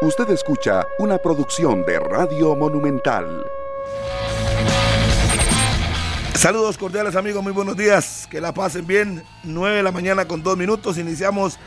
[0.00, 3.44] Usted escucha una producción de Radio Monumental.
[6.36, 9.24] Saludos cordiales amigos, muy buenos días, que la pasen bien.
[9.42, 11.58] 9 de la mañana con dos minutos, iniciamos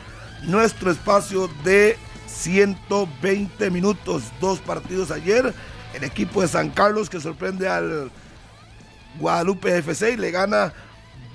[0.44, 5.52] nuestro espacio de 120 minutos, dos partidos ayer.
[5.92, 8.10] El equipo de San Carlos que sorprende al
[9.20, 10.72] Guadalupe FC y le gana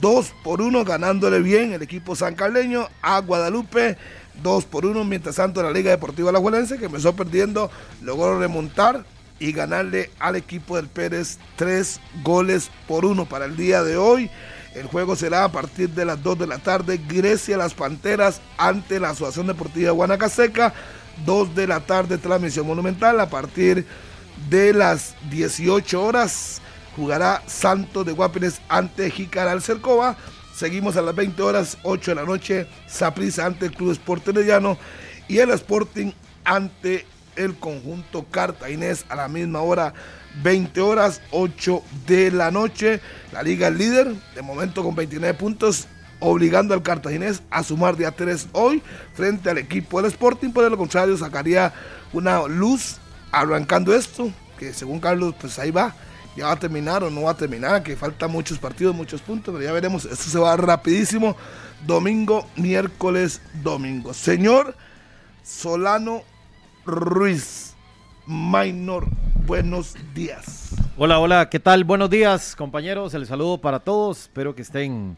[0.01, 3.97] 2 por 1, ganándole bien el equipo sancarleño a Guadalupe
[4.43, 5.03] 2 por 1.
[5.03, 7.71] Mientras tanto, la Liga Deportiva Alajuelense, que empezó perdiendo,
[8.01, 9.05] logró remontar
[9.39, 14.29] y ganarle al equipo del Pérez 3 goles por 1 para el día de hoy.
[14.73, 16.99] El juego será a partir de las 2 de la tarde.
[17.07, 20.73] Grecia Las Panteras ante la Asociación Deportiva Guanacaseca.
[21.25, 23.19] 2 de la tarde, transmisión monumental.
[23.19, 23.85] A partir
[24.49, 26.61] de las 18 horas
[26.95, 30.15] jugará Santos de Guapines ante Jicaral Cercova.
[30.57, 34.29] Seguimos a las 20 horas, 8 de la noche, Saprissa ante el Club Sport
[35.27, 39.93] y el Sporting ante el conjunto cartaginés a la misma hora,
[40.41, 43.01] 20 horas, 8 de la noche.
[43.31, 45.87] La liga es líder, de momento con 29 puntos,
[46.19, 48.81] obligando al cartaginés a sumar día 3 hoy
[49.13, 50.49] frente al equipo del Sporting.
[50.49, 51.71] Por lo contrario, sacaría
[52.13, 52.95] una luz
[53.31, 55.93] arrancando esto, que según Carlos, pues ahí va
[56.37, 59.51] ya va a terminar o no va a terminar, que falta muchos partidos, muchos puntos,
[59.53, 61.35] pero ya veremos, esto se va rapidísimo,
[61.85, 64.13] domingo, miércoles, domingo.
[64.13, 64.75] Señor
[65.43, 66.21] Solano
[66.85, 67.73] Ruiz,
[68.27, 69.07] Minor,
[69.47, 70.75] buenos días.
[70.95, 71.83] Hola, hola, ¿qué tal?
[71.83, 75.17] Buenos días, compañeros, el saludo para todos, espero que estén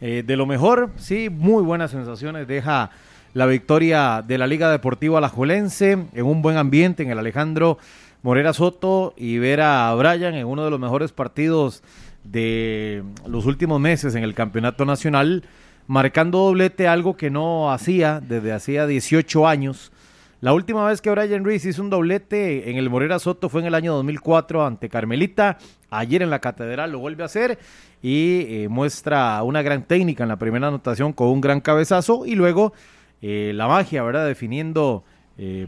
[0.00, 2.90] eh, de lo mejor, sí, muy buenas sensaciones, deja
[3.34, 7.76] la victoria de la Liga Deportiva Alajuelense en un buen ambiente en el Alejandro
[8.24, 11.82] Morera Soto y ver a Brian en uno de los mejores partidos
[12.24, 15.44] de los últimos meses en el campeonato nacional,
[15.88, 19.92] marcando doblete, algo que no hacía desde hacía 18 años.
[20.40, 23.66] La última vez que Brian Ruiz hizo un doblete en el Morera Soto fue en
[23.66, 25.58] el año 2004 ante Carmelita.
[25.90, 27.58] Ayer en la Catedral lo vuelve a hacer
[28.00, 32.36] y eh, muestra una gran técnica en la primera anotación con un gran cabezazo y
[32.36, 32.72] luego
[33.20, 34.26] eh, la magia, ¿verdad?
[34.26, 35.04] Definiendo
[35.36, 35.66] eh,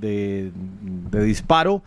[0.00, 0.52] de,
[1.10, 1.82] disparo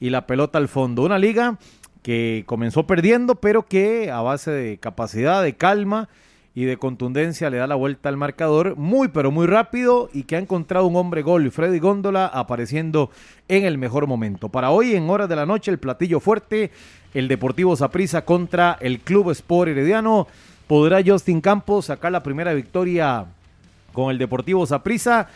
[0.00, 1.02] y la pelota al fondo.
[1.02, 1.58] Una liga
[2.02, 6.08] que comenzó perdiendo, pero que a base de capacidad, de calma
[6.54, 10.36] y de contundencia le da la vuelta al marcador muy pero muy rápido y que
[10.36, 13.10] ha encontrado un hombre gol, Freddy Góndola, apareciendo
[13.46, 14.48] en el mejor momento.
[14.48, 16.70] Para hoy, en horas de la noche, el platillo fuerte,
[17.14, 20.26] el Deportivo Saprissa contra el Club Sport Herediano.
[20.66, 23.24] ¿Podrá Justin Campos sacar la primera victoria
[23.92, 25.28] con el Deportivo Saprissa?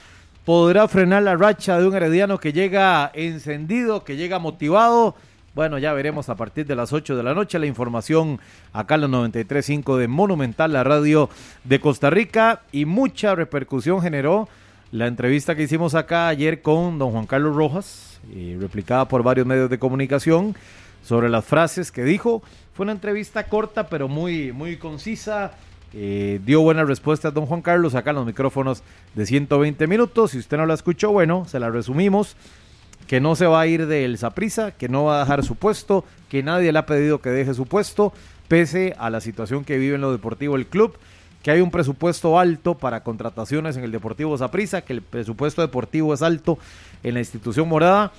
[0.45, 5.15] Podrá frenar la racha de un herediano que llega encendido, que llega motivado.
[5.55, 8.41] Bueno, ya veremos a partir de las 8 de la noche la información
[8.73, 11.29] acá en los 93.5 de Monumental, la radio
[11.65, 12.63] de Costa Rica.
[12.73, 14.49] Y mucha repercusión generó
[14.91, 19.47] la entrevista que hicimos acá ayer con don Juan Carlos Rojas, y replicada por varios
[19.47, 20.57] medios de comunicación,
[21.05, 22.43] sobre las frases que dijo.
[22.75, 25.53] Fue una entrevista corta, pero muy, muy concisa
[25.95, 28.83] eh, dio buenas respuestas don Juan Carlos acá en los micrófonos
[29.15, 30.31] de 120 minutos.
[30.31, 32.37] Si usted no la escuchó, bueno, se la resumimos.
[33.07, 36.05] Que no se va a ir del Saprisa, que no va a dejar su puesto,
[36.31, 38.13] que nadie le ha pedido que deje su puesto,
[38.49, 40.97] pese a la situación que vive en lo deportivo el club,
[41.43, 46.15] que hay un presupuesto alto para contrataciones en el Deportivo Saprisa, que el presupuesto deportivo
[46.15, 46.59] es alto
[47.03, 48.13] en la institución morada.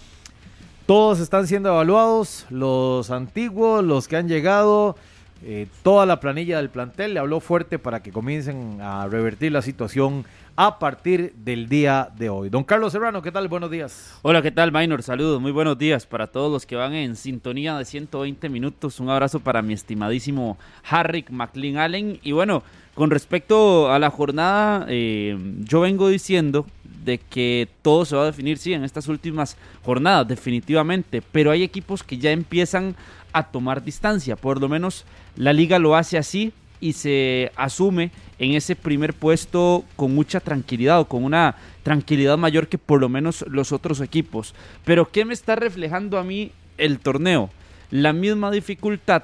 [0.85, 4.97] Todos están siendo evaluados, los antiguos, los que han llegado,
[5.45, 9.61] eh, toda la planilla del plantel le habló fuerte para que comiencen a revertir la
[9.61, 12.49] situación a partir del día de hoy.
[12.49, 13.47] Don Carlos Serrano, ¿qué tal?
[13.47, 14.17] Buenos días.
[14.21, 15.03] Hola, ¿qué tal, Minor?
[15.03, 18.99] Saludos, muy buenos días para todos los que van en sintonía de 120 minutos.
[18.99, 20.57] Un abrazo para mi estimadísimo
[20.89, 22.19] Harrick McLean Allen.
[22.21, 26.67] Y bueno, con respecto a la jornada, eh, yo vengo diciendo
[27.03, 31.63] de que todo se va a definir, sí, en estas últimas jornadas, definitivamente, pero hay
[31.63, 32.95] equipos que ya empiezan
[33.33, 35.05] a tomar distancia, por lo menos
[35.35, 40.99] la liga lo hace así y se asume en ese primer puesto con mucha tranquilidad
[40.99, 44.53] o con una tranquilidad mayor que por lo menos los otros equipos.
[44.83, 47.49] Pero ¿qué me está reflejando a mí el torneo?
[47.89, 49.23] La misma dificultad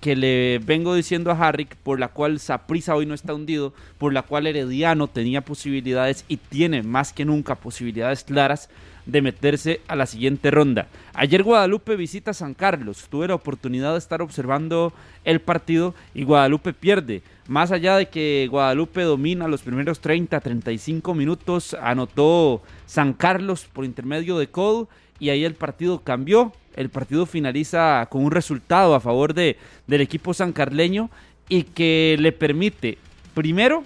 [0.00, 4.12] que le vengo diciendo a Harrick, por la cual Saprisa hoy no está hundido, por
[4.12, 8.68] la cual Herediano tenía posibilidades y tiene más que nunca posibilidades claras
[9.08, 10.86] de meterse a la siguiente ronda.
[11.14, 14.92] Ayer Guadalupe visita San Carlos, tuve la oportunidad de estar observando
[15.24, 17.22] el partido y Guadalupe pierde.
[17.48, 23.86] Más allá de que Guadalupe domina los primeros 30, 35 minutos, anotó San Carlos por
[23.86, 24.86] intermedio de Cole
[25.18, 26.52] y ahí el partido cambió.
[26.76, 29.56] El partido finaliza con un resultado a favor de,
[29.86, 31.08] del equipo sancarleño
[31.48, 32.98] y que le permite,
[33.32, 33.84] primero,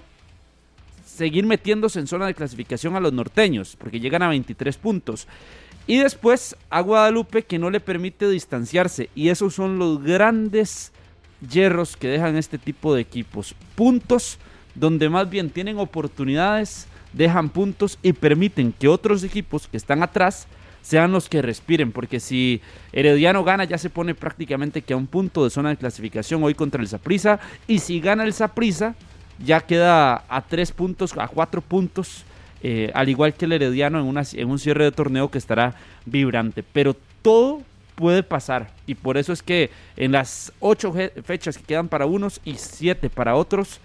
[1.13, 5.27] seguir metiéndose en zona de clasificación a los norteños, porque llegan a 23 puntos.
[5.85, 9.09] Y después a Guadalupe que no le permite distanciarse.
[9.15, 10.91] Y esos son los grandes
[11.47, 13.53] hierros que dejan este tipo de equipos.
[13.75, 14.39] Puntos
[14.75, 20.47] donde más bien tienen oportunidades, dejan puntos y permiten que otros equipos que están atrás
[20.81, 22.59] sean los que respiren, porque si
[22.91, 26.55] Herediano gana ya se pone prácticamente que a un punto de zona de clasificación hoy
[26.55, 28.95] contra el Saprissa, y si gana el Saprissa
[29.39, 32.23] ya queda a tres puntos, a cuatro puntos,
[32.61, 35.75] eh, al igual que el Herediano en, en un cierre de torneo que estará
[36.05, 37.61] vibrante, pero todo
[37.95, 40.93] puede pasar y por eso es que en las ocho
[41.23, 43.79] fechas que quedan para unos y siete para otros,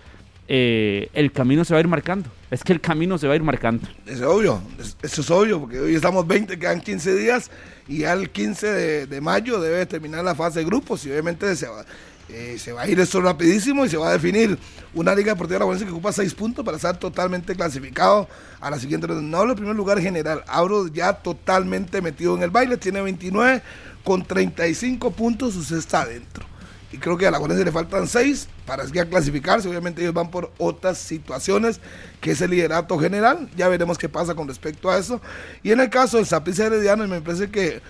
[0.50, 2.30] eh, el camino se va a ir marcando.
[2.50, 3.86] Es que el camino se va a ir marcando.
[4.06, 4.62] Es obvio,
[5.02, 7.50] eso es obvio, porque hoy estamos 20, quedan 15 días
[7.86, 11.68] y ya el 15 de, mayo debe terminar la fase de grupos y obviamente se
[11.68, 11.84] va,
[12.28, 14.58] eh, se va a ir esto rapidísimo y se va a definir
[14.94, 18.28] una Liga Deportiva Aragonesa que ocupa 6 puntos para estar totalmente clasificado
[18.60, 19.22] a la siguiente ronda.
[19.22, 23.62] No hablo en primer lugar general, hablo ya totalmente metido en el baile, tiene 29
[24.04, 26.46] con 35 puntos, usted está adentro
[26.90, 29.68] y creo que a la Juventus le faltan seis para ya clasificarse.
[29.68, 31.80] Obviamente ellos van por otras situaciones,
[32.20, 33.48] que es el liderato general.
[33.56, 35.20] Ya veremos qué pasa con respecto a eso.
[35.62, 37.82] Y en el caso del Saprissa Herediano, me parece que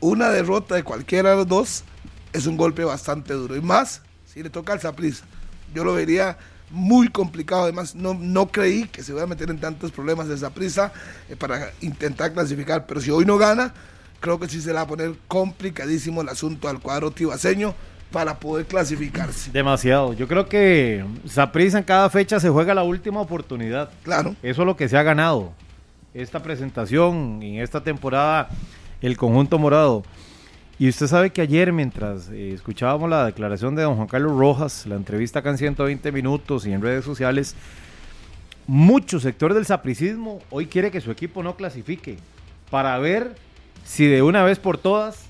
[0.00, 1.84] una derrota de cualquiera de los dos
[2.32, 3.56] es un golpe bastante duro.
[3.56, 5.24] Y más si le toca al Saprissa.
[5.74, 6.38] Yo lo vería
[6.70, 7.64] muy complicado.
[7.64, 10.92] Además, no, no creí que se iba a meter en tantos problemas de Saprissa
[11.28, 12.86] eh, para intentar clasificar.
[12.86, 13.74] Pero si hoy no gana,
[14.20, 17.74] creo que sí se le va a poner complicadísimo el asunto al cuadro tibaseño
[18.10, 19.50] para poder clasificarse.
[19.50, 20.12] Demasiado.
[20.12, 23.90] Yo creo que Saprissa en cada fecha se juega la última oportunidad.
[24.02, 24.36] Claro.
[24.42, 25.52] Eso es lo que se ha ganado.
[26.14, 28.50] Esta presentación en esta temporada,
[29.00, 30.04] el conjunto morado.
[30.82, 34.84] Y usted sabe que ayer, mientras eh, escuchábamos la declaración de don Juan Carlos Rojas,
[34.84, 37.54] la entrevista acá en 120 minutos y en redes sociales,
[38.66, 42.16] muchos sectores del sapricismo hoy quiere que su equipo no clasifique
[42.68, 43.36] para ver
[43.84, 45.26] si de una vez por todas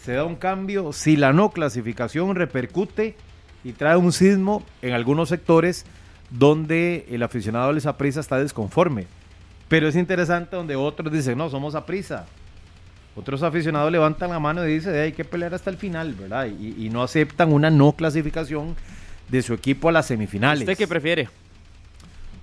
[0.00, 3.16] se da un cambio, si la no clasificación repercute
[3.64, 5.84] y trae un sismo en algunos sectores
[6.30, 9.08] donde el aficionado de prisa está desconforme.
[9.66, 12.24] Pero es interesante donde otros dicen, no, somos a prisa.
[13.14, 16.46] Otros aficionados levantan la mano y dicen, hay que pelear hasta el final, ¿verdad?
[16.46, 18.74] Y, y no aceptan una no clasificación
[19.28, 20.62] de su equipo a las semifinales.
[20.62, 21.28] ¿Usted qué prefiere?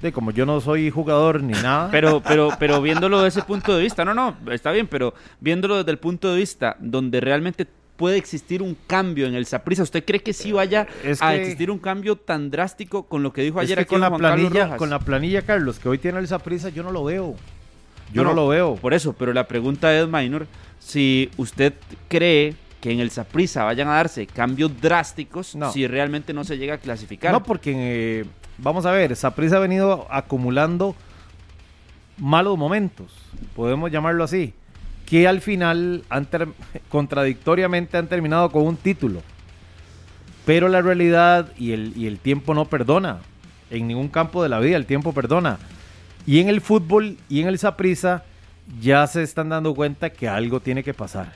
[0.02, 1.90] de como yo no soy jugador ni nada.
[1.92, 5.78] Pero, pero, pero viéndolo desde ese punto de vista, no, no, está bien, pero viéndolo
[5.78, 7.68] desde el punto de vista donde realmente
[7.98, 10.88] puede existir un cambio en el Saprissa, ¿usted cree que sí vaya
[11.20, 14.78] a existir un cambio tan drástico con lo que dijo ayer aquí con la planilla,
[14.78, 17.36] con la planilla Carlos que hoy tiene el Saprissa, yo no lo veo.
[18.14, 18.76] Yo no, lo veo.
[18.76, 20.48] Por eso, pero la pregunta es, Minor,
[20.80, 21.74] si usted
[22.08, 26.76] cree que en el Saprissa vayan a darse cambios drásticos si realmente no se llega
[26.76, 27.32] a clasificar.
[27.32, 28.26] No, porque eh,
[28.58, 30.96] vamos a ver, Saprissa ha venido acumulando
[32.18, 33.14] malos momentos,
[33.56, 34.54] podemos llamarlo así,
[35.06, 36.28] que al final han
[36.90, 39.22] contradictoriamente han terminado con un título.
[40.46, 43.20] Pero la realidad y el, y el tiempo no perdona.
[43.70, 45.60] En ningún campo de la vida el tiempo perdona.
[46.30, 48.24] Y en el fútbol y en el Saprissa
[48.80, 51.34] ya se están dando cuenta que algo tiene que pasar.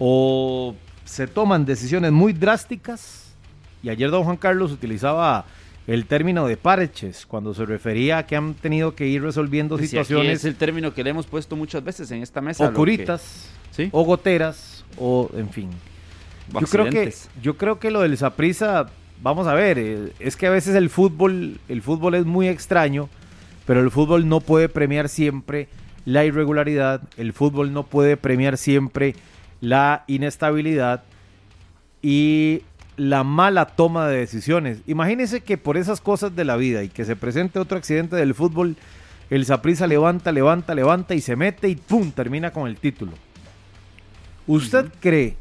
[0.00, 0.74] O
[1.04, 3.36] se toman decisiones muy drásticas.
[3.84, 5.44] Y ayer don Juan Carlos utilizaba
[5.86, 10.40] el término de parches, cuando se refería a que han tenido que ir resolviendo situaciones.
[10.40, 12.66] es el término que le hemos puesto muchas veces en esta mesa.
[12.66, 13.50] O curitas,
[13.92, 15.70] o goteras, o en fin.
[16.60, 18.90] Yo creo, que, yo creo que lo del Saprisa,
[19.22, 23.08] vamos a ver, eh, es que a veces el fútbol, el fútbol es muy extraño,
[23.66, 25.68] pero el fútbol no puede premiar siempre
[26.04, 29.16] la irregularidad, el fútbol no puede premiar siempre
[29.60, 31.02] la inestabilidad
[32.00, 32.62] y
[32.96, 34.78] la mala toma de decisiones.
[34.86, 38.34] Imagínense que por esas cosas de la vida y que se presente otro accidente del
[38.34, 38.76] fútbol,
[39.30, 42.12] el Saprisa levanta, levanta, levanta y se mete y ¡pum!
[42.12, 43.12] termina con el título.
[44.46, 45.36] ¿Usted cree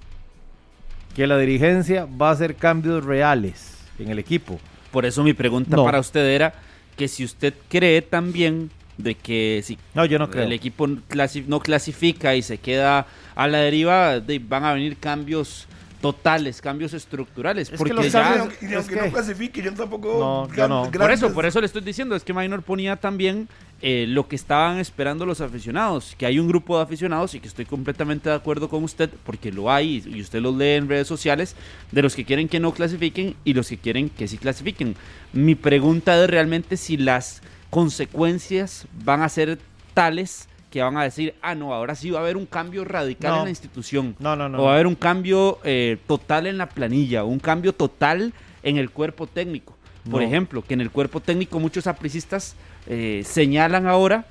[1.16, 4.60] que la dirigencia va a hacer cambios reales en el equipo?
[4.92, 6.56] Por eso mi pregunta para usted era
[6.96, 10.46] que si usted cree también de que si no, yo no creo.
[10.46, 15.68] el equipo no clasifica y se queda a la deriva, van a venir cambios
[16.02, 17.70] totales, cambios estructurales.
[17.70, 20.48] porque que ya, aunque no clasifique, yo tampoco.
[20.68, 23.48] No, Por eso, por eso le estoy diciendo, es que Minor ponía también
[23.82, 27.48] eh, lo que estaban esperando los aficionados, que hay un grupo de aficionados y que
[27.48, 31.08] estoy completamente de acuerdo con usted, porque lo hay y usted lo lee en redes
[31.08, 31.56] sociales,
[31.92, 34.96] de los que quieren que no clasifiquen y los que quieren que sí clasifiquen.
[35.34, 39.60] Mi pregunta es realmente si las consecuencias van a ser
[39.94, 43.38] tales que van a decir, ah, no, ahora sí va a haber un cambio radical
[43.38, 44.14] en la institución.
[44.20, 44.60] No, no, no.
[44.60, 48.76] O va a haber un cambio eh, total en la planilla, un cambio total en
[48.76, 49.78] el cuerpo técnico.
[50.12, 54.26] Por ejemplo, que en el cuerpo técnico muchos apricistas eh, señalan ahora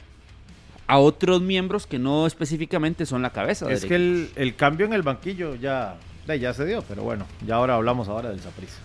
[0.87, 3.73] a otros miembros que no específicamente son la cabeza.
[3.73, 5.97] Es que el, el, cambio en el banquillo ya,
[6.27, 8.81] ya se dio, pero bueno, ya ahora hablamos ahora del Saprissa.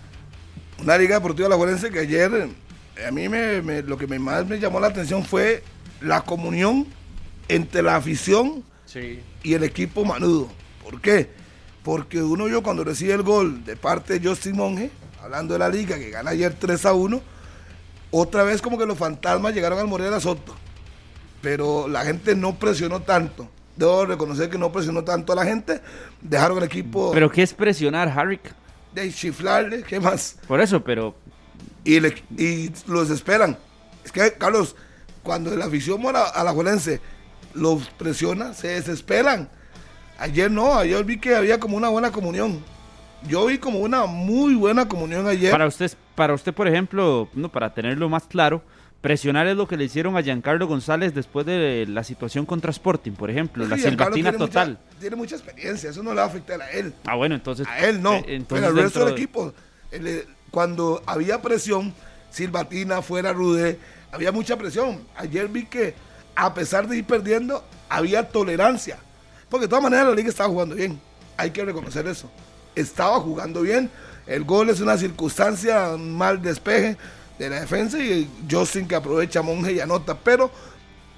[0.82, 2.48] Una Liga Deportiva Alajuelense que ayer
[3.06, 5.62] a mí me, lo que más me llamó la atención fue
[6.00, 6.86] la comunión
[7.54, 8.64] entre la afición
[9.42, 10.48] y el equipo manudo.
[10.82, 11.30] ¿Por qué?
[11.82, 14.90] Porque uno yo cuando recibe el gol de parte de Justin Monge,
[15.22, 17.20] hablando de la liga que gana ayer 3 a 1,
[18.10, 20.54] otra vez como que los fantasmas llegaron al Morera Soto
[21.40, 23.48] pero la gente no presionó tanto.
[23.76, 25.80] Debo reconocer que no presionó tanto a la gente,
[26.20, 27.12] dejaron el equipo...
[27.12, 28.52] ¿Pero qué es presionar, Harrick?
[28.94, 30.36] De chiflarle, ¿qué más?
[30.46, 31.14] Por eso, pero...
[31.84, 31.96] Y,
[32.36, 33.56] y los esperan.
[34.04, 34.76] Es que, Carlos,
[35.22, 37.00] cuando la afición a la Juelense
[37.54, 39.48] los presiona, se desesperan.
[40.18, 42.62] Ayer no, ayer vi que había como una buena comunión.
[43.28, 45.50] Yo vi como una muy buena comunión ayer.
[45.50, 48.62] Para usted, para usted por ejemplo, no, para tenerlo más claro,
[49.00, 53.12] Presionar es lo que le hicieron a Giancarlo González después de la situación contra Sporting,
[53.12, 54.78] por ejemplo, la silbatina total.
[54.98, 56.92] tiene mucha experiencia, eso no le va a afectar a él.
[57.06, 57.66] Ah, bueno, entonces.
[57.66, 58.16] A él no.
[58.16, 59.54] Eh, pero al resto del equipo,
[59.90, 61.94] eh, cuando había presión,
[62.30, 63.78] silbatina, fuera Rude,
[64.12, 65.00] había mucha presión.
[65.16, 65.94] Ayer vi que,
[66.40, 68.98] a pesar de ir perdiendo, había tolerancia.
[69.50, 70.98] Porque de todas maneras la liga estaba jugando bien.
[71.36, 72.30] Hay que reconocer eso.
[72.74, 73.90] Estaba jugando bien.
[74.26, 76.96] El gol es una circunstancia, mal despeje
[77.38, 80.16] de la defensa y Justin que aprovecha Monge y anota.
[80.16, 80.50] Pero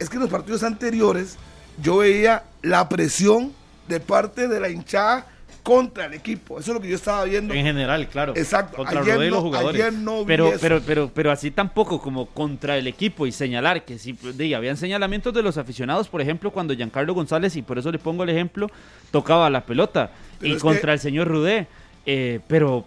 [0.00, 1.36] es que en los partidos anteriores
[1.80, 3.52] yo veía la presión
[3.86, 5.24] de parte de la hinchada
[5.62, 6.58] contra el equipo.
[6.58, 7.54] Eso es lo que yo estaba viendo.
[7.54, 8.34] En general, claro.
[8.36, 8.76] Exacto.
[8.76, 9.82] Contra ayer los jugadores.
[10.26, 14.54] pero, pero, pero, pero así tampoco como contra el equipo y señalar que sí, de,
[14.54, 18.24] habían señalamientos de los aficionados, por ejemplo, cuando Giancarlo González, y por eso le pongo
[18.24, 18.70] el ejemplo,
[19.10, 20.10] tocaba la pelota.
[20.40, 21.66] y contra el señor Rudé.
[22.04, 22.84] Eh, pero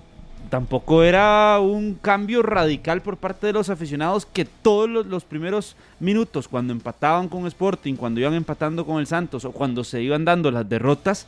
[0.49, 6.47] tampoco era un cambio radical por parte de los aficionados que todos los, primeros minutos,
[6.47, 10.51] cuando empataban con Sporting, cuando iban empatando con el Santos o cuando se iban dando
[10.51, 11.27] las derrotas,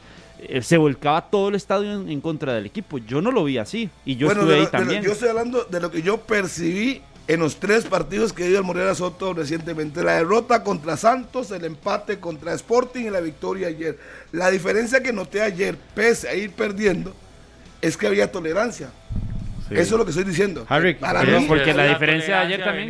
[0.62, 2.98] se volcaba todo el estadio en, contra del equipo.
[3.00, 5.03] Yo no lo vi así y yo estuve ahí también.
[5.03, 8.63] yo estoy hablando de lo que yo percibí en los tres partidos que dio el
[8.63, 10.03] Morera Soto recientemente.
[10.03, 14.00] La derrota contra Santos, el empate contra Sporting y la victoria ayer.
[14.32, 17.13] La diferencia que noté ayer, pese a ir perdiendo,
[17.82, 18.89] es que había tolerancia.
[19.70, 20.65] Eso es lo que estoy diciendo.
[20.70, 22.88] Harry, para mí, porque la, diferencia de ayer también.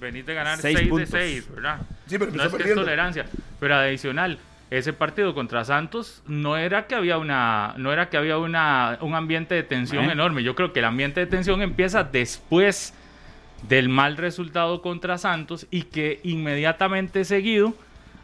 [0.00, 1.80] Venís de, ganar 6 de 6, ¿verdad?
[2.08, 3.26] Sí, pero no es que es tolerancia.
[3.60, 4.38] Pero adicional,
[4.72, 9.14] ese partido contra Santos no era que había una no era que había una un
[9.14, 10.42] ambiente de tensión enorme.
[10.42, 12.94] Yo creo que el ambiente de tensión empieza después
[13.68, 17.74] del mal resultado contra Santos y que inmediatamente seguido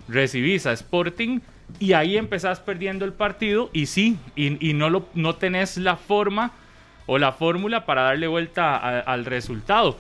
[0.09, 1.41] recibís a Sporting
[1.79, 6.53] y ahí empezás perdiendo el partido y sí, y, no, lo, no tenés la forma
[7.05, 9.99] o la fórmula para darle vuelta al resultado.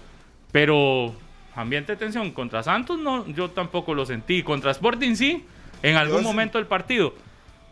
[0.50, 1.14] Pero
[1.54, 4.42] ambiente de tensión contra Santos no, yo tampoco lo sentí.
[4.42, 5.44] Contra Sporting sí,
[5.82, 7.14] en algún momento del partido.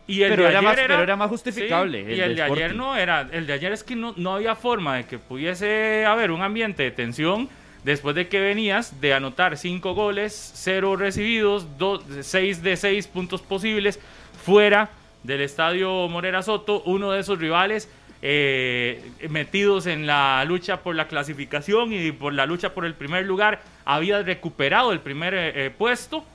[0.07, 2.15] Y el pero, de era ayer más, era, pero era más justificable.
[2.15, 3.27] y el de, ayer no era.
[3.29, 6.83] El de ayer es que no, no había forma de que pudiese haber un ambiente
[6.83, 7.49] de tensión
[7.83, 13.41] después de que venías de anotar cinco goles, cero recibidos, dos, seis de seis puntos
[13.41, 13.99] posibles
[14.43, 14.89] fuera
[15.23, 17.89] del estadio Morera Soto, uno de esos rivales
[18.21, 23.25] eh, metidos en la lucha por la clasificación y por la lucha por el primer
[23.25, 26.25] lugar, había recuperado el primer eh, eh, puesto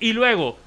[0.00, 0.58] y luego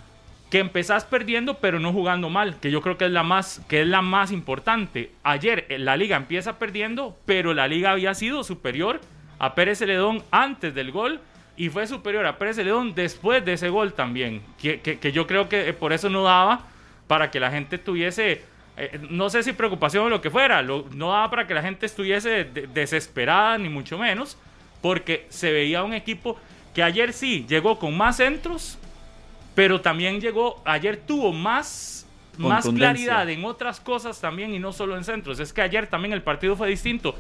[0.51, 3.81] que empezás perdiendo pero no jugando mal, que yo creo que es la más que
[3.81, 5.11] es la más importante.
[5.23, 8.99] Ayer la liga empieza perdiendo, pero la liga había sido superior
[9.39, 11.21] a Pérez Celedón antes del gol
[11.55, 14.41] y fue superior a Pérez Celedón después de ese gol también.
[14.61, 16.67] Que, yo creo que por eso no daba
[17.07, 18.43] para que la gente tuviese,
[18.77, 21.85] eh, no sé si preocupación o lo que fuera, no daba para que la gente
[21.85, 22.43] estuviese
[22.73, 24.37] desesperada ni mucho menos,
[24.81, 26.37] porque se veía un equipo
[26.73, 28.77] que ayer sí llegó con más centros,
[29.55, 34.97] pero también llegó, ayer tuvo más más claridad en otras cosas también y no solo
[34.97, 35.39] en centros.
[35.39, 37.13] Es que ayer también el partido fue distinto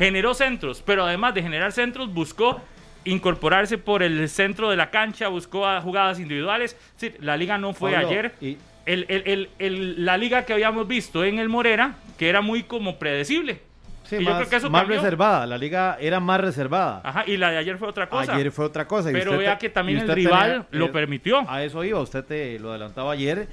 [0.00, 2.58] generó centros, pero además de generar centros, buscó
[3.04, 6.74] incorporarse por el centro de la cancha, buscó jugadas individuales.
[7.20, 8.32] la liga no fue ayer.
[8.86, 13.60] la liga que habíamos visto en el Morera, que era muy como predecible.
[14.10, 14.18] Sí,
[14.68, 17.00] más, reservada, la liga era más reservada.
[17.04, 18.34] Ajá, y la de ayer fue otra cosa.
[18.34, 19.10] Ayer fue otra cosa.
[19.12, 21.48] Pero vea que también el rival lo permitió.
[21.48, 23.46] A eso iba, usted te lo adelantaba ayer,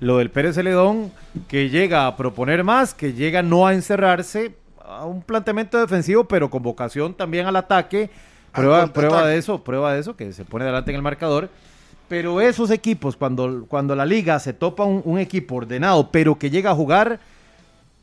[0.00, 1.12] lo del Pérez Celedón,
[1.46, 6.50] que llega a proponer más, que llega no a encerrarse, a un planteamiento defensivo, pero
[6.50, 8.10] con vocación también al ataque.
[8.52, 11.48] Prueba, prueba de eso, prueba de eso, que se pone delante en el marcador.
[12.08, 16.72] Pero esos equipos, cuando, cuando la liga se topa un, equipo ordenado, pero que llega
[16.72, 17.20] a jugar,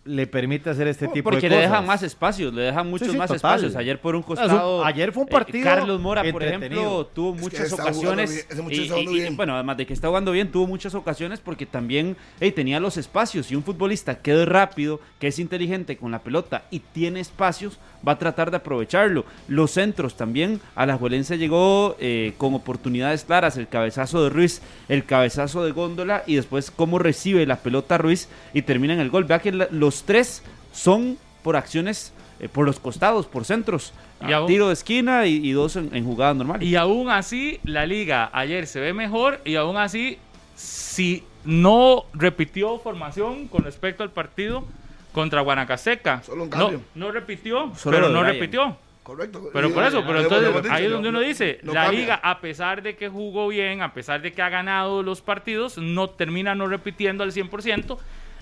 [0.08, 1.70] le permite hacer este tipo Porque de le cosas.
[1.72, 3.56] dejan más espacios, le dejan muchos Sí, sí, más total.
[3.56, 3.76] espacios.
[3.76, 4.84] Ayer por un costado.
[4.86, 8.48] ayer fue un eh, partido Carlos Mora, por ejemplo, tuvo muchas ocasiones.
[8.70, 12.80] y- bueno, además de que está jugando bien, tuvo muchas ocasiones porque también hey, tenía
[12.80, 13.52] los espacios.
[13.52, 17.80] Y un futbolista que es rápido, que es inteligente con la pelota y tiene espacios,
[18.06, 19.24] va a tratar de aprovecharlo.
[19.48, 20.60] Los centros también.
[20.76, 23.56] A la Juelense llegó eh, con oportunidades claras.
[23.58, 28.28] El cabezazo de Ruiz, el cabezazo de Góndola y después cómo recibe la pelota Ruiz
[28.54, 29.24] y termina en el gol.
[29.24, 33.94] Vea que la- los tres son por acciones eh, por los costados, por centros.
[34.28, 36.62] Y aún- tiro de esquina y, y dos en, en jugada normal.
[36.64, 40.18] Y aún así, la liga ayer se ve mejor y aún así,
[40.56, 44.66] si no repitió formación con respecto al partido
[45.18, 46.22] contra Guanacasteca.
[46.22, 46.82] Solo un no, cambio.
[46.94, 48.78] no repitió, Solo pero no repitió.
[49.02, 49.50] Correcto.
[49.52, 51.84] Pero por eso, y- pero lo entonces ahí es no- donde uno dice, no la
[51.86, 52.00] cambia.
[52.02, 55.78] liga, a pesar de que jugó bien, a pesar de que ha ganado los partidos,
[55.80, 57.98] no termina no repitiendo al 100%.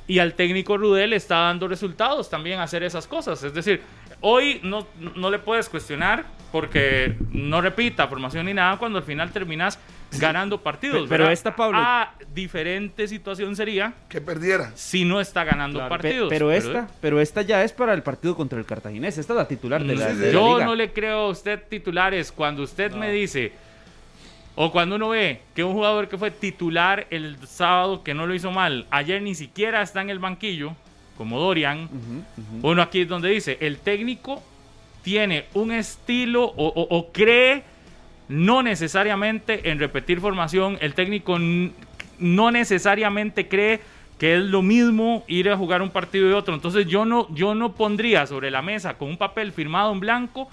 [0.07, 3.41] Y al técnico Rudel le está dando resultados también hacer esas cosas.
[3.43, 3.81] Es decir,
[4.27, 9.31] hoy no, no le puedes cuestionar porque no repita formación ni nada cuando al final
[9.31, 9.77] terminas
[10.17, 11.07] ganando partidos.
[11.09, 14.71] Pero- esta, Pablo- Ah, diferente situación sería Que perdiera.
[14.73, 15.89] si no está ganando Claro.
[15.89, 16.29] Pe- partidos.
[16.29, 19.17] pero esta, pero esta ya es para el partido contra el Cartaginés.
[19.17, 20.19] Esta es la titular de la, Sí, sí.
[20.19, 20.65] de la Yo liga.
[20.65, 23.51] no le creo a usted titulares cuando usted me dice,
[24.55, 28.33] o cuando uno ve que un jugador que fue titular el sábado, que no lo
[28.33, 30.75] hizo mal, ayer ni siquiera está en el banquillo,
[31.17, 31.89] como Dorian,
[32.61, 34.43] uno aquí es donde dice, el técnico
[35.03, 37.63] tiene un estilo o, o- o cree
[38.27, 41.37] no necesariamente en repetir formación, el técnico
[42.19, 43.81] no necesariamente cree
[44.17, 46.55] que es lo mismo ir a jugar un partido y otro.
[46.55, 50.49] Entonces yo no, yo no pondría sobre la mesa con un papel firmado en blanco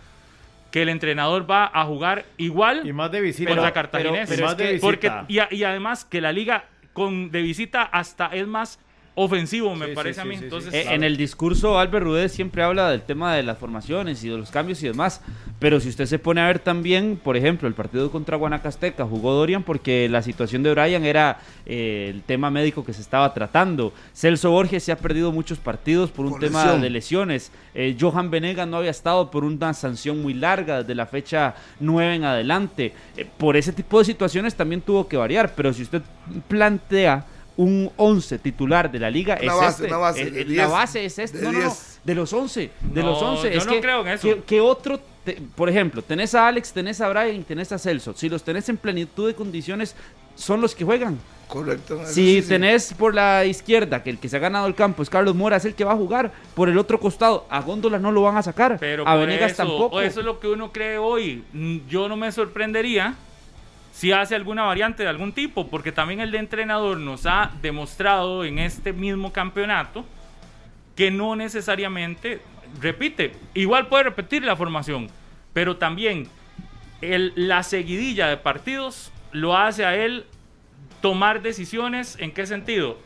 [0.72, 3.50] que el entrenador va a jugar igual Y más de visita.
[3.50, 4.28] contra Cartaginés.
[4.28, 5.24] pero- pero es que- porque, visita.
[5.28, 8.78] y, a- y además que la liga con de visita hasta es más
[9.14, 10.34] ofensivo, me Sí, parece sí, a mí.
[10.34, 13.58] sí, sí, Entonces, Eh, En el discurso, Albert Rudé siempre habla del tema de las
[13.58, 15.20] formaciones y de los cambios y demás.
[15.58, 19.32] Pero si usted se pone a ver también, por ejemplo, el partido contra Guanacasteca, jugó
[19.34, 23.92] Dorian porque la situación de Brian era eh, el tema médico que se estaba tratando.
[24.12, 26.80] Celso Borges se ha perdido muchos partidos por un Por tema lesión.
[26.82, 27.52] de lesiones.
[27.74, 32.14] Eh, Johan Venegas no había estado por una sanción muy larga desde la fecha 9
[32.16, 32.92] en adelante.
[33.16, 35.52] Eh, por ese tipo de situaciones también tuvo que variar.
[35.54, 36.02] Pero si usted
[36.48, 39.86] plantea un 11 titular de la liga Una es base, este.
[39.86, 41.38] una base Eh, de eh, 10, la base es este.
[41.38, 42.00] de No, no, no, 10.
[42.04, 42.70] de los 11.
[42.80, 43.50] De No, los 11.
[43.52, 44.22] yo es no que, creo en eso.
[44.22, 47.78] que- que otro, te- por ejemplo, tenés a Alex, tenés a Brian y tenés a
[47.78, 48.14] Celso.
[48.14, 49.94] Si los tenés en plenitud de condiciones,
[50.34, 51.18] son los que juegan.
[51.46, 52.00] Correcto.
[52.06, 52.48] Si sí, sí.
[52.48, 55.58] tenés por la izquierda, que el que se ha ganado el campo es Carlos Mora,
[55.58, 56.32] es el que va a jugar.
[56.54, 58.78] Por el otro costado, a Góndola no lo van a sacar.
[58.80, 60.00] Pero a Venegas eso, tampoco.
[60.00, 61.44] Eso es lo que uno cree hoy.
[61.52, 63.16] Mm, Yo no me sorprendería
[63.92, 68.44] si hace alguna variante de algún tipo, porque también el de entrenador nos ha demostrado
[68.44, 70.04] en este mismo campeonato
[70.96, 72.40] que no necesariamente
[72.80, 73.32] repite.
[73.54, 75.08] Igual puede repetir la formación,
[75.52, 76.28] pero también
[77.00, 80.24] la seguidilla de partidos lo hace a él
[81.00, 82.16] tomar decisiones.
[82.18, 82.98] ¿En qué sentido?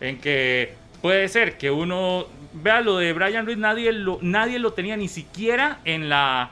[0.00, 4.96] En que puede ser que uno vea lo de Brian Ruiz, nadie nadie lo tenía
[4.96, 6.50] ni siquiera en la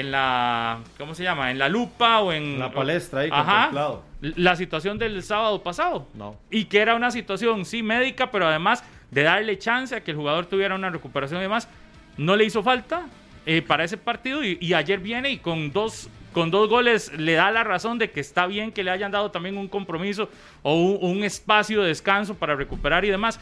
[0.00, 1.50] en la ¿cómo se llama?
[1.50, 4.02] en la lupa o en La palestra ahí, Ajá, contemplado.
[4.20, 6.06] la situación del sábado pasado.
[6.14, 6.36] No.
[6.50, 10.16] Y que era una situación, sí, médica, pero además de darle chance a que el
[10.16, 11.68] jugador tuviera una recuperación y demás.
[12.16, 13.06] No le hizo falta
[13.46, 17.34] eh, para ese partido y, y ayer viene y con dos, con dos goles le
[17.34, 20.28] da la razón de que está bien que le hayan dado también un compromiso
[20.62, 23.38] o un, un espacio de descanso para recuperar y demás.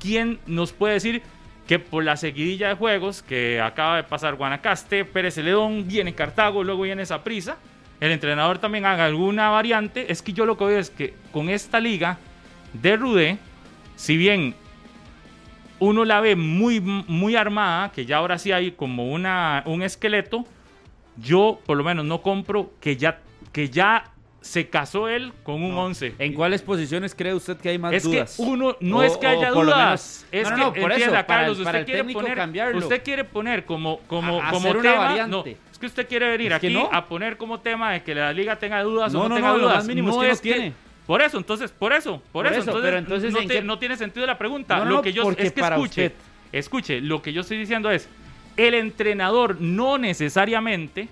[0.00, 1.22] ¿Quién nos puede decir
[1.68, 6.64] que por la seguidilla de juegos que acaba de pasar Guanacaste, Pérez Celedón, viene Cartago,
[6.64, 7.58] luego viene prisa
[8.00, 10.10] el entrenador también haga alguna variante?
[10.10, 12.18] Es que yo lo que veo es que con esta liga
[12.72, 13.38] de Rudé,
[13.96, 14.54] si bien
[15.80, 20.44] uno la ve muy, muy armada, que ya ahora sí hay como una, un esqueleto,
[21.16, 23.20] yo por lo menos no compro que ya,
[23.52, 26.14] que ya se casó él con un 11.
[26.18, 28.36] ¿En cuáles posiciones cree usted que hay más Es dudas?
[28.36, 31.00] que uno no O- es que haya dudas, es No, no, que no, por eso,
[31.00, 32.78] entienda, para el- Carlos, para usted el quiere poner, cambiarlo.
[32.78, 35.30] usted quiere poner como como A- como hacer una tema, variante.
[35.36, 36.88] no, es que usted quiere venir Es aquí no.
[36.92, 39.48] a poner como tema de que la liga tenga dudas No, o no, no, tenga
[39.48, 40.72] no, lo dudas, más mínimo es que no tiene.
[41.06, 43.54] por eso, entonces, por eso, por, Por eso, eso, entonces, pero entonces, no, ¿en te-
[43.54, 44.76] qué- no tiene sentido la pregunta.
[44.76, 46.12] No, no, lo no, que yo es que escuche, usted-
[46.52, 48.08] escuche, lo que yo estoy diciendo es
[48.56, 51.08] el entrenador no necesariamente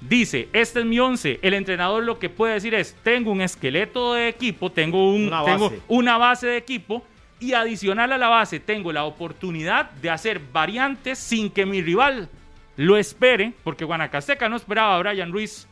[0.00, 1.40] dice, este es mi 11.
[1.42, 5.44] El entrenador lo que puede decir es, tengo un esqueleto de equipo, tengo, un, Una
[5.44, 5.82] tengo base.
[5.88, 7.04] una base de equipo
[7.40, 12.28] y adicional a la base tengo la oportunidad de hacer variantes sin que mi rival
[12.76, 15.66] lo espere, porque Guanacasteca no esperaba a Brian Ruiz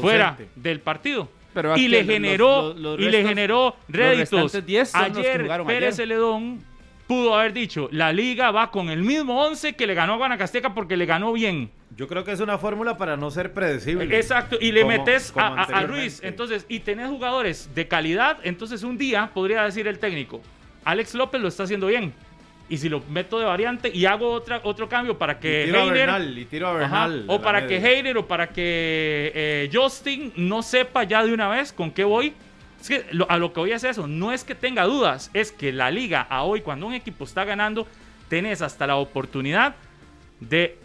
[0.00, 1.28] fuera del partido.
[1.54, 4.30] Pero y le los- generó los- y le generó réditos.
[4.52, 5.92] restantes 10 son los que ayer Pérez ayer.
[5.92, 6.64] Celedón
[7.06, 10.74] pudo haber dicho, la liga va con el mismo 11 que le ganó a Guanacasteca
[10.74, 11.70] porque le ganó bien.
[11.96, 14.16] Yo creo que es una fórmula para no ser predecible.
[14.16, 15.82] Exacto, y le Como- metes como a, a-.
[15.82, 20.40] Ruiz, entonces, y tenés jugadores de calidad, entonces un día podría decir el técnico,
[20.84, 22.12] Alex López lo está haciendo bien.
[22.68, 25.80] Y si lo meto de variante y hago otra, otro cambio para que Y tiro
[25.80, 27.24] a Heiner- Bernal, y tiro a Ajá, Bernal.
[27.28, 31.90] o para que o para que eh, Justin no sepa ya de una vez con
[31.90, 32.32] qué voy.
[32.82, 35.52] Es que lo- a lo que voy es eso, no es que tenga dudas, es
[35.52, 37.86] que la liga a hoy, cuando un equipo está ganando,
[38.28, 39.74] tenés hasta la oportunidad
[40.40, 40.76] de,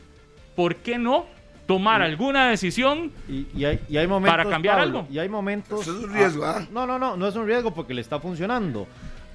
[0.55, 1.25] ¿por qué no?
[1.65, 4.38] Tomar alguna decisión Y, y hay, y hay momentos.
[4.38, 5.12] Para cambiar Pablo, algo.
[5.13, 5.81] Y hay momentos.
[5.81, 6.65] Eso es un riesgo, ¿ah?
[6.71, 8.88] No, no, no, no es un riesgo porque le está funcionando.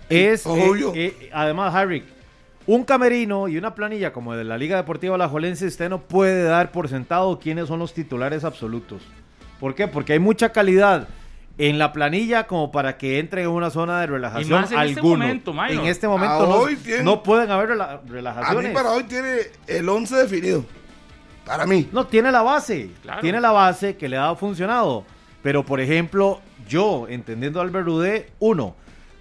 [0.09, 0.47] Es.
[0.47, 0.93] obvio.
[0.95, 2.05] eh, eh, además, Harry,
[2.67, 6.71] un camerino y una planilla como de la Liga Deportiva Alajuelense, usted no puede dar
[6.73, 9.03] por sentado quiénes son los titulares absolutos.
[9.61, 9.87] ¿Por qué?
[9.89, 11.09] Porque hay mucha calidad
[11.59, 14.99] en la planilla como para que entre en una zona de relajación más en este
[15.01, 15.19] alguno.
[15.19, 15.71] momento, Minor.
[15.71, 18.73] en este momento no, hoy tiene- no pueden haber rela- A mí relajaciones.
[18.73, 19.37] para hoy tiene
[19.67, 20.65] el 11 definido.
[21.45, 21.89] Para mí.
[21.93, 22.91] No, tiene la base.
[23.03, 23.21] Claro.
[23.21, 25.05] Tiene la base que le ha funcionado.
[25.43, 28.77] Pero, por ejemplo, yo, entendiendo a Albert Rudé, uno,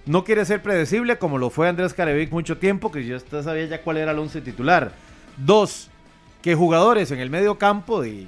[0.06, 3.66] no quiere ser predecible como lo fue Andrés Carevic mucho tiempo, que ya usted sabía
[3.66, 4.92] ya cuál era el once titular.
[5.38, 5.90] Dos,
[6.44, 8.28] que jugadores en el medio campo, y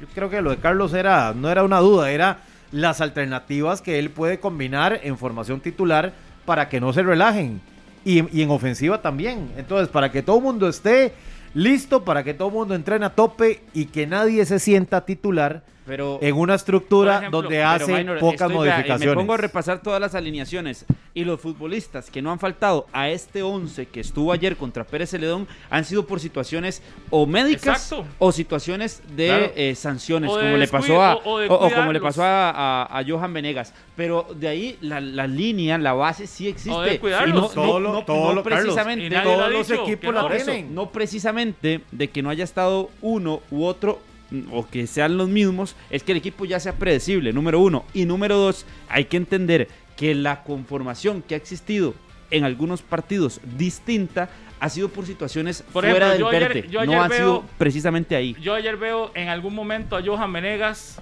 [0.00, 2.38] yo creo que lo de Carlos era, no era una duda, era
[2.72, 6.12] las alternativas que él puede combinar en formación titular
[6.44, 7.60] para que no se relajen.
[8.04, 9.52] Y, y en ofensiva también.
[9.56, 11.12] Entonces, para que todo el mundo esté
[11.54, 15.62] listo, para que todo el mundo entrene a tope y que nadie se sienta titular
[15.86, 19.06] Pero en una estructura ejemplo, donde hace Minor, pocas modificaciones.
[19.06, 23.10] Me pongo a repasar todas las alineaciones y los futbolistas que no han faltado a
[23.10, 28.06] este 11 que estuvo ayer contra Pérez Celedón han sido por situaciones o médicas Exacto.
[28.18, 29.52] o situaciones de Claro.
[29.54, 32.00] eh, sanciones, O de como le pasó a o- o de o- o como le
[32.00, 33.74] pasó a, a- a Johan Venegas.
[33.94, 37.00] Pero de ahí la, la línea, la base sí existe.
[37.26, 39.36] Y no, Todo no- lo- no- todo no lo- Carlos, precisamente y nadie lo ha
[39.48, 40.28] todos los dicho, equipos que la no.
[40.28, 40.74] por eso, tienen.
[40.74, 45.28] no precisamente de que no haya estado uno u otro mm, o que sean los
[45.28, 47.84] mismos, es que el equipo ya sea predecible, número uno.
[47.92, 51.94] Y número dos, hay que entender que la conformación que ha existido
[52.30, 57.02] en algunos partidos distinta ha sido por situaciones Por fuera ejemplo, del yo ayer- no
[57.02, 58.36] ha veo- sido precisamente ahí.
[58.40, 61.00] Yo ayer veo en algún momento a Johan Venegas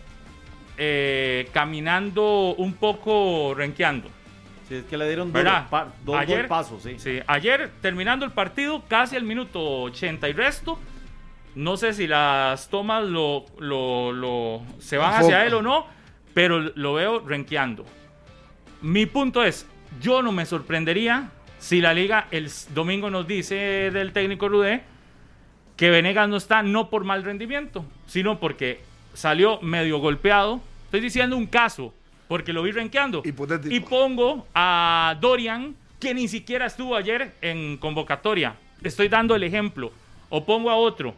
[0.78, 4.08] eh, caminando un poco renqueando.
[4.68, 6.94] Sí, es que le dieron pa- dos, Ayer- dos pasos, sí.
[6.98, 10.78] Sí, ayer terminando el partido, casi al minuto 80 y resto,
[11.54, 15.86] no sé si las tomas lo, lo, lo- se van hacia él o no,
[16.34, 17.84] pero lo veo renqueando.
[18.82, 19.66] Mi punto es,
[20.00, 24.82] yo no me sorprendería si la liga el domingo nos dice del técnico Rudé
[25.76, 28.80] que Venegas no está no por mal rendimiento, sino porque
[29.14, 30.60] salió medio golpeado.
[30.84, 31.94] Estoy diciendo un caso,
[32.28, 33.22] porque lo vi renqueando.
[33.24, 33.74] Hipotético.
[33.74, 38.56] Y pongo a Dorian, que ni siquiera estuvo ayer en convocatoria.
[38.82, 39.90] Estoy dando el ejemplo.
[40.28, 41.14] O pongo a otro.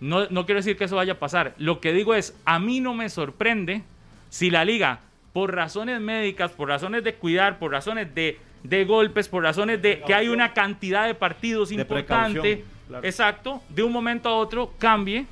[0.00, 1.54] No, no quiero decir que eso vaya a pasar.
[1.56, 3.82] Lo que digo es, a mí no me sorprende
[4.28, 5.00] si la liga,
[5.32, 10.00] por razones médicas, por razones de cuidar, por razones de, de golpes, por razones de
[10.06, 13.06] que hay una cantidad de partidos importante, claro.
[13.06, 15.26] exacto, de un momento a otro cambie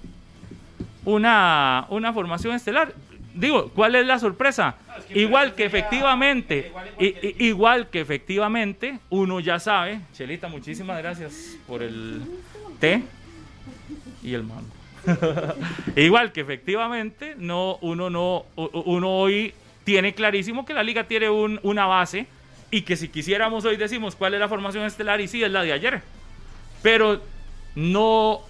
[1.04, 2.92] una, una formación estelar.
[3.34, 4.76] Digo, ¿cuál es la sorpresa?
[5.14, 11.82] igual que efectivamente, i- i- igual que efectivamente, uno ya sabe, Chelita, muchísimas gracias por
[11.84, 12.22] el
[12.80, 13.02] té
[14.24, 14.66] y el mango.
[15.96, 19.54] igual que efectivamente, no, uno no, uno hoy
[19.88, 22.26] tiene clarísimo que la liga tiene un- una base
[22.70, 25.62] y que si quisiéramos hoy decimos cuál es la formación estelar y sí es la
[25.62, 26.02] de ayer.
[26.82, 27.22] Pero
[27.74, 28.40] no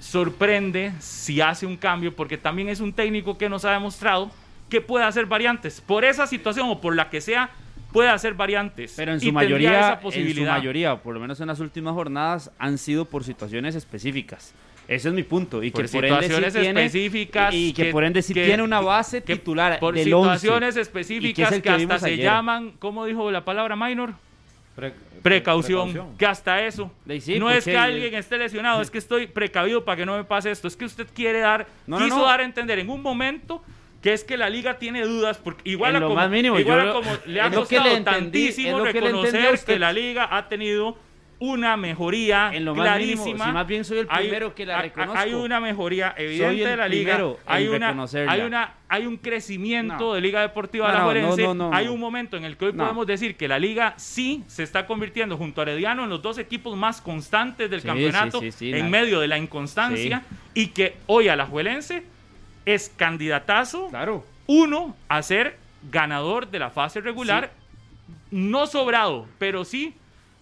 [0.00, 4.32] sorprende si hace un cambio, porque también es un técnico que nos ha demostrado
[4.68, 5.80] que puede hacer variantes.
[5.80, 7.50] Por esa situación o por la que sea,
[7.92, 8.94] puede hacer variantes.
[8.96, 10.50] Pero en su mayoría, esa en su posibilidad.
[10.56, 14.52] mayoría, por lo menos en las últimas jornadas, han sido por situaciones específicas.
[14.86, 15.62] Ese es mi punto.
[15.62, 18.34] Y Por que por ende sí situaciones tiene, específicas y que, que- por ende sí
[18.34, 21.70] que- tiene una base que titular por del situaciones y que específicas es el que,
[21.70, 22.24] hasta se ayer.
[22.24, 24.12] llaman, ¿cómo dijo la palabra minor?
[24.76, 24.92] Pre-
[25.22, 26.92] Precaución, que hasta eso.
[27.06, 30.04] De- sí, no ¿por es que alguien esté lesionado, es que estoy precavido para que
[30.06, 30.68] no me pase esto.
[30.68, 32.24] Es que usted quiere dar, No, no, quiso no.
[32.26, 33.62] dar a entender en un momento
[34.02, 36.90] que es que la liga tiene dudas, porque igual a como, más mínimo, igual yo
[36.90, 40.98] a como le ha costado le entendí, tantísimo que reconocer que la liga ha tenido
[41.52, 43.46] una mejoría En lo más mínimo, clarísima.
[43.46, 45.18] si más bien soy el Hay- primero que la hay- reconozco.
[45.18, 47.14] Hay una mejoría evidente de la liga.
[47.46, 47.94] Hay una,
[48.28, 50.14] hay una, hay un crecimiento No.
[50.14, 51.54] de Liga Deportiva No, Alajuelense.
[51.54, 54.62] no, hay un momento en el que hoy podemos decir que la liga sí se
[54.62, 58.50] está convirtiendo junto a Herediano en los dos equipos más constantes del Sí, campeonato sí,
[58.52, 60.22] sí, sí, en medio de la inconstancia
[60.54, 62.04] y que hoy Alajuelense
[62.66, 64.24] es candidatazo Claro.
[64.46, 65.58] uno a ser
[65.90, 67.50] ganador de la fase regular,
[68.30, 69.94] no sobrado, pero sí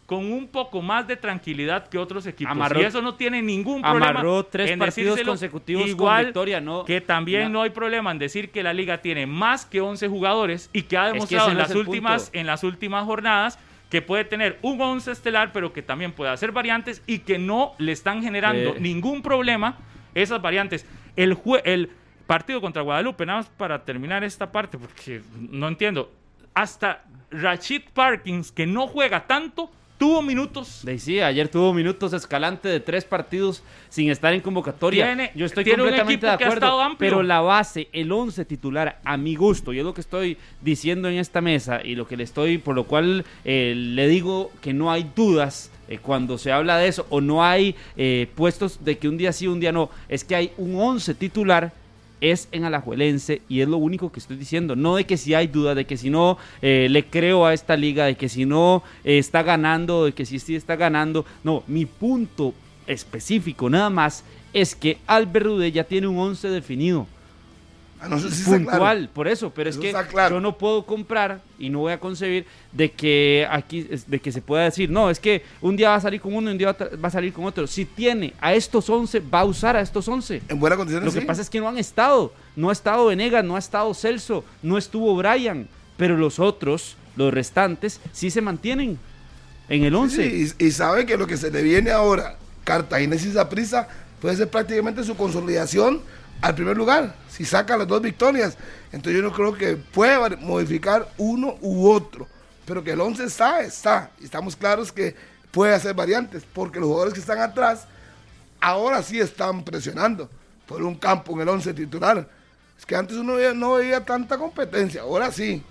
[0.07, 2.53] con un poco más de tranquilidad que otros equipos.
[2.53, 4.09] Amarró- y eso no tiene ningún problema.
[4.11, 8.19] Amarró tres en partidos consecutivos con Igual victoria, no- que también no hay problema en
[8.19, 11.61] decir que la liga tiene más que 11 jugadores y que ha demostrado en, no
[11.61, 12.39] las últimas, punto.
[12.39, 13.59] en las últimas jornadas
[13.91, 17.75] que puede tener un 11 estelar, pero que también puede hacer variantes y que no
[17.79, 18.81] le están generando Eh.
[18.81, 19.77] ningún problema
[20.15, 20.87] esas variantes.
[21.17, 21.91] El, jue- el
[22.27, 26.11] partido contra Guadalupe, nada más para terminar esta parte, porque no entiendo.
[26.55, 29.71] Hasta Rashid Parkins, que no juega tanto,
[30.03, 30.81] tuvo minutos.
[30.83, 35.07] De- Sí, ayer tuvo minutos escalante de tres partidos sin estar en convocatoria.
[35.07, 36.67] Tiene- Yo estoy tiene completamente de que ha acuerdo.
[36.99, 41.09] Pero la base, el 11 titular, a mi gusto, y es lo que estoy diciendo
[41.09, 44.73] en esta mesa y lo que le estoy, por lo cual eh, le digo que
[44.73, 48.99] no hay dudas eh, cuando se habla de eso, o no hay eh, puestos de
[48.99, 49.89] que un día sí, un día no.
[50.09, 51.73] Es que hay un 11 titular
[52.23, 54.77] es en Alajuelense y es lo único que estoy diciendo.
[54.77, 57.77] No de que si hay duda, de que si no eh, le creo a esta
[57.77, 61.27] liga, de que si no eh, está ganando, de que si sí está ganando.
[61.43, 62.55] No, mi punto
[62.87, 67.07] específico nada más es que Albert Rudé ya tiene un 11 definido.
[68.03, 69.09] Ah, no está puntual, claro.
[69.15, 70.37] por eso, pero es que claro.
[70.37, 74.43] yo no puedo comprar y no voy a concebir de que aquí de que se
[74.43, 76.73] pueda decir, no, es que un día va a salir con uno y un día
[76.73, 77.65] va a salir con otro.
[77.69, 80.43] Si tiene a estos 11, va a usar a estos 11.
[80.49, 81.07] En buenas condiciones.
[81.07, 81.27] Lo que sí.
[81.27, 82.33] pasa es que no han estado.
[82.57, 85.69] No ha estado Venegas, no ha estado Celso, no estuvo Brian.
[85.97, 88.99] Pero los otros, los restantes, sí se mantienen
[89.69, 90.29] en el 11.
[90.29, 93.87] Sí, y, y sabe que lo que se le viene ahora, Cartagena y prisa
[94.21, 96.01] puede ser prácticamente su consolidación
[96.41, 98.57] al primer lugar, si saca las dos victorias.
[98.93, 102.27] Entonces yo no creo que pueda modificar uno u otro,
[102.65, 104.11] pero que el 11 está, está.
[104.23, 105.15] Estamos claros que
[105.51, 107.87] puede hacer variantes, porque los jugadores que están atrás
[108.61, 110.31] ahora sí están presionando
[110.67, 112.29] por un campo en el 11 titular.
[112.79, 115.63] Es que antes uno no veía tanta competencia, ahora sí.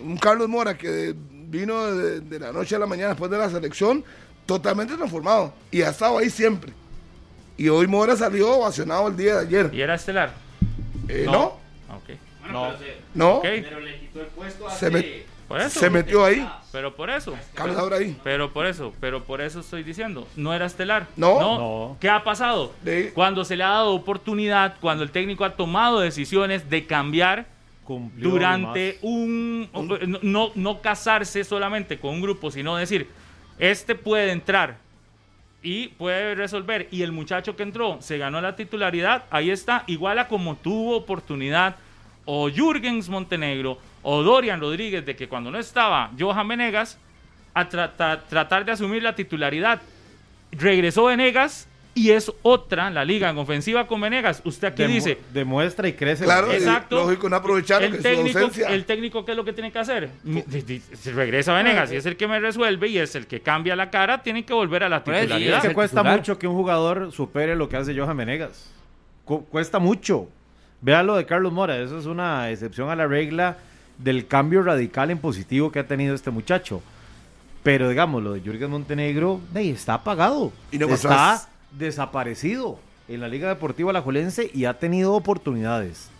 [0.00, 4.04] Un Carlos Mora que vino de la noche a la mañana después de la selección,
[4.46, 5.52] totalmente transformado.
[5.70, 6.72] Y ha estado ahí siempre.
[7.58, 9.70] Y hoy Mora salió ovacionado el día de ayer.
[9.74, 10.32] ¿Y era estelar?
[11.08, 11.58] Eh, ¿No?
[11.90, 12.50] Ah, ok.
[12.52, 12.72] No.
[13.14, 13.34] ¿No?
[13.38, 13.44] Ok.
[13.44, 15.80] le quitó el puesto Se, Por eso.
[15.80, 16.48] se metió ahí.
[16.70, 17.34] Pero por eso.
[17.54, 18.16] Carlos ahora ahí.
[18.22, 21.08] Pero por eso, pero por eso estoy diciendo, no era estelar.
[21.16, 21.40] No.
[21.40, 21.96] No.
[22.00, 22.72] ¿Qué ha pasado?
[22.82, 27.46] De- Cuando se le ha dado oportunidad, cuando el técnico ha tomado decisiones de cambiar
[27.82, 33.08] Cumplió durante un no, no no casarse solamente con un grupo, sino decir,
[33.58, 34.76] este puede entrar
[35.62, 40.18] y puede resolver y el muchacho que entró se ganó la titularidad, ahí está, igual
[40.18, 41.76] a como tuvo oportunidad
[42.24, 46.98] o Jürgens Montenegro o Dorian Rodríguez de que cuando no estaba Johan Venegas
[47.54, 49.80] a trata- tratar de asumir la titularidad.
[50.52, 54.40] Regresó Venegas y es otra la liga en ofensiva con Venegas.
[54.44, 56.24] Usted aquí Demu- dice, Demuestra y crece.
[56.24, 56.96] Claro, Exacto.
[56.96, 58.68] y lógico, no aprovechar el que su técnico, ausencia.
[58.68, 60.10] el técnico, ¿qué es lo que tiene que hacer?
[61.14, 64.22] Regresa Venegas y es el que me resuelve y es el que cambia la cara,
[64.22, 65.58] tiene que volver a la Pues, y titularidad.
[65.64, 66.16] Es que cuesta titular.
[66.18, 68.70] mucho que un jugador supere lo que hace Johan Venegas.
[69.24, 70.28] Cu- cuesta mucho.
[70.80, 73.58] Vea lo de Carlos Mora, eso es una excepción a la regla
[73.98, 76.80] del cambio radical en positivo que ha tenido este muchacho.
[77.64, 80.52] Pero digamos, lo de Jürgen Montenegro está apagado.
[80.70, 81.48] Y no está.
[81.72, 82.78] Desaparecido
[83.08, 86.10] en la Liga Deportiva Alajuelense y ha tenido oportunidades.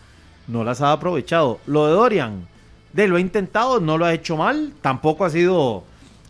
[0.47, 1.61] No las ha aprovechado.
[1.67, 2.49] Lo de Dorian,
[2.93, 5.85] de lo ha intentado, no lo ha hecho mal, tampoco ha sido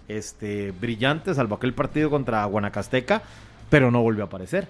[0.09, 3.22] este brillante, salvo aquel partido contra Guanacasteca,
[3.70, 4.68] pero no volvió a aparecer.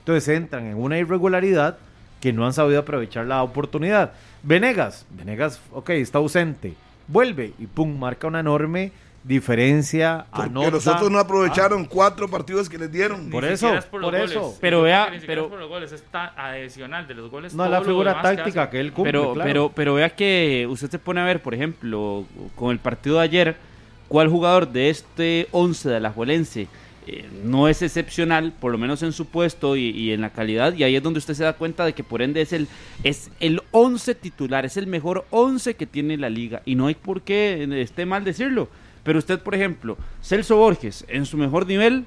[0.00, 1.78] Entonces entran en una irregularidad
[2.20, 4.12] que no han sabido aprovechar la oportunidad.
[4.42, 6.74] Venegas, Venegas, ok, está ausente,
[7.08, 8.92] vuelve y pum, marca una enorme
[9.24, 10.26] diferencia.
[10.30, 10.70] Porque anota.
[10.70, 13.30] los otros no Ah, aprovecharon cuatro partidos que les dieron.
[13.30, 14.30] Por eso, es por los por goles.
[14.30, 14.56] eso.
[14.60, 17.54] Pero vea, pero- por los goles, está adicional de los goles.
[17.54, 19.12] no es la figura que táctica que, él cumple.
[19.12, 19.48] pero, claro.
[19.48, 22.24] pero, pero vea que usted se pone a ver, por ejemplo,
[22.56, 23.56] con el partido de ayer,
[24.08, 26.66] cuál jugador de este 11 de Alajuelense
[27.06, 30.74] eh, no es excepcional, por lo menos en su puesto y, y en la calidad,
[30.74, 32.68] y ahí es donde usted se da cuenta de que por ende es el,
[33.04, 36.94] es el 11 titular, es el mejor 11 que tiene la liga, y no hay
[36.94, 38.68] por qué eh, esté mal decirlo.
[39.02, 42.04] Pero usted, por ejemplo, Celso Borges, en su mejor nivel,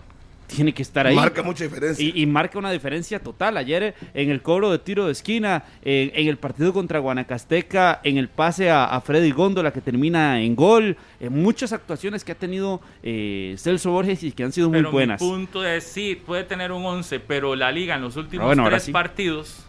[0.48, 1.16] tiene que estar ahí.
[1.16, 2.06] Marca mucha diferencia.
[2.06, 3.58] Y, y marca una diferencia total.
[3.58, 8.02] Ayer eh, en el cobro de tiro de esquina, en, en el partido contra Guanacasteca,
[8.04, 12.34] en el pase a, a Freddy Góndola que termina en gol, en muchas actuaciones que
[12.34, 15.22] ha tenido eh, Celso Borges y que han sido muy Pero buenas.
[15.22, 18.66] mi punto es, sí, puede tener un 11, pero la liga en los últimos bueno,
[18.68, 18.92] tres sí.
[18.92, 19.66] partidos,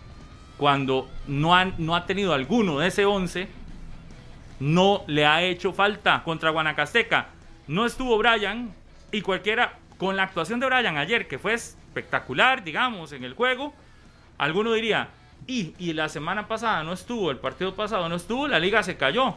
[0.59, 3.49] cuando no, han, no ha tenido alguno de ese 11,
[4.61, 7.27] no le ha hecho falta contra Guanacasteca.
[7.67, 8.73] No estuvo Brian
[9.13, 13.73] y cualquiera, con la actuación de Brian ayer, que fue espectacular, digamos, en el juego,
[14.39, 15.09] alguno diría,
[15.47, 18.97] y, y la semana pasada no estuvo, el partido pasado no estuvo, la liga se
[18.97, 19.35] cayó.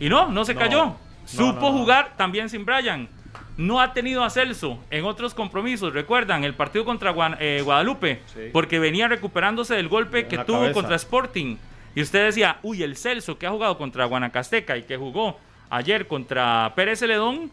[0.00, 0.60] Y no, no se No.
[0.60, 0.84] cayó.
[0.86, 3.08] No, Supo no, jugar también sin Brian.
[3.58, 5.92] no ha tenido a Celso en otros compromisos.
[5.92, 8.22] ¿Recuerdan el partido contra eh, Guadalupe?
[8.52, 10.72] Porque venía recuperándose del golpe En que tuvo cabeza.
[10.74, 11.56] contra Sporting.
[11.98, 15.36] Y usted decía, uy, el Celso que ha jugado contra Guanacasteca y que jugó
[15.68, 17.50] ayer contra Pérez Celedón,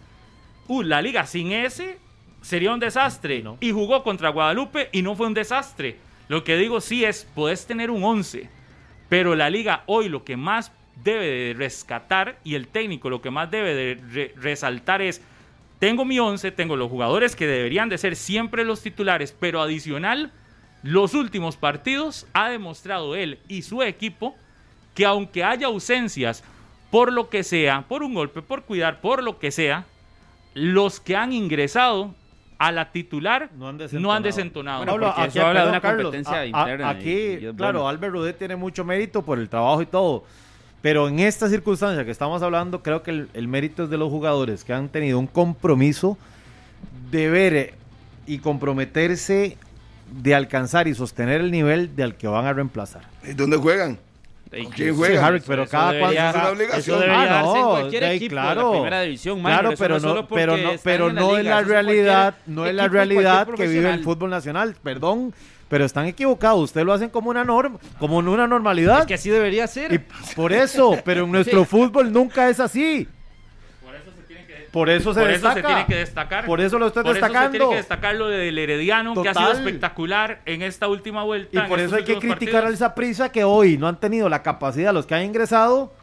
[0.67, 1.97] uy, la liga sin ese
[2.43, 3.41] sería un desastre.
[3.41, 3.58] No.
[3.60, 5.95] Y jugó contra Guadalupe y no fue un desastre.
[6.27, 8.47] Lo que digo sí es, podés tener un 11,
[9.10, 10.71] pero la liga hoy lo que más
[11.03, 15.23] debe de rescatar y el técnico lo que más debe de re- resaltar es,
[15.79, 20.31] tengo mi 11, tengo los jugadores que deberían de ser siempre los titulares, pero adicional,
[20.86, 24.36] los últimos partidos ha demostrado él y su equipo
[24.93, 26.43] que aunque haya ausencias
[26.91, 29.86] por lo que sea, por un golpe, por cuidar, por lo que sea,
[30.54, 32.13] los que han ingresado
[32.60, 34.13] a la titular No han no desentonado.
[34.15, 34.78] han desentonado.
[34.86, 37.89] Bueno, Pablo, porque eso habla de una competencia a- interna Aquí, y claro, bueno.
[37.89, 40.24] Albert Rudet tiene mucho mérito por el trabajo y todo.
[40.84, 44.10] Pero en esta circunstancia que estamos hablando, creo que el, el mérito es de los
[44.12, 46.15] jugadores que han tenido un compromiso
[47.10, 47.74] de ver
[48.28, 49.58] y comprometerse
[50.11, 53.03] de alcanzar y sostener el nivel del que van a reemplazar.
[53.23, 53.97] ¿Y dónde juegan?
[54.51, 55.25] Ey, ¿Con que quién eso-?
[55.25, 57.03] Harry, pero eso cada cual- Es una obligación.
[57.03, 58.63] Eso Ah, en no, cualquier de ahí, equipo de claro.
[58.67, 61.69] la primera división, Claro, eso pero no, pero no, pero en no es la eso
[61.69, 64.75] realidad, no es la realidad que vive el fútbol nacional.
[64.81, 65.33] Perdón,
[65.67, 66.61] pero están equivocados.
[66.63, 68.99] Ustedes lo hacen como una norma, como en una normalidad.
[69.01, 69.91] Es que así debería ser.
[69.91, 69.97] Y
[70.35, 73.07] por eso, pero en nuestro fútbol nunca es así.
[74.75, 75.55] Por eso se por eso destaca.
[75.55, 76.45] se tiene que destacar.
[76.45, 77.51] Por eso lo estoy Por eso se destacando.
[77.57, 81.63] tiene que destacar lo del Herediano, que ha sido espectacular en esta última vuelta.
[81.65, 82.79] Y por eso hay que criticar al partidos.
[82.79, 85.93] Zaprisa que hoy no han tenido la capacidad, los que han ingresado,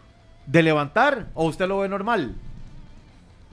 [0.47, 1.27] de levantar.
[1.35, 2.35] ¿O usted lo ve normal?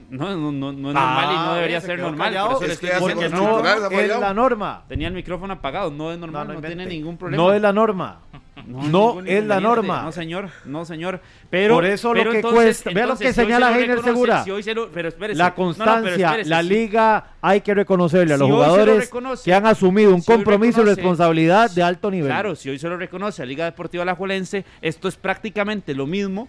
[0.09, 2.33] No, no, no, no es Ah, normal y no debería se ser normal.
[2.33, 3.59] por eso Es Porque no
[3.99, 4.83] es la norma.
[4.87, 7.43] Tenía el micrófono apagado, no es normal, no, no tiene ningún problema.
[7.43, 8.19] No es la norma.
[8.67, 10.03] No, es la norma.
[10.03, 11.21] No, señor, no, señor.
[11.49, 14.01] Pero, Por eso lo pero que entonces- cuesta- vea lo que señala se lo Heiner
[14.03, 14.43] Segura.
[14.43, 15.37] si hoy se lo- pero espérese.
[15.37, 19.11] La No, no, pero constancia, la liga, hay que reconocerle a los Si lo jugadores
[19.43, 22.27] que han asumido un compromiso y responsabilidad de alto nivel.
[22.29, 26.47] Claro, si hoy se lo reconoce a Liga Deportiva Alajuelense, esto es prácticamente lo mismo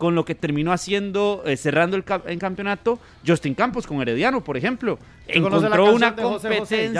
[0.00, 4.42] con lo que terminó haciendo, eh, cerrando el, ca- el campeonato, Justin Campos con Herediano,
[4.42, 4.98] por ejemplo.
[5.28, 6.90] ¿Usted conoce la Encontró una competencia.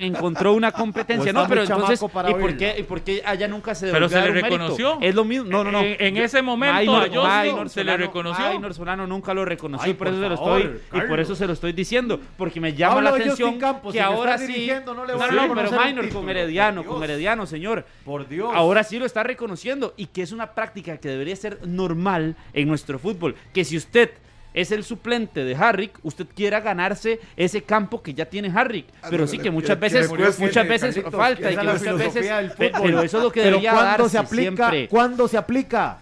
[0.00, 1.32] Encontró una competencia.
[1.32, 4.32] No, pero entonces, ¿y por, qué, ¿y por qué allá nunca se Pero se le
[4.32, 4.98] reconoció.
[5.00, 5.48] Es lo mismo.
[5.48, 5.80] No, no, no.
[5.80, 8.44] En- ese momento Maynor- a Justin Maynor se le Solano- reconoció.
[8.44, 11.34] Maynor Solano nunca lo reconoció Ay, y por eso se lo estoy y por eso
[11.36, 14.38] se lo estoy diciendo, porque me llama Hablo la atención Justin Campos, que si ahora
[14.38, 14.70] sí.
[14.84, 17.02] no le No, voy a no, pero Maynor con Herediano, con.
[17.02, 17.84] Herediano, señor.
[18.04, 18.50] Por Dios.
[18.52, 22.68] Ahora sí lo está reconociendo y que es una práctica que debería ser normal en
[22.68, 23.36] nuestro fútbol.
[23.52, 24.10] Que si usted
[24.56, 28.86] es el suplente de Harrick, usted quiera ganarse ese campo que ya tiene Harrick.
[29.02, 32.52] Ah, Pero no, sí que muchas veces, muchas veces Carlitos, falta y que muchas veces,
[32.56, 34.70] pero eso es lo que debería ¿cuándo darse se aplica?
[34.70, 34.88] siempre.
[34.88, 35.98] ¿Cuándo se aplica?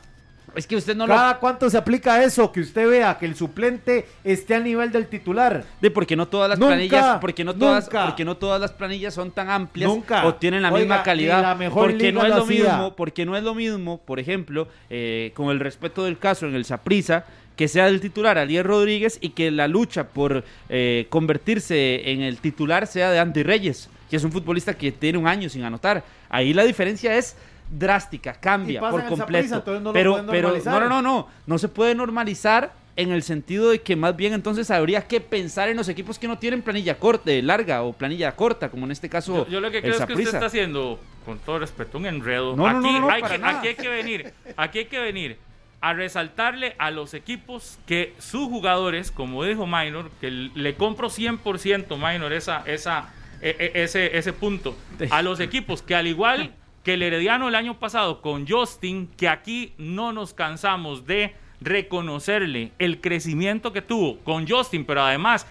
[0.57, 2.53] Es que usted no lo ¿Cada cuánto se aplica eso?
[2.53, 5.64] Que usted vea que el suplente esté al nivel del titular.
[5.81, 8.07] de porque no todas las Nunca, planillas, porque no todas, nunca.
[8.07, 10.25] porque no todas las planillas son tan amplias Nunca.
[10.27, 11.43] o tienen la Oiga, misma calidad.
[11.43, 12.64] la mejor porque no es lo lo hacía.
[12.73, 16.55] mismo, porque no es lo mismo, por ejemplo, eh, con el respeto del caso en
[16.55, 17.25] el Saprisa,
[17.57, 22.38] que sea el titular Alier Rodríguez y que la lucha por eh, convertirse en el
[22.38, 26.03] titular sea de Andy Reyes, que es un futbolista que tiene un año sin anotar.
[26.31, 27.37] Ahí la diferencia es
[27.70, 29.81] drástica, cambia Y pasa por completo.
[29.81, 33.81] no pero, pero no, no, no, no, no se puede normalizar en el sentido de
[33.81, 37.33] que más bien entonces habría que pensar en los equipos que no tienen planilla corta,
[37.33, 40.07] eh, larga o planilla corta, como en este caso Yo, yo lo que creo es
[40.07, 42.55] que usted está haciendo, con todo respeto, un enredo.
[42.55, 45.38] No, aquí, no, no, hay que, aquí hay que venir, aquí hay que venir
[45.81, 51.96] a resaltarle a los equipos que sus jugadores, como dijo Minor, que le compro 100%
[51.98, 54.77] Minor esa, esa, e- e- ese, ese punto,
[55.11, 59.29] a los equipos que al igual que el Herediano el año pasado con Justin, que
[59.29, 65.47] aquí no nos cansamos de reconocerle el crecimiento que tuvo con Justin, pero además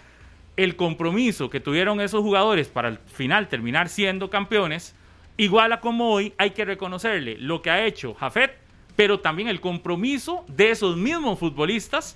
[0.56, 4.96] el compromiso que tuvieron esos jugadores para al final terminar siendo campeones,
[5.36, 8.56] igual a como hoy hay que reconocerle lo que ha hecho Jafet,
[8.96, 12.16] pero también el compromiso de esos mismos futbolistas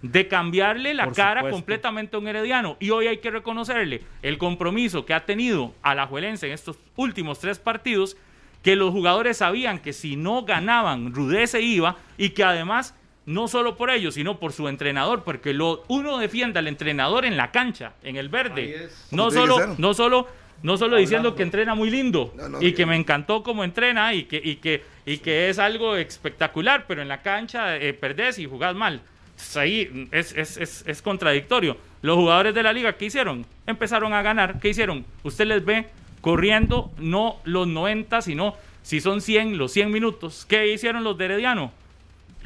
[0.00, 1.56] de cambiarle la Por cara supuesto.
[1.56, 2.76] completamente a un herediano.
[2.78, 6.78] Y hoy hay que reconocerle el compromiso que ha tenido a la Juelense en estos
[6.94, 8.16] últimos tres partidos,
[8.64, 12.94] que los jugadores sabían que si no ganaban, Rudé se iba y que además,
[13.26, 17.36] no solo por ellos, sino por su entrenador, porque lo, uno defiende al entrenador en
[17.36, 18.88] la cancha, en el verde.
[19.12, 20.26] No solo, no solo,
[20.62, 23.64] no solo diciendo que entrena muy lindo No, no, y que- que me encantó cómo
[23.64, 27.92] entrena y que, y que, y que es algo espectacular, pero en la cancha eh,
[27.92, 29.02] perdés y jugás mal.
[29.32, 31.76] Entonces, ahí es, es, es, es contradictorio.
[32.00, 33.44] Los jugadores de la liga, ¿qué hicieron?
[33.66, 34.58] Empezaron a ganar.
[34.60, 35.04] ¿Qué hicieron?
[35.22, 35.86] Usted les ve
[36.24, 40.46] corriendo no los 90, sino si son 100, los 100 minutos.
[40.48, 41.70] ¿Qué hicieron los de Herediano?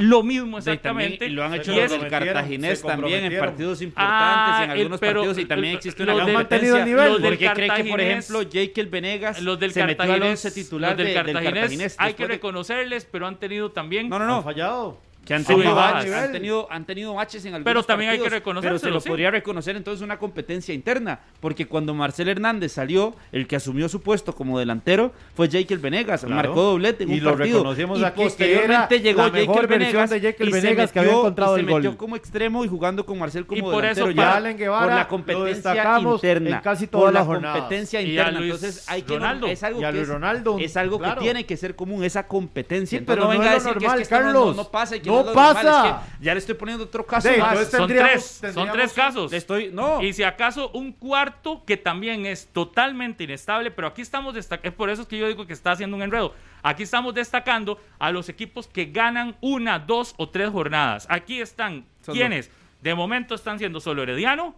[0.00, 1.26] lo mismo también, exactamente.
[1.26, 4.60] y lo han hecho y los es- del comprometieron, Cartaginés también en partidos importantes, Ah,
[4.62, 7.12] en el- algunos pero- partidos y también el- existe los una del- mantenido el nivel.
[7.14, 10.44] los del Porque cree que, por ejemplo, Jekyll Venegas los del se metió al Cartaginés,
[10.44, 14.18] once titular los del de- del Cartaginés, hay que reconocerles, pero han tenido también No,
[14.20, 14.42] no, Han no.
[14.44, 15.00] fallado.
[15.28, 18.78] Que han tenido, han tenido, han tenido baches en algunos Pero también hay que reconocérselo,
[18.80, 19.08] Pero se lo sí.
[19.10, 24.00] podría reconocer entonces una competencia interna, porque cuando Marcel Hernández salió, el que asumió su
[24.00, 26.34] puesto como delantero fue Jekyll Venegas, Claro.
[26.34, 27.58] marcó doblete en Y un lo partido.
[27.58, 30.98] reconocimos y aquí, que posteriormente llegó la mejor Venegas, de Jekyll y se Venegas que
[30.98, 31.96] había metió- encontrado y el se metió gol.
[31.98, 34.16] como extremo y jugando con Marcel como Y por eso delantero.
[34.16, 35.74] para- ya Allen Guevara por la competencia
[36.14, 37.58] interna, en casi por todas la las jornadas.
[37.58, 38.40] competencia Y a interna.
[38.40, 39.46] Luis Entonces hay que Ronaldo.
[39.46, 43.02] es algo que es- Ronaldo, es algo que tiene que ser común esa competencia.
[43.06, 44.56] Pero no venga es a decir que Carlos.
[44.56, 45.86] no, pasa y que No normal, pasa.
[45.88, 47.50] es que ya le estoy poniendo otro caso Sí, más.
[47.52, 49.30] entonces son tres, son tres casos.
[49.30, 50.02] Le estoy no.
[50.02, 54.74] Y si acaso un cuarto que también es totalmente inestable, pero aquí estamos destacando, es
[54.74, 56.34] por eso es que yo digo que está haciendo un enredo.
[56.62, 61.06] Aquí estamos destacando a los equipos que ganan una, dos o tres jornadas.
[61.08, 62.50] Aquí están Son quienes
[62.82, 64.54] de momento están siendo solo Herediano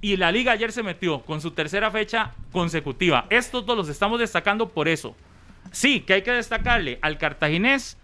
[0.00, 3.26] y la liga ayer se metió con su tercera fecha consecutiva.
[3.30, 5.14] Estos dos los estamos destacando por eso.
[5.70, 7.96] Sí, que hay que destacarle al cartaginés,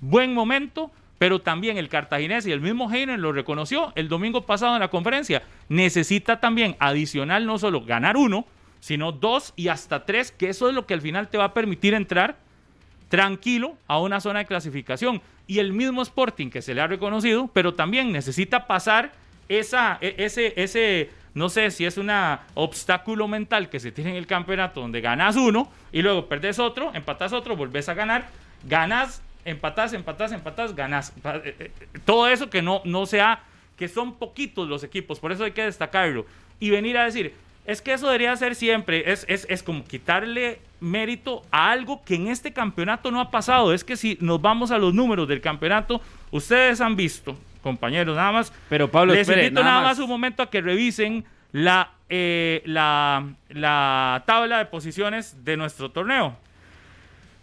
[0.00, 4.74] buen momento, pero también el cartaginés y el mismo Heiner lo reconoció el domingo pasado
[4.74, 5.42] en la conferencia.
[5.68, 8.46] Necesita también adicional no solo ganar uno,
[8.80, 11.54] sino dos y hasta tres, que eso es lo que al final te va a
[11.54, 12.36] permitir entrar
[13.08, 15.22] tranquilo a una zona de clasificación.
[15.46, 19.12] Y el mismo Sporting que se le ha reconocido, pero también necesita pasar
[19.48, 22.10] esa, e- ese, ese, no sé si es un
[22.54, 26.92] obstáculo mental que se tiene en el campeonato donde ganas uno y luego perdes otro,
[26.94, 28.28] empatas otro, volvés a ganar,
[28.64, 31.10] ganas, empatás, empatás, empatás, ganas.
[31.22, 31.70] Pa- eh, eh,
[32.04, 33.40] Todo eso que no, no sea,
[33.76, 36.26] que son poquitos los equipos, por eso hay que destacarlo.
[36.60, 37.32] Y venir a decir,
[37.66, 42.14] es que eso debería ser siempre, es, es, es como quitarle mérito a algo que
[42.14, 43.72] en este campeonato no ha pasado.
[43.72, 48.32] Es que si nos vamos a los números del campeonato, ustedes han visto, compañeros, nada
[48.32, 48.52] más.
[48.68, 49.98] Pero Pablo, les espere, invito nada nada más.
[49.98, 55.90] más un momento a que revisen la, eh, la, la tabla de posiciones de nuestro
[55.90, 56.36] torneo.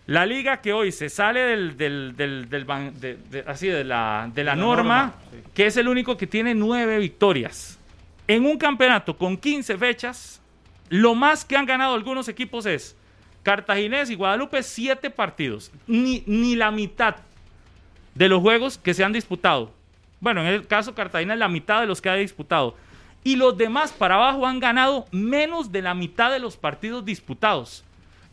[0.06, 4.43] La liga que hoy se sale del, del, del, de, de- así de la, de
[4.43, 5.38] la, la norma, norma, sí.
[5.54, 7.80] que es el único que tiene nueve victorias.
[8.28, 10.41] En un campeonato con 15 fechas,
[10.89, 12.97] lo más que han ganado algunos equipos es
[13.43, 15.72] Cartaginés y Guadalupe, siete partidos.
[15.88, 17.16] Ni, ni la mitad
[18.16, 19.72] de los juegos que se han disputado.
[20.20, 22.76] Bueno, en el caso Cartagena, la mitad de los que ha disputado.
[23.24, 27.84] Y los demás para abajo han ganado menos de la mitad de los partidos disputados.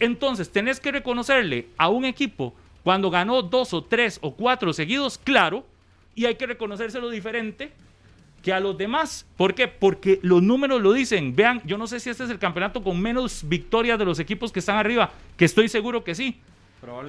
[0.01, 5.18] Entonces, tenés que reconocerle a un equipo cuando ganó dos o tres o cuatro seguidos,
[5.18, 5.64] claro,
[6.14, 7.70] y hay que reconocérselo diferente
[8.42, 9.26] que a los demás.
[9.36, 9.68] ¿Por qué?
[9.68, 11.36] Porque los números lo dicen.
[11.36, 14.51] Vean, yo no sé si este es el campeonato con menos victorias de los equipos
[14.51, 16.40] que están arriba, que estoy seguro que sí.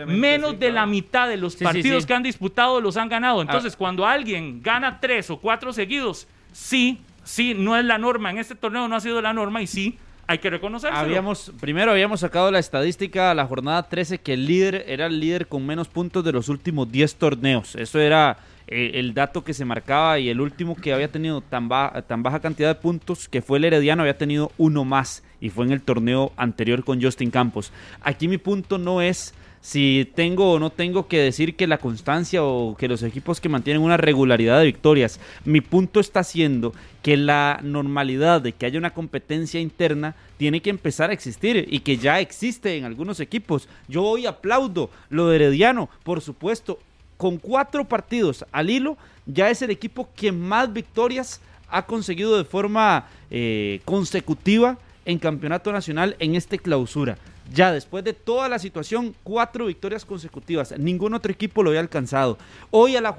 [0.06, 2.08] Menos de la mitad de los Sí, partidos sí.
[2.08, 3.42] que han disputado los han ganado.
[3.42, 8.32] Entonces, cuando alguien gana tres o cuatro seguidos, sí, sí, no es la norma.
[8.32, 9.98] En este torneo no ha sido la norma y sí,
[10.32, 10.98] hay que reconocerlo.
[10.98, 15.20] Habíamos, primero habíamos sacado la estadística a la jornada 13 que el líder era el
[15.20, 17.76] líder con menos puntos de los últimos 10 torneos.
[17.76, 21.68] Eso era eh, el dato que se marcaba y el último que había tenido tan,
[21.70, 25.50] ba- tan baja cantidad de puntos que fue el Herediano había tenido uno más y
[25.50, 27.72] fue en el torneo anterior con Justin Campos.
[28.02, 32.43] Aquí mi punto no es si tengo o no tengo que decir que la constancia
[32.43, 35.20] o que los equipos que mantienen una regularidad de victorias.
[35.45, 40.72] Mi punto está siendo que la normalidad de que haya una competencia interna tiene que
[40.72, 43.68] empezar a existir y que ya existe en algunos equipos.
[43.88, 46.80] Yo hoy aplaudo lo de Herediano, por supuesto,
[47.18, 48.97] con cuatro partidos al hilo,
[49.28, 51.39] ya es el equipo que más victorias
[51.70, 57.18] ha conseguido de forma eh, consecutiva en campeonato nacional en este clausura.
[57.54, 60.74] Ya después de toda la situación, cuatro victorias consecutivas.
[60.78, 62.38] Ningún otro equipo lo había alcanzado.
[62.70, 63.16] Hoy a la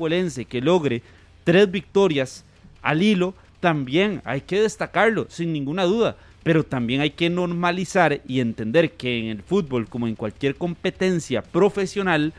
[0.49, 1.03] que logre
[1.45, 2.45] tres victorias
[2.81, 6.17] al hilo, también hay que destacarlo, sin ninguna duda.
[6.43, 11.43] Pero también hay que normalizar y entender que en el fútbol, como en cualquier competencia
[11.43, 12.33] profesional,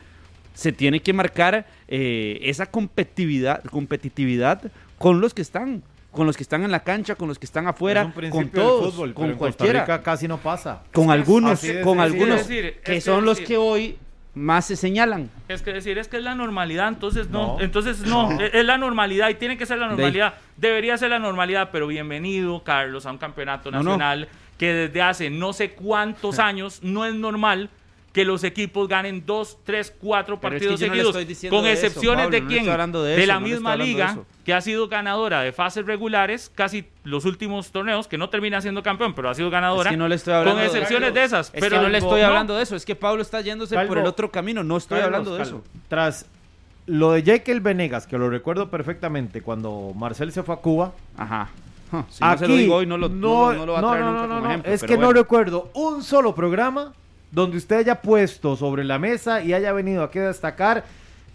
[0.52, 5.82] se tiene que marcar eh, esa competitividad, competitividad con los que están,
[6.14, 8.48] con los que están en la cancha, con los que están afuera, Es un con
[8.48, 10.82] todos, fútbol, con en Costa cualquiera, Rica casi no pasa.
[10.92, 13.98] con algunos, con algunos Es decir, que que son los que hoy
[14.34, 15.30] más se señalan.
[15.48, 17.60] Es que decir, es que es la normalidad, entonces no, No.
[17.60, 20.34] entonces no, es es la normalidad y tiene que ser la normalidad.
[20.56, 23.84] Debería ser la normalidad, pero bienvenido, Carlos, a un campeonato No, no.
[23.90, 27.70] nacional que desde hace no sé cuántos años no es normal
[28.14, 31.56] que los equipos ganen dos, tres, cuatro Pero es que partidos no seguidos, estoy diciendo
[31.56, 33.76] con de eso, excepciones Pablo, de no le quién, de de eso, la no misma
[33.76, 34.26] de liga eso.
[34.44, 38.84] que ha sido ganadora de fases regulares, casi los últimos torneos, que no termina siendo
[38.84, 41.26] campeón, pero ha sido ganadora, Es que no le estoy hablando con excepciones de- de
[41.26, 41.48] esas.
[41.52, 43.76] Es pero que no le estoy no, hablando de eso, es que Pablo está yéndose
[43.84, 45.80] por el otro camino, no estoy hablando de Calvo, eso.
[45.88, 46.26] Tras
[46.86, 50.92] lo de Jekyll Venegas, que lo recuerdo perfectamente cuando Marcel se fue a Cuba.
[51.16, 51.48] Ajá.
[51.90, 53.82] Huh, Si no aquí se lo digo hoy, no lo, no, no lo va a
[53.82, 54.72] no, traer no, nunca no, como no, ejemplo.
[54.72, 56.92] Es que no recuerdo un solo programa
[57.34, 60.84] donde usted haya puesto sobre la mesa y haya venido aquí a destacar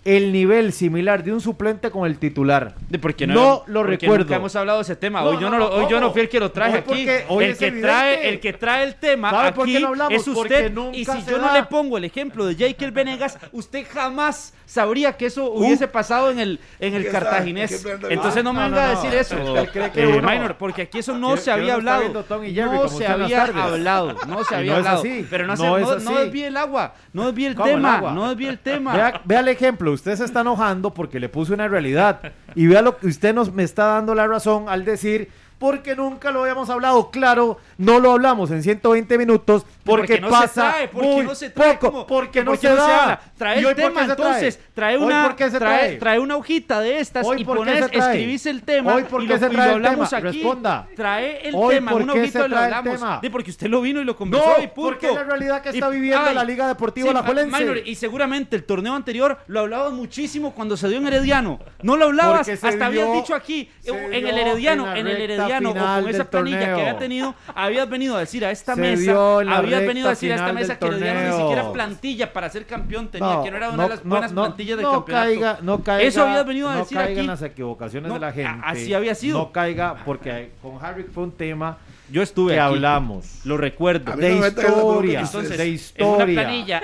[0.06, 2.74] el nivel similar de un suplente con el titular.
[2.90, 4.24] De porque no, no, lo porque recuerdo.
[4.26, 5.22] Nunca hemos hablado de ese tema.
[5.22, 7.06] No, hoy, yo no, lo- hoy yo no fui el que lo traje aquí.
[7.28, 9.88] hoy el es que trae, el que trae el tema ¿Sabe por aquí qué no
[9.90, 10.14] hablamos?
[10.14, 10.74] es usted.
[10.94, 15.26] Y si yo no le pongo el ejemplo de Jekyll Venegas, usted jamás sabría que
[15.26, 17.72] eso hubiese pasado en el en el cartaginés.
[17.72, 19.02] ¿Qué planta Entonces no me venga no, a no.
[19.02, 19.36] decir eso.
[19.54, 22.04] Usted cree que Eh, minor, porque aquí eso no se había hablado.
[22.14, 24.16] No se había hablado.
[24.28, 25.00] No se había no es hablado.
[25.02, 25.28] así.
[25.30, 26.94] Pero no, desvíe el agua.
[27.14, 28.02] No desvíe el ¿Cómo el tema.
[28.14, 29.22] No desvíe el tema.
[29.26, 32.22] Vea el ejemplo, usted se está enojando porque le puse una realidad.
[32.56, 35.30] Y vea lo que usted nos me está dando la razón al decir,
[35.60, 37.12] porque nunca lo habíamos hablado.
[37.12, 41.36] Claro, no lo hablamos en 120 minutos porque, no pasa se trae, porque muy no
[41.36, 43.20] se trae, poco, como- porque no porque se no se habla.
[43.38, 46.20] Trae ¿Y el tema, entonces, trae ¿Hoy una, trae, trae?
[46.20, 49.46] una hojita de estas ¿Hoy y pones, escribís el tema ¿Hoy por y lo, se
[49.46, 50.30] y trae lo el hablamos tema?
[50.30, 50.38] aquí.
[50.38, 50.88] Responda.
[50.96, 52.94] Trae el ¿Hoy tema, una hojita y lo hablamos.
[52.94, 53.20] tema?
[53.22, 54.82] Sí, porque usted lo vino y lo conversó No, y punto.
[54.82, 57.60] porque es la realidad que está Y- viviendo ay, la Liga Deportiva sí, Alajuelense.
[57.60, 61.60] Minor, y seguramente el torneo anterior lo hablabas muchísimo cuando se dio en Herediano.
[61.82, 65.49] No lo hablabas, Porque hasta habías dicho aquí, en el Herediano, en la el Herediano,
[65.58, 69.12] final con esa planilla que había tenido, habías venido a decir a esta Se mesa,
[69.58, 73.08] habías venido a decir a esta mesa que Herediano ni siquiera plantilla para ser campeón
[73.10, 75.26] tenía, que no era una de las no, buenas no, plantillas del no campeonato.
[75.28, 77.20] Caiga, no caiga, Eso habías venido a no decir caiga aquí.
[77.22, 78.62] en las equivocaciones No, de la gente.
[78.64, 79.38] así había sido.
[79.40, 81.78] No caiga, porque con Harry fue un tema
[82.12, 83.42] Yo estuve que aquí, hablamos.
[83.46, 84.16] lo recuerdo.
[84.16, 86.42] De no historia, Entonces, de en una historia.
[86.42, 86.82] planilla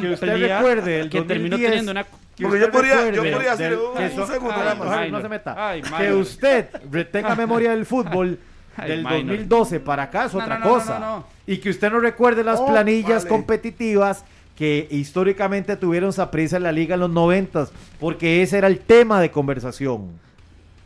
[0.00, 2.06] que usted recuerde el que terminó 2010, teniendo una
[2.40, 3.78] Porque yo podría- yo podría hacer del-
[4.20, 4.92] un- segundo nada no, más.
[4.92, 5.18] Harry, Minor.
[5.20, 5.68] no se meta.
[5.68, 8.38] Ay, que usted retenga memoria del fútbol
[8.86, 9.12] del minor.
[9.26, 10.98] 2012 para acá es otra no, no, no, cosa.
[10.98, 11.24] no, no.
[11.46, 13.28] Y que usted no recuerde las Oh, planillas vale.
[13.28, 14.24] competitivas
[14.54, 19.20] que históricamente tuvieron prisa en la liga en los noventas, porque ese era el tema
[19.20, 20.10] de conversación.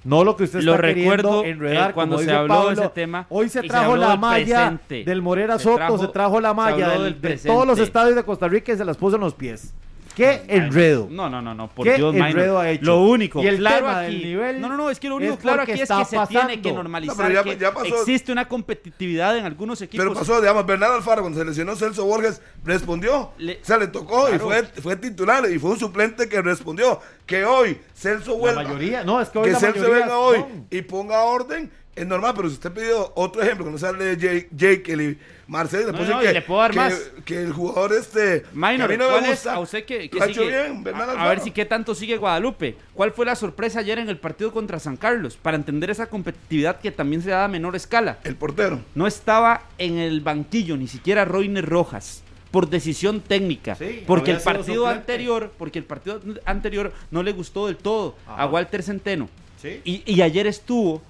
[0.03, 2.67] No lo que usted Lo está recuerdo, queriendo enredar eh, cuando como se dice habló
[2.69, 5.05] de ese tema, Hoy se trajo la malla presente.
[5.05, 7.79] del Morera Se Soto, trajo- se trajo la malla habló del- del de todos los
[7.79, 9.75] estadios de Costa Rica y se las puso en los pies.
[10.15, 11.07] ¡Qué enredo!
[11.11, 12.85] No, no, no, no, por ¿Qué Dios, enredo ha hecho?
[12.85, 14.13] Lo único, Y el claro tema aquí.
[14.17, 16.05] del nivel no, no, no, es que lo único es claro aquí es está que
[16.05, 16.63] se tiene pasando.
[16.63, 18.01] que normalizar No, pero ya- que ya pasó.
[18.01, 20.05] existe una competitividad en algunos equipos.
[20.05, 23.31] Pero pasó, digamos, Bernardo Alfaro, cuando se lesionó Celso Borges, respondió.
[23.39, 27.01] Le- o sea, le tocó y fue, fue titular y fue un suplente que respondió.
[27.25, 28.63] Que hoy Celso La vuelva.
[28.65, 30.67] mayoría, no, es que hoy que la Celso mayoría venga hoy son.
[30.71, 34.17] y ponga orden, es normal, pero si usted pidió otro ejemplo, que no sale de
[34.17, 35.19] Jake, Jake y
[35.51, 37.11] Marcel, después no, y que, le puedo dar que, más.
[37.25, 38.43] que el jugador este.
[38.43, 40.47] que Minor, a mí no me ¿cuál es gusta, a usted que, que sigue?
[40.47, 42.77] bien, a, a ver si qué tanto sigue Guadalupe.
[42.95, 45.37] ¿Cuál fue la sorpresa ayer en el partido contra San Carlos?
[45.37, 48.19] Para entender esa competitividad que también se da a menor escala.
[48.25, 48.81] El portero.
[48.95, 52.23] No estaba en el banquillo ni siquiera Roiner Rojas
[52.53, 54.99] por decisión técnica, Sí, porque el partido suplente.
[55.01, 58.43] anterior, porque el partido anterior no le gustó del todo Ajá.
[58.43, 59.29] a Walter Centeno.
[59.63, 59.81] Sí.
[59.85, 61.01] Y, y ayer estuvo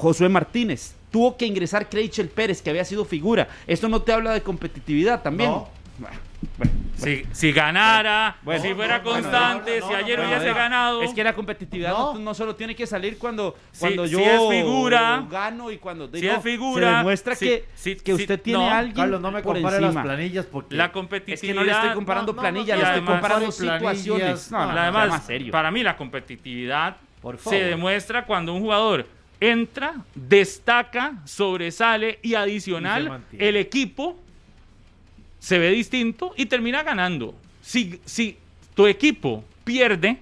[0.00, 0.94] Josué Martínez.
[1.10, 3.48] Tuvo que ingresar Creichel Pérez, que había sido figura.
[3.66, 5.50] Esto no te habla de competitividad también.
[5.50, 5.68] No.
[6.96, 10.26] Si, si ganara, Bueno, si fuera no, no, constante, no, no, si no, ayer no,
[10.28, 11.02] hubiese no, ganado.
[11.02, 12.18] Es que la competitividad no, No.
[12.20, 16.20] no solo tiene que salir cuando, cuando si yo es figura, gano y cuando si
[16.20, 18.96] digo, es figura, se demuestra si- que, si- que si- usted tiene no, a alguien
[18.96, 19.92] Carlos, no me por compare encima.
[19.94, 21.34] las planillas porque la competitividad.
[21.44, 24.50] Es que no le estoy comparando No, no, planillas, no, le estoy comparando situaciones.
[24.50, 29.06] No, no, no, además, para mí la competitividad Por se demuestra cuando un jugador
[29.40, 34.18] entra, destaca, sobresale y adicional el equipo
[35.38, 37.34] se ve distinto y termina ganando.
[37.62, 38.36] Si, si
[38.74, 40.18] tu equipo pierde,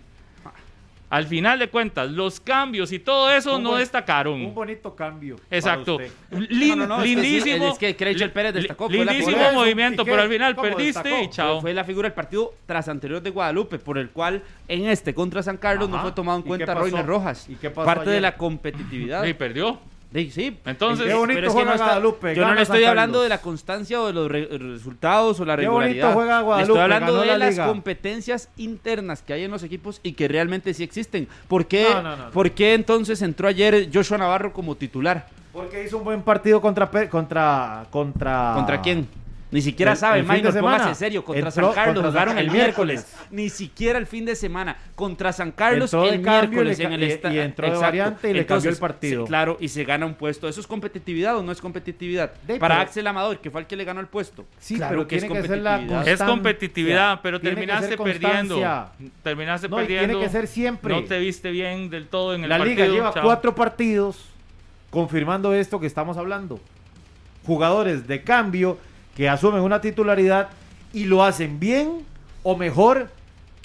[1.11, 4.43] al final de cuentas, los cambios y todo eso Un no buen- destacaron.
[4.45, 5.37] Un bonito cambio.
[5.51, 5.97] Exacto.
[5.97, 6.11] usted.
[6.31, 7.73] Lin- No, no, no, es que lindísimo.
[7.73, 11.23] es que Creighton Pérez destacó, fue la Lindísimo movimiento, pero al final ¿Cómo perdiste destacó?
[11.25, 11.61] y chao.
[11.61, 15.43] Fue la figura del partido tras anterior de Guadalupe, por el cual en este contra
[15.43, 16.75] San Carlos no fue tomado en ¿Y qué cuenta?
[16.75, 17.49] Roiner Rojas.
[17.49, 19.25] ¿Y qué pasó Parte de la competitividad.
[19.25, 19.79] Y perdió.
[20.13, 20.59] Sí, sí.
[20.65, 22.81] Entonces- Qué bonito pero es que juega no está- Guadalupe, yo no gana le estoy
[22.81, 23.23] San hablando Carlos.
[23.25, 26.15] de la constancia o de los re- resultados o la Qué bonito regularidad.
[26.15, 27.67] juega Le Guadalupe, estoy hablando ganó de la las liga.
[27.67, 31.29] competencias internas que hay en los equipos y que realmente sí existen.
[31.47, 32.31] ¿Por qué, No, no, no, no.
[32.31, 35.27] ¿por qué entonces entró ayer Joshua Navarro como titular?
[35.53, 39.09] Porque hizo un buen partido contra Pe- contra contra ¿Contra quién?
[39.51, 40.77] Ni siquiera El- sabe, Minor, semana.
[40.79, 41.25] póngase serio.
[41.25, 43.07] Contra Entró San Carlos contra jugaron San- el miércoles.
[43.31, 44.77] Ni siquiera el fin de semana.
[44.95, 48.31] Contra San Carlos Entró el miércoles le en el y- esta- y entró de variante
[48.31, 49.23] y le cambió el partido.
[49.25, 50.49] sí, claro, y se gana un puesto.
[50.49, 52.33] ¿Eso es competitividad o no es competitividad?
[52.47, 54.45] De- Para pero- Axel Amador, que fue el que le ganó el puesto.
[54.59, 56.09] Sí, Claro pero que es tiene que ser la competitividad.
[56.09, 58.61] Es competitividad, pero Tiene terminaste perdiendo.
[59.23, 60.09] Terminaste No, perdiendo.
[60.09, 60.95] tiene que ser siempre.
[60.95, 62.85] No te viste bien del todo en el La partido.
[62.85, 63.23] liga lleva chao.
[63.23, 64.27] cuatro partidos
[64.91, 66.61] confirmando esto que estamos hablando.
[67.47, 68.77] Jugadores de cambio
[69.19, 70.49] que asumen una titularidad
[70.93, 72.07] y lo hacen bien
[72.45, 73.11] o mejor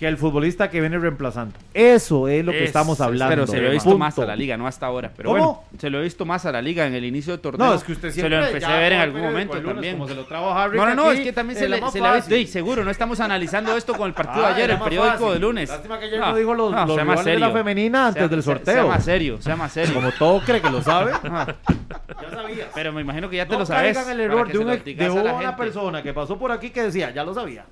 [0.04, 1.56] que el futbolista que viene reemplazando.
[1.74, 3.34] Eso es lo que Es- estamos hablando.
[3.34, 4.00] Pero se lo he visto Punto.
[4.00, 5.12] más a la liga, no hasta ahora.
[5.16, 5.40] Pero ¿Cómo?
[5.40, 7.68] bueno, se lo he visto más a la liga en el inicio del torneo.
[7.68, 9.94] No, es que usted se siempre lo empecé a ver en algún momento lunes, también.
[9.98, 11.92] Como se lo trajo Harry No, no, no, aquí, es que también se era le,
[11.92, 12.30] se le ha visto.
[12.30, 12.46] fácil.
[12.48, 15.18] Sí, seguro, no estamos analizando esto con el partido Ah, de ayer, era el periódico
[15.18, 15.34] fácil.
[15.34, 15.70] de lunes.
[15.70, 17.54] Lástima que ayer no dijo los- los sea más de la serio.
[17.54, 18.74] femenina antes Sea- del sorteo.
[18.74, 19.94] Sea más serio, sea más serio.
[19.94, 21.12] Como todo cree que lo sabe.
[21.14, 21.56] Ajá.
[22.22, 22.68] ya sabía.
[22.76, 23.98] Pero me imagino que ya te no lo sabes.
[24.08, 27.66] el error de, se una persona que pasó por aquí que decía, ya lo sabía.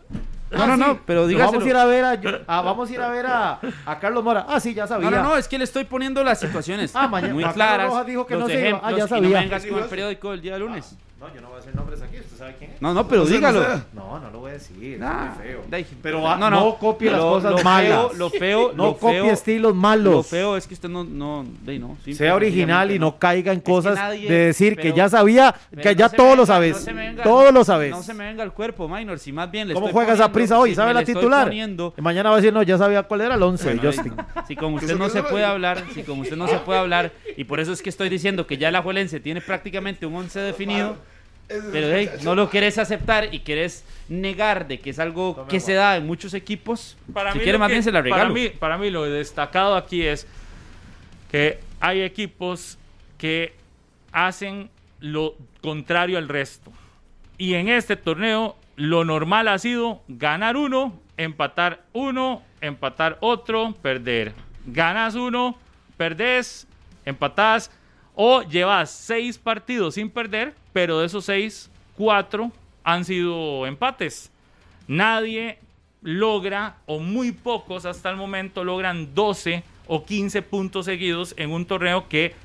[0.52, 1.52] No, no, no, pero dígaselo.
[1.60, 4.24] Vamos a ir a ver a, ah, vamos a ir a ver a, a Carlos
[4.24, 4.46] Mora.
[4.50, 5.10] Ah, sí, ya sabía.
[5.10, 8.06] No, no, no, es que le estoy poniendo las situaciones Ah, mañana- muy claras.
[8.06, 8.82] Dijo que los no se iba.
[8.84, 9.40] Ah, ya y no sabía.
[9.40, 10.96] vengas con el periódico del día lunes.
[11.20, 12.82] No, yo no voy a decir nombres aquí, sabe quién es.
[12.82, 13.64] No, no, pero No sé, no dígalo.
[13.64, 13.84] sé.
[13.94, 15.00] No, no lo voy a decir.
[15.04, 15.62] Ah, es muy feo.
[15.70, 15.86] de.
[16.02, 18.18] Pero ah, no, copie las Lo- cosas lo feo- malas.
[18.18, 20.14] lo feo, no lo copie feo- estilos malos.
[20.14, 21.98] Lo feo es que usted no, no, de no.
[22.14, 25.92] sea original y no caiga en cosas nadie- de decir que ya sabía, que no
[25.92, 26.86] ya todo lo sabes.
[26.88, 27.92] no venga- todo lo sabes.
[27.92, 30.24] No se me venga el cuerpo, Minor, si más bien le ¿Cómo estoy juega esa
[30.24, 30.70] poniendo- prisa hoy?
[30.72, 31.46] si ¿Sabe la titular?
[31.48, 34.14] poniendo- Y mañana va a decir, no, ya sabía cuál era el 11, Bueno, Justin.
[34.48, 37.44] Si como usted no se puede hablar, si como usted no se puede hablar, y
[37.44, 40.96] por eso es que estoy diciendo que ya el Ajuelense tiene prácticamente un 11 definido,
[41.72, 45.74] pero hey, no lo querés aceptar y querés negar de que es algo que se
[45.74, 48.22] da en muchos equipos, Para si mí quiere lo más que- bien se la regalo.
[48.22, 50.28] Para mí, para mí lo destacado aquí es
[51.30, 52.78] que hay equipos
[53.18, 53.54] que
[54.12, 56.72] hacen lo contrario al resto.
[57.38, 64.34] Y en este torneo lo normal ha sido ganar uno, empatar uno, empatar otro, perder.
[64.66, 65.58] Ganas uno,
[65.98, 66.68] perdés,
[67.06, 67.72] empatás
[68.24, 72.52] o llevas seis partidos sin perder, pero de esos seis, cuatro
[72.84, 74.32] han sido empates.
[74.88, 75.58] Nadie
[76.04, 81.66] logra, o muy pocos hasta el momento, logran 12 o 15 puntos seguidos en un
[81.66, 82.36] torneo que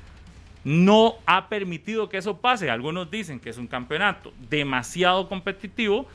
[0.63, 2.71] no ha permitido que eso pase.
[2.71, 6.07] Algunos dicen que es un campeonato demasiado competitivo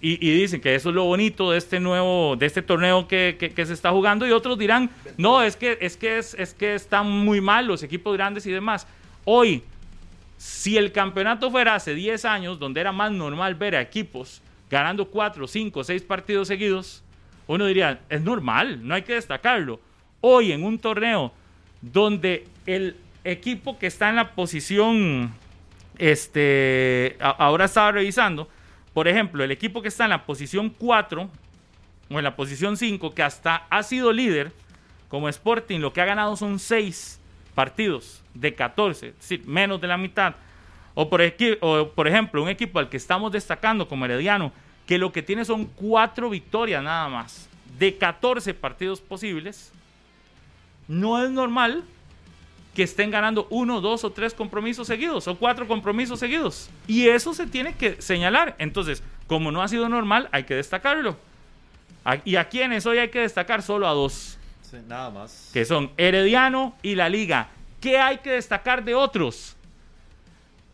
[0.00, 3.50] y, dicen que eso es lo bonito de este nuevo, de este torneo que, que-
[3.50, 6.74] que se está jugando y otros dirán, no, es que, es que, es, es que
[6.74, 8.88] están muy mal los equipos grandes y demás.
[9.24, 9.62] Hoy,
[10.36, 15.06] si el campeonato fuera hace 10 años, donde era más normal ver a equipos ganando
[15.06, 17.02] 4, 5, 6 partidos seguidos,
[17.46, 19.80] uno diría, es normal, no hay que destacarlo.
[20.20, 21.32] Hoy en un torneo
[21.80, 25.32] donde el equipo que está en la posición,
[25.98, 28.48] este, ahora estaba revisando,
[28.92, 31.30] por ejemplo, el equipo que está en la posición 4
[32.10, 34.52] o en la posición 5, que hasta ha sido líder,
[35.08, 37.20] como Sporting, lo que ha ganado son 6
[37.54, 40.34] partidos de 14, es decir, menos de la mitad.
[40.94, 41.20] O por,
[41.60, 44.52] o por ejemplo, un equipo al que estamos destacando como Herediano,
[44.86, 47.48] que lo que tiene son 4 victorias nada más,
[47.78, 49.72] de 14 partidos posibles,
[50.86, 51.84] no es normal
[52.74, 56.68] que estén ganando uno, dos o tres compromisos seguidos o cuatro compromisos seguidos.
[56.86, 58.56] Y eso se tiene que señalar.
[58.58, 61.16] Entonces, como no ha sido normal, hay que destacarlo.
[62.24, 63.62] ¿Y a quienes hoy hay que destacar?
[63.62, 64.38] Solo a dos,
[64.82, 65.50] nada más.
[65.52, 67.48] que son Herediano y la Liga.
[67.80, 69.56] ¿Qué hay que destacar de otros?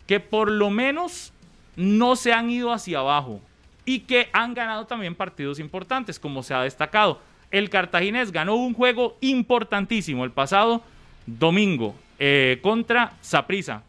[0.06, 1.32] Que por lo menos
[1.76, 3.40] no se han ido hacia abajo
[3.84, 7.20] y que han ganado también partidos importantes, como se ha destacado.
[7.50, 10.82] El Cartaginés ganó un juego importantísimo el pasado
[11.26, 13.82] domingo eh, contra Saprissa,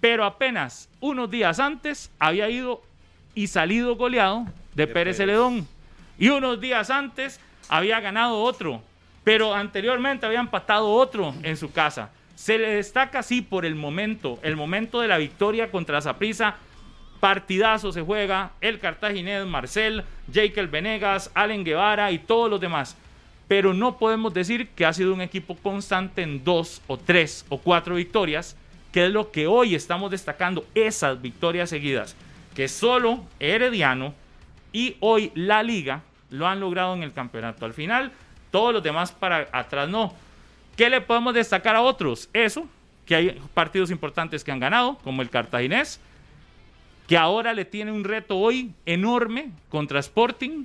[0.00, 2.82] pero apenas unos días antes había ido
[3.34, 5.66] y salido goleado de, Pérez Celedón.
[6.18, 8.82] Y unos días antes había ganado otro,
[9.24, 12.10] pero anteriormente había empatado otro en su casa.
[12.34, 16.56] Se le destaca así por el momento, el momento de la victoria contra Saprissa.
[17.20, 22.96] Partidazo se juega, el cartaginés, Marcel, Jekyll Venegas, Allen Guevara y todos los demás.
[23.46, 27.58] Pero no podemos decir que ha sido un equipo constante en dos o tres o
[27.58, 28.56] cuatro victorias,
[28.90, 32.16] que es lo que hoy estamos destacando, esas victorias seguidas,
[32.54, 34.14] que solo Herediano
[34.72, 37.66] y hoy la liga lo han logrado en el campeonato.
[37.66, 38.12] Al final,
[38.50, 40.14] todos los demás para atrás no.
[40.76, 42.28] ¿Qué le podemos destacar a otros?
[42.32, 42.66] Eso,
[43.06, 46.00] que hay partidos importantes que han ganado, como el cartaginés,
[47.06, 50.64] que ahora le tiene un reto hoy enorme contra Sporting,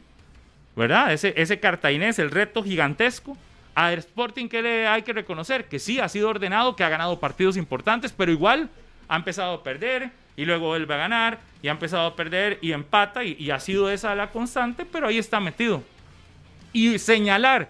[0.75, 1.11] ¿verdad?
[1.11, 3.37] Ese, ese cartaginés, el reto gigantesco.
[3.73, 7.19] A Sporting que le hay que reconocer que sí ha sido ordenado, que ha ganado
[7.19, 8.69] partidos importantes, pero igual
[9.09, 12.71] ha empezado a perder y luego vuelve a ganar y ha empezado a perder y
[12.71, 15.83] empata y, y ha sido esa la constante, pero ahí está metido.
[16.71, 17.69] Y señalar,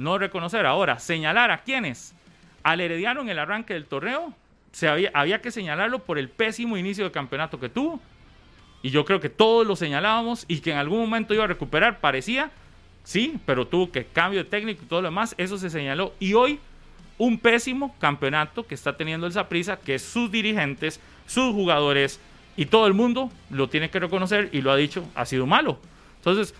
[0.00, 2.14] no reconocer ahora, señalar a quienes,
[2.62, 4.34] al Herediano en el arranque del torneo,
[4.72, 8.00] se había, había que señalarlo por el pésimo inicio de campeonato que tuvo.
[8.82, 12.00] Y yo creo que todos lo señalábamos y que en algún momento iba a recuperar,
[12.00, 12.50] parecía,
[13.04, 16.14] sí, pero tuvo que cambio de técnico y todo lo demás, eso se señaló.
[16.18, 16.60] Y hoy,
[17.18, 22.20] un pésimo campeonato que está teniendo el Saprissa, que sus dirigentes, sus jugadores
[22.56, 25.78] y todo el mundo lo tiene que reconocer y lo ha dicho, ha sido malo.
[26.16, 26.54] Entonces,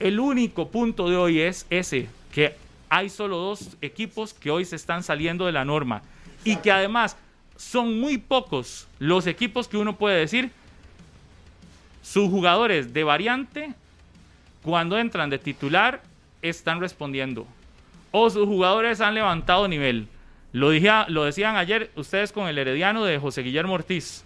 [0.00, 2.56] El único punto de hoy es ese, que
[2.94, 6.02] hay solo dos equipos que hoy se están saliendo de la norma
[6.44, 7.16] y que además
[7.56, 10.52] son muy pocos los equipos que uno puede decir
[12.02, 13.74] sus jugadores de variante
[14.62, 16.02] cuando entran de titular
[16.40, 17.48] están respondiendo
[18.12, 20.06] o sus jugadores han levantado nivel.
[20.52, 24.22] Lo, dije, lo decían ayer ustedes con el herediano de José Guillermo Ortiz.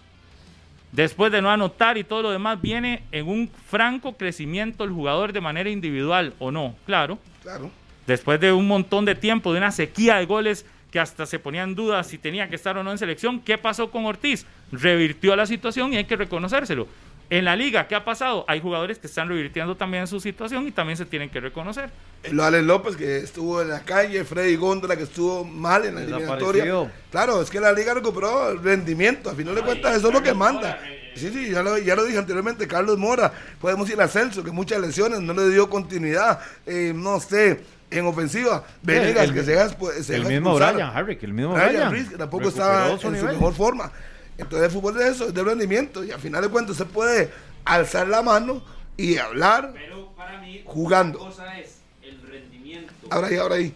[0.92, 5.32] Después de no anotar y todo lo demás, viene en un franco crecimiento el jugador
[5.32, 6.74] de manera individual, ¿o no?
[6.84, 7.18] Claro.
[7.42, 7.70] Claro.
[8.08, 11.74] Después de un montón de tiempo, de una sequía de goles que hasta se ponían
[11.74, 14.46] dudas si tenía que estar o no en selección, ¿qué pasó con Ortiz?
[14.72, 16.88] Revirtió la situación y hay que reconocérselo.
[17.28, 18.46] En la liga, ¿qué ha pasado?
[18.48, 21.90] Hay jugadores que están revirtiendo también su situación y también se tienen que reconocer.
[22.30, 26.00] Lo Alex López que estuvo en la calle, Freddy Góndola que estuvo mal en la
[26.04, 26.90] eliminatoria.
[27.10, 30.22] Claro, es que la liga recuperó el rendimiento, a final de cuentas eso es lo
[30.22, 30.80] que manda.
[31.14, 33.30] Sí, sí, ya lo, ya lo dije anteriormente, Carlos Mora,
[33.60, 38.06] podemos ir a Celso, que muchas lesiones no le dio continuidad, eh, no sé, en
[38.06, 38.64] ofensiva.
[38.82, 40.74] Venegas, el- que se deja, expu- se el mismo expulsar.
[40.74, 42.08] Brian Harry, el mismo Brian Brian.
[42.08, 43.32] Que tampoco estaba su en su nivel.
[43.34, 43.92] mejor forma.
[44.36, 47.30] Entonces el fútbol es eso, es de rendimiento y al final de cuentas se puede
[47.64, 48.62] alzar la mano
[48.96, 51.18] y hablar Pero para mí, Jugando.
[51.20, 52.92] una cosa es el rendimiento.
[53.10, 53.74] ahora ahí, ahora ahí.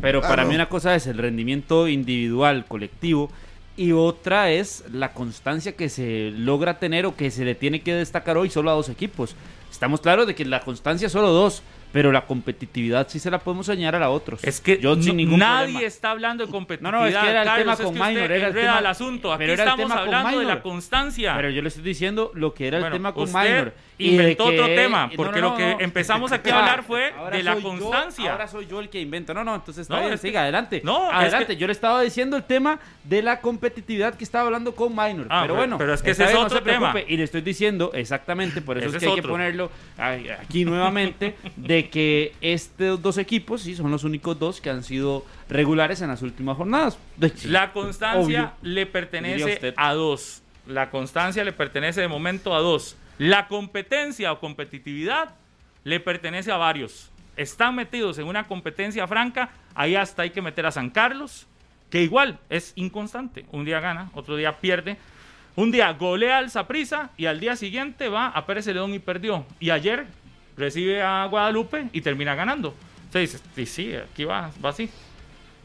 [0.00, 0.48] Pero Ah, para no.
[0.50, 3.30] mí una cosa es el rendimiento individual, colectivo,
[3.76, 7.94] y otra es la constancia que se logra tener o que se le tiene que
[7.94, 9.36] destacar hoy solo a dos equipos.
[9.70, 11.62] Estamos claros de que la constancia solo dos,
[11.92, 14.44] pero la competitividad sí se la podemos añadir a otros.
[14.44, 15.86] Es que yo sin no- ningún nadie problema.
[15.86, 16.92] está hablando de No, competitividad.
[17.00, 18.78] no, es que era el Carlos, tema es con que usted Minor, era el tema-
[18.78, 19.32] el asunto.
[19.32, 21.34] Aquí pero era el estamos tema hablando de la constancia.
[21.36, 23.74] Pero yo le estoy diciendo lo que era el Bueno, tema con usted Minor.
[23.98, 25.80] Inventó otro tema, no, porque no, lo que no.
[25.80, 28.32] empezamos aquí a Ah, hablar fue ahora de la yo- constancia.
[28.32, 29.34] ahora soy yo el que invento.
[29.34, 30.80] No, no, entonces está No, bien, es que- siga, adelante.
[30.84, 31.46] No, es adelante.
[31.54, 35.26] que- Yo le estaba diciendo el tema de la competitividad que estaba hablando con Minor.
[35.30, 36.94] Ah, pero bueno, pero es que ese es otro tema.
[37.06, 39.70] Y le estoy diciendo exactamente, por eso Ese es que es hay que ponerlo
[40.40, 45.24] aquí nuevamente, de que estos dos equipos sí son los únicos dos que han sido
[45.48, 46.98] regulares en las últimas jornadas.
[47.44, 48.52] La constancia Obvio.
[48.62, 50.42] le pertenece a dos.
[50.66, 52.96] La constancia le pertenece de momento a dos.
[53.18, 55.34] La competencia o competitividad
[55.84, 57.10] le pertenece a varios.
[57.36, 61.46] Están metidos en una competencia franca, ahí hasta hay que meter a San Carlos,
[61.90, 63.44] que igual es inconstante.
[63.52, 64.96] Un día gana, otro día pierde.
[65.56, 69.44] Un día golea al Saprissa y al día siguiente va a Pérez Celedón y perdió.
[69.58, 70.06] Y ayer
[70.56, 72.74] recibe a Guadalupe y termina ganando.
[73.06, 74.88] Entonces dices, "Sí, sí, aquí va, va así.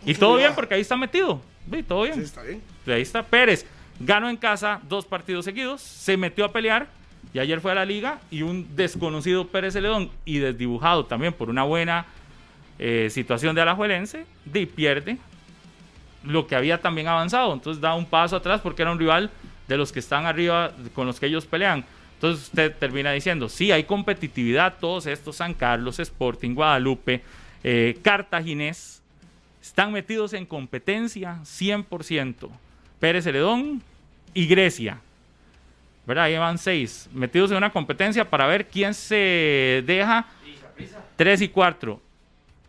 [0.05, 1.41] Y todo bien porque ahí está metido.
[1.71, 2.15] Sí, todo bien.
[2.15, 2.61] Sí, está bien.
[2.87, 3.65] Ahí está Pérez.
[3.99, 6.87] Ganó en casa dos partidos seguidos, se metió a pelear
[7.33, 11.49] y ayer fue a la liga y un desconocido Pérez Celedón y desdibujado también por
[11.49, 12.05] una buena
[12.77, 15.17] eh, situación de Alajuelense, de pierde
[16.23, 17.53] lo que había también avanzado.
[17.53, 19.31] Entonces da un paso atrás porque era un rival
[19.67, 21.83] de los que están arriba con los que ellos pelean.
[22.15, 27.21] Entonces usted termina diciendo, sí, hay competitividad, todos estos, San Carlos, Sporting, Guadalupe,
[27.63, 29.01] eh, Cartaginés,
[29.61, 32.49] están metidos en competencia 100%.
[32.99, 33.81] Pérez Celedón
[34.33, 35.01] y Grecia.
[36.05, 36.25] ¿Verdad?
[36.25, 37.09] Ahí van seis.
[37.13, 40.25] Metidos en una competencia para ver quién se deja.
[41.15, 42.01] Tres y cuatro.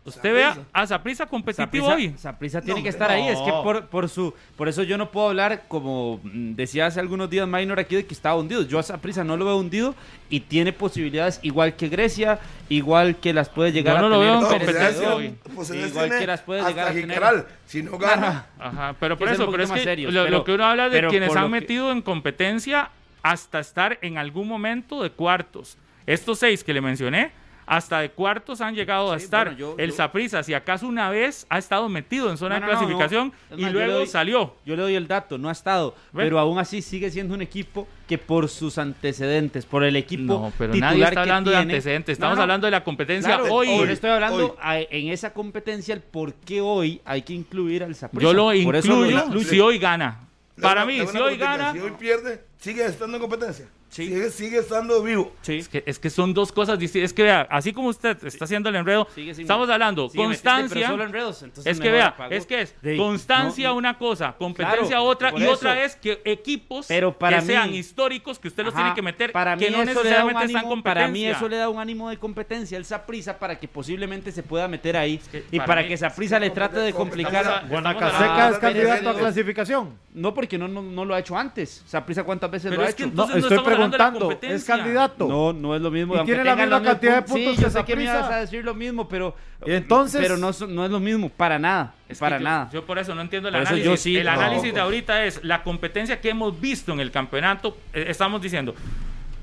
[0.07, 2.13] Usted vea a Zaprisa competitivo Saprissa- hoy.
[2.19, 3.27] Saprissa tiene No, que estar ahí.
[3.27, 3.63] Es que no.
[3.63, 7.79] por, por su por eso yo no puedo hablar, como decía hace algunos días Minor
[7.79, 8.61] aquí, de que estaba hundido.
[8.61, 9.95] Yo a Saprissa no lo veo hundido
[10.29, 12.37] y tiene posibilidades igual que Grecia,
[12.69, 15.35] igual que las puede llegar Yo no a lo tener veo en Pérez competencia hoy.
[15.55, 17.45] Pues en Igual que las puede llegar a tener.
[17.65, 20.43] Si no gana, Ajá, pero por eso, pero es que más serios, lo, pero- lo
[20.43, 22.91] que uno habla de quienes han que- metido en competencia
[23.25, 25.77] hasta estar en algún momento de cuartos.
[26.05, 27.31] Estos seis que le mencioné,
[27.65, 29.47] hasta de cuartos han llegado a estar.
[29.47, 32.71] bueno, yo- el Saprissa, si acaso una vez ha estado metido en zona No, de
[32.73, 33.57] no, clasificación no.
[33.57, 34.53] Y más, luego doy- salió.
[34.63, 37.87] Yo le doy el dato, no ha estado, pero aún así sigue siendo un equipo
[38.07, 42.13] que por sus antecedentes, por el equipo No, pero titular nadie está hablando de antecedentes.
[42.13, 43.69] Estamos hablando de la competencia Claro, hoy.
[43.89, 48.21] estoy hablando a- en esa competencia el por qué hoy hay que incluir al Saprissa.
[48.21, 49.39] Yo lo Por incluyo.
[49.39, 50.19] si hoy gana.
[50.61, 53.67] Para mí, si hoy gana, Si hoy pierde, sigue estando en competencia.
[53.95, 54.07] Sí.
[54.07, 55.31] Sigue, sigue estando vivo.
[55.41, 55.57] Sí.
[55.59, 57.11] Es que, es que son dos cosas distintas.
[57.11, 60.73] Es que vea, así como usted está haciendo el enredo, Sigue estamos hablando constancia.
[60.75, 62.31] pero solo enredos, entonces Es que vea, apago.
[62.33, 65.51] es que es De- constancia no, una cosa, competencia Claro, otra y eso.
[65.53, 69.01] otra es que equipos Pero para que sean históricos que usted los Ajá, tiene que
[69.01, 70.93] meter para que mí no eso le da un necesariamente están en ánimo, competencia.
[71.01, 74.43] para mí eso le da un ánimo de competencia al Saprissa para que posiblemente se
[74.43, 78.49] pueda meter ahí que y para para, mí- que Saprissa le trate de complicar Guanacaseca
[78.49, 79.97] es candidato a clasificación.
[80.13, 82.95] no porque no, no, no lo ha hecho antes Saprissa cuántas veces lo ha es
[82.95, 85.27] que hecho entonces no, no estoy preguntando, ¿es candidato?
[85.27, 86.15] No, no es lo mismo.
[86.21, 87.55] Y tiene la misma cantidad de puntos.
[87.55, 88.17] Sí, yo que sé que me Saprissa.
[88.19, 89.35] ibas a decir lo mismo, pero.
[89.65, 91.93] Y entonces- Pero no, no es lo mismo, para nada.
[92.07, 92.69] Es para yo- nada.
[92.71, 93.85] Yo por eso no entiendo el Por análisis.
[93.85, 94.31] yo sí, el no.
[94.31, 97.77] análisis de ahorita es la competencia que hemos visto en el campeonato.
[97.93, 98.75] eh, estamos diciendo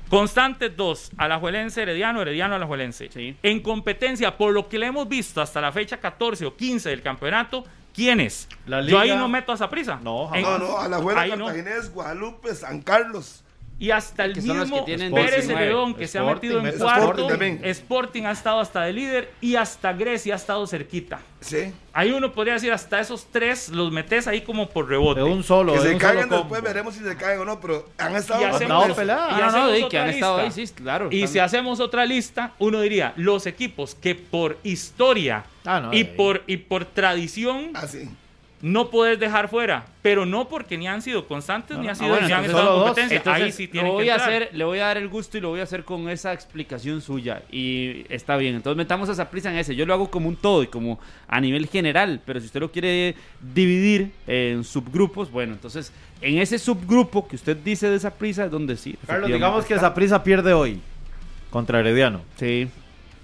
[0.09, 3.09] Constante 2, Alajuelense, Herediano, Herediano, Alajuelense.
[3.11, 3.35] Sí.
[3.41, 7.01] En competencia, por lo que le hemos visto hasta la fecha 14 o 15 del
[7.01, 7.63] campeonato,
[7.95, 8.47] ¿quiénes?
[8.67, 9.99] La Yo ahí no meto a Zaprisa.
[10.03, 11.45] No, En- No, no, a la juega ahí no.
[11.45, 13.43] Cartaginés, Guadalupe, San Carlos.
[13.79, 15.61] Y hasta el mismo que tienen Pérez 19.
[15.65, 17.29] Celedón, que se ha Sporting, metido en cuarto.
[17.63, 21.19] Sporting ha estado hasta de líder y hasta Grecia ha estado cerquita.
[21.41, 21.73] Sí.
[21.91, 25.19] Ahí uno podría decir hasta esos tres los metes ahí como por rebote.
[25.19, 26.67] De un solo, Que de se un caigan solo después, combo.
[26.73, 29.31] veremos si se caen o no, pero han estado Y hacemos- pelada.
[29.31, 31.07] y Ah, no, no, hacemos de que otra han estado ahí, sí, claro.
[31.11, 35.97] Y si hacemos otra lista, uno diría, los equipos que por historia Ah, no, y,
[35.97, 36.03] ahí.
[36.05, 38.09] por, y por tradición así.
[38.65, 42.09] No puedes dejar fuera, pero no porque ni han sido constantes ni han Ah, sido
[42.11, 43.17] bueno, ni han estado en competencia.
[43.17, 45.41] Entonces, Ahí sí tienen voy que a hacer, le voy a dar el gusto y
[45.41, 47.41] lo voy a hacer con esa explicación suya.
[47.51, 48.55] Y está bien.
[48.55, 49.75] Entonces metamos esa prisa en ese.
[49.75, 50.97] Yo lo hago como un todo y como
[51.27, 52.21] a nivel general.
[52.25, 53.15] Pero si usted lo quiere
[53.53, 55.91] dividir en subgrupos, bueno, entonces
[56.21, 58.95] en ese subgrupo que usted dice de esa prisa es donde sí.
[59.05, 59.87] Carlos, digamos que está.
[59.87, 60.79] Zaprisa pierde hoy
[61.49, 62.21] contra Herediano.
[62.37, 62.69] Sí,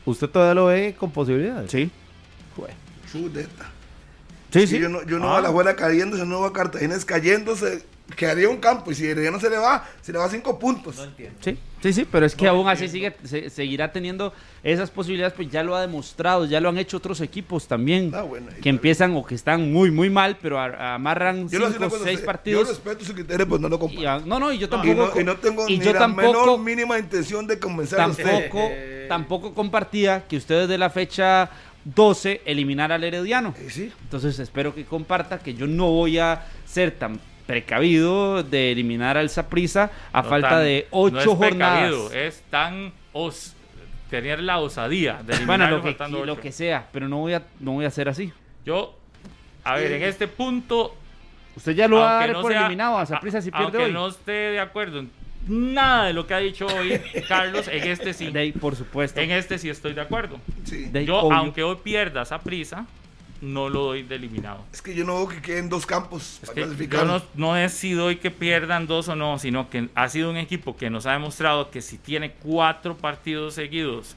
[0.05, 1.71] ¿Usted todavía lo ve con posibilidades?
[1.71, 1.89] sí.
[3.09, 3.71] Chuleta.
[4.51, 4.79] Sí, Sí.
[4.79, 5.29] Yo no, yo no Ah.
[5.29, 7.83] veo a la juega cayéndose, no veo a Cartaginés cayéndose,
[8.15, 8.91] quedaría un campo.
[8.91, 11.07] Y si Herediano se le va, se le va a cinco puntos.
[11.41, 14.33] Sí, sí, sí, pero es que aún así sigue, se- seguirá teniendo
[14.63, 18.23] esas posibilidades, pues ya lo ha demostrado, ya lo han hecho otros equipos también, Ah,
[18.23, 22.19] bueno, que empiezan o que están muy, muy mal, pero a- amarran Yo, cinco, seis
[22.21, 22.63] se- partidos.
[22.67, 24.09] yo respeto su criterio, pues no lo y comparto.
[24.09, 25.99] a- no, no, y yo Y tampoco, no, y no tengo y ni yo la
[25.99, 28.23] tampoco, menor mínima intención de convencer a usted.
[28.25, 28.69] tampoco,
[29.07, 31.49] tampoco compartía que ustedes de la fecha
[31.95, 33.53] 12 eliminar al Herediano.
[33.57, 33.91] Eh, sí.
[34.03, 39.29] Entonces espero que comparta que yo no voy a ser tan precavido de eliminar al
[39.29, 41.79] Saprisa a No falta tan- de no ocho es jornadas.
[41.89, 43.55] precavido, es tan os,
[44.09, 47.33] tener la osadía de Bueno, eliminarlo lo que, faltando lo que sea, pero no voy
[47.33, 48.31] a, no voy a hacer así.
[48.65, 48.95] Yo,
[49.63, 50.95] a ver, en este punto,
[51.55, 53.49] Usted ya lo va a aunque dar no por sea- eliminado a a- Saprissa si
[53.51, 53.91] pierde aunque hoy.
[53.91, 55.09] no esté de acuerdo en
[55.47, 58.31] nada de lo que ha dicho hoy Carlos, en este sí.
[58.31, 59.19] De ahí, por supuesto.
[59.19, 60.39] En este sí estoy de acuerdo.
[60.63, 60.89] Sí.
[61.05, 61.37] Yo, obvio.
[61.37, 62.85] aunque hoy pierda esa prisa,
[63.41, 64.65] no lo doy de eliminado.
[64.73, 66.99] Es que yo no veo que queden dos campos Es para que clasificar.
[67.01, 70.29] yo no, no he sido hoy que pierdan dos o no, sino que ha sido
[70.29, 74.15] un equipo que nos ha demostrado que si tiene cuatro partidos seguidos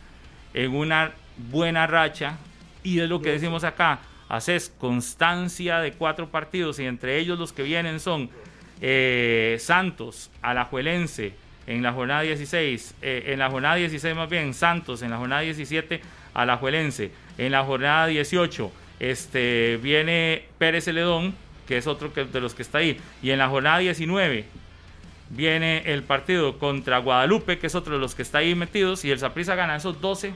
[0.55, 1.13] en una
[1.51, 2.37] buena racha,
[2.83, 7.53] y es lo que decimos acá, haces constancia de cuatro partidos y entre ellos los
[7.53, 8.31] que vienen son
[8.85, 11.33] eh, Santos, Alajuelense
[11.67, 15.43] en la jornada 16, eh, en la jornada 16 más bien Santos, en la jornada
[15.43, 16.01] 17
[16.35, 21.35] Alajuelense, en la jornada 18 este, viene Pérez Celedón,
[21.67, 24.45] que es otro que- de los que está ahí, y en la jornada 19
[25.31, 29.11] viene el partido contra Guadalupe, que es otro de los que está ahí metidos, y
[29.11, 30.35] el Saprissa gana esos 12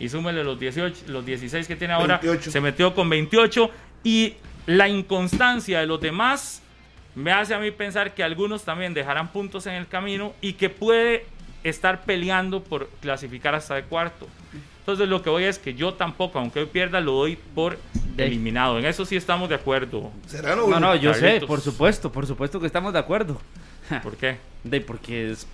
[0.00, 2.50] y súmele los 18, los 16 que tiene ahora, 28.
[2.50, 3.70] se metió con 28
[4.04, 4.34] y
[4.66, 6.61] la inconstancia de los demás
[7.14, 10.70] me hace a mí pensar que algunos también dejarán puntos en el camino y que
[10.70, 11.26] puede
[11.64, 14.26] estar peleando por clasificar hasta de cuarto.
[14.80, 17.78] Entonces lo que voy es que yo tampoco, aunque hoy pierda, lo doy por
[18.16, 18.78] eliminado.
[18.78, 20.10] En eso sí estamos de acuerdo.
[20.26, 20.66] ¿Será no?
[20.66, 23.40] No, no, yo sé, por supuesto, por supuesto que estamos de acuerdo.
[24.02, 24.38] ¿Por qué?
[24.64, 25.46] De porque es-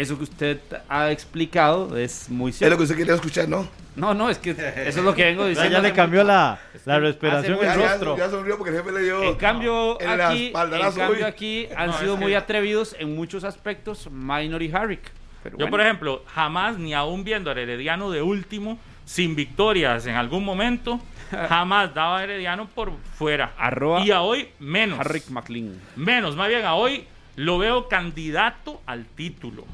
[0.00, 2.76] eso que usted ha explicado es muy Es lo cierto.
[2.78, 3.66] que usted quería escuchar, ¿no?
[3.96, 5.72] No, no, es que eso es lo que vengo diciendo.
[5.72, 8.16] ya le cambió la, la respiración en el Ya, ya- rostro.
[8.16, 9.22] ya sonrió porque el jefe le dio.
[9.24, 13.42] En cambio, en aquí, en cambio aquí han No, sido muy que- atrevidos en muchos
[13.44, 15.10] aspectos, Minor y Harrick.
[15.42, 15.70] Pero Yo, bueno.
[15.70, 21.00] por ejemplo, jamás, ni aún viendo al Herediano de último, sin victorias en algún momento,
[21.48, 23.52] jamás daba a Herediano por fuera.
[23.58, 25.00] Arroba y a hoy menos.
[25.00, 25.74] Harrick McLean.
[25.96, 27.04] Menos, más bien a hoy
[27.36, 29.64] lo veo candidato al título.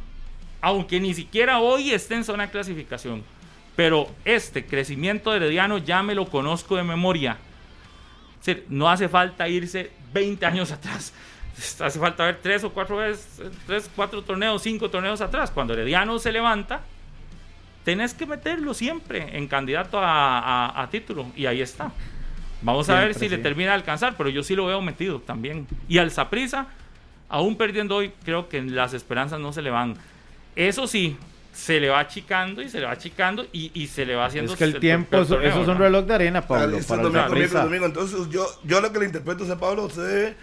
[0.65, 3.23] Aunque ni siquiera hoy esté en zona de clasificación.
[3.77, 7.37] Pero este crecimiento de Herediano ya me lo conozco de memoria.
[8.41, 11.13] Es decir, no hace falta irse 20 años atrás.
[11.81, 15.51] Hace falta ver tres o cuatro veces, tres, cuatro torneos, cinco torneos atrás.
[15.51, 16.81] Cuando Herediano se levanta,
[17.85, 21.27] tenés que meterlo siempre en candidato a, a- a título.
[21.37, 21.93] Y ahí está.
[22.63, 25.67] Vamos a ver si le termina de alcanzar, pero yo sí lo veo metido también.
[25.89, 26.67] Y al Saprisa,
[27.29, 29.95] aún perdiendo hoy, creo que las esperanzas no se le van.
[30.57, 31.17] Eso sí,
[31.53, 34.53] se le va achicando y se le va achicando y, y se le va haciendo.
[34.53, 36.77] Es que el tiempo, eso, torneo, eso es un reloj de arena, Ah, Pablo.
[36.77, 37.65] listo, Para el domingo, domingo, Saprissa.
[37.65, 37.87] domingo.
[37.87, 40.37] Entonces, yo, yo lo que le interpreto a Pablo, usted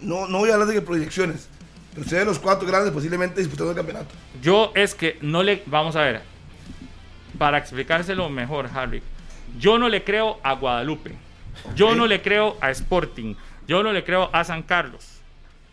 [0.00, 1.48] no, no voy a hablar de proyecciones,
[1.90, 4.08] pero usted de los cuatro grandes posiblemente disputando el campeonato.
[4.42, 5.62] Yo es que no le.
[5.66, 6.22] Vamos a ver.
[7.38, 9.02] Para explicárselo mejor, Harry.
[9.58, 11.12] Yo no le creo a Guadalupe.
[11.74, 13.34] Yo no le creo a Sporting.
[13.68, 15.04] Yo no le creo a San Carlos.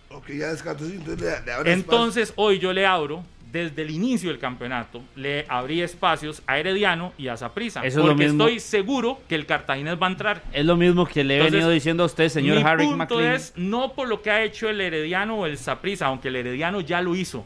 [0.09, 3.23] Ok, ya descarto, entonces le, le Entonces, hoy yo le abro,
[3.53, 7.81] desde el inicio del campeonato, le abrí espacios a Herediano y a Saprissa.
[7.85, 8.43] Eso es lo Porque mismo.
[8.47, 10.43] estoy seguro que el Cartaginés va a entrar.
[10.51, 13.15] Es lo mismo que le he Entonces, venido diciendo a usted, señor Mi Harrick punto
[13.15, 13.33] McLean.
[13.35, 16.81] es no por lo que ha hecho el Herediano o el Saprissa, aunque el Herediano
[16.81, 17.45] ya lo hizo.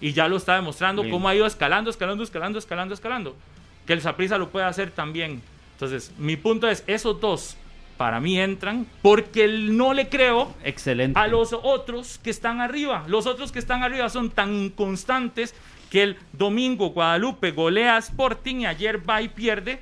[0.00, 1.12] y ya lo está demostrando Bien.
[1.12, 3.36] cómo ha ido escalando, escalando, escalando, escalando, escalando.
[3.86, 5.42] Que el Saprissa lo puede hacer también.
[5.72, 7.56] Entonces, mi punto es, esos dos
[7.96, 11.18] para mí entran porque no le creo Excelente.
[11.18, 13.04] a los otros que están arriba.
[13.08, 15.54] Los otros que están arriba son tan inconstantes
[15.90, 19.80] que el domingo Guadalupe golea a Sporting y ayer va y pierde.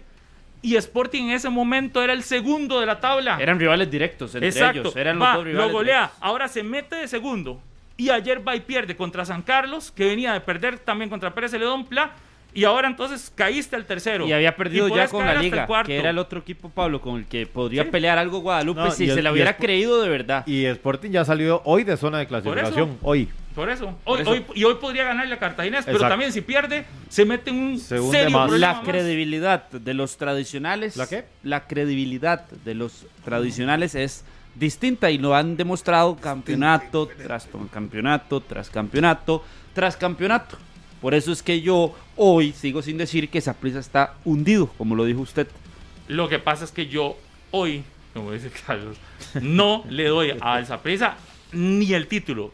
[0.60, 3.38] Y Sporting en ese momento era el segundo de la tabla.
[3.40, 4.80] Eran rivales directos entre Exacto.
[4.80, 4.96] ellos.
[4.96, 5.96] Eran los Va, dos rivales lo golea.
[6.00, 6.18] directos.
[6.20, 7.60] Ahora se mete de segundo.
[7.96, 11.50] Y ayer va y pierde contra San Carlos, que venía de perder también contra Pérez
[11.50, 12.12] Celedón Pla.
[12.54, 14.26] Y ahora entonces caíste al tercero.
[14.26, 17.16] Y había perdido Y ya con la liga, que era el otro equipo, Pablo, con
[17.18, 17.90] el que podría Sí.
[17.90, 20.46] pelear algo Guadalupe No, si y se la hubiera creído de verdad.
[20.46, 22.98] Y Sporting ya salió hoy de zona de clasificación.
[23.02, 23.28] Hoy.
[23.54, 23.98] Por eso.
[24.04, 24.30] Hoy, eso.
[24.30, 26.12] hoy- y hoy podría ganarle a Cartaginés, pero Exacto.
[26.12, 28.84] también si pierde, se mete en un Se hunde serio problema La más.
[28.88, 30.96] credibilidad de los tradicionales.
[30.96, 31.24] ¿La qué?
[31.42, 34.24] La credibilidad de los tradicionales es
[34.54, 39.42] distinta y lo han demostrado campeonato tras campeonato, tras campeonato,
[39.74, 40.56] tras campeonato.
[41.02, 45.04] Por eso es que yo hoy sigo sin decir que Saprissa está hundido, como lo
[45.04, 45.48] dijo usted.
[46.06, 47.18] Lo que pasa es que yo
[47.50, 47.82] hoy,
[48.14, 48.96] como dice Carlos,
[49.42, 51.16] no le doy a El Saprissa
[51.50, 52.52] ni el título.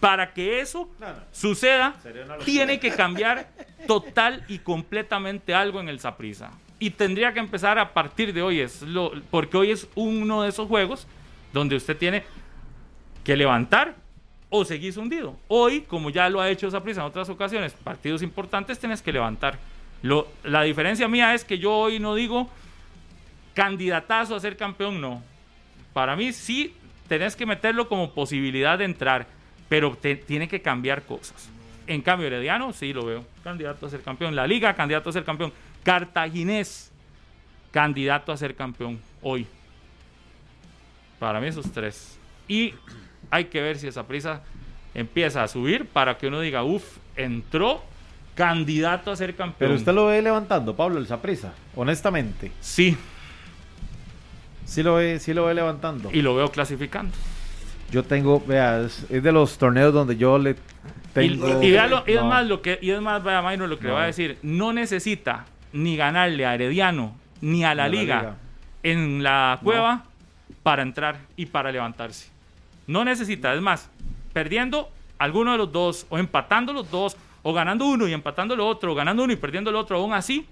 [0.00, 0.88] Para que eso
[1.30, 1.94] suceda,
[2.46, 3.50] tiene que cambiar
[3.86, 6.50] total y completamente algo en el Saprissa.
[6.78, 10.48] Y tendría que empezar a partir de hoy, es lo, porque hoy es uno de
[10.48, 11.06] esos juegos
[11.52, 12.22] donde usted tiene
[13.24, 13.96] que levantar
[14.50, 15.36] o seguir hundido.
[15.48, 19.58] Hoy, como ya lo ha hecho Saprissa en otras ocasiones, partidos importantes tienes que levantar.
[20.02, 22.48] Lo, la diferencia mía es que yo hoy no digo
[23.54, 25.22] candidatazo a ser campeón, no.
[25.92, 26.74] Para mí sí
[27.08, 29.26] tenés que meterlo como posibilidad de entrar,
[29.68, 31.50] pero te- tiene que cambiar cosas.
[31.86, 34.36] En cambio, Herediano sí lo veo, candidato a ser campeón.
[34.36, 35.52] La Liga, candidato a ser campeón.
[35.82, 36.92] Cartaginés,
[37.70, 39.46] candidato a ser campeón hoy.
[41.18, 42.18] Para mí esos tres.
[42.46, 42.74] Y
[43.30, 44.42] hay que ver si esa prisa
[44.94, 46.84] empieza a subir para que uno diga, uff,
[47.16, 47.82] entró
[48.34, 49.56] candidato a ser campeón.
[49.58, 51.52] Pero usted lo ve levantando, Pablo, el Saprissa.
[51.76, 52.52] Honestamente.
[52.60, 52.96] Sí,
[54.64, 56.10] Sí lo ve, sí lo ve levantando.
[56.12, 57.12] y lo veo clasificando.
[57.90, 60.56] Yo tengo, vea, es, es de los torneos donde yo le Y,
[61.14, 61.48] tengo.
[61.62, 62.26] y lo- y es No.
[62.28, 64.74] más lo que y es más vea Mayro, lo que le va a decir no
[64.74, 68.36] necesita ni ganarle a Herediano ni a la, Ni a la liga, liga.
[68.82, 70.04] en la cueva
[70.62, 72.28] para entrar y para levantarse
[72.88, 73.88] no necesita es más
[74.32, 78.60] perdiendo alguno de los dos o empatando los dos o ganando uno y empatando el
[78.60, 80.46] otro o ganando uno y perdiendo el otro aún así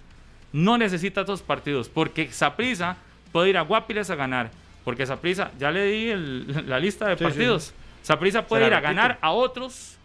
[0.52, 2.96] no necesita estos partidos porque Saprisa
[3.32, 4.50] puede ir a Guapiles a ganar
[4.84, 8.80] porque Saprisa ya le di el- la lista de Sí, partidos Saprisa puede ir a
[8.80, 9.96] ganar a otros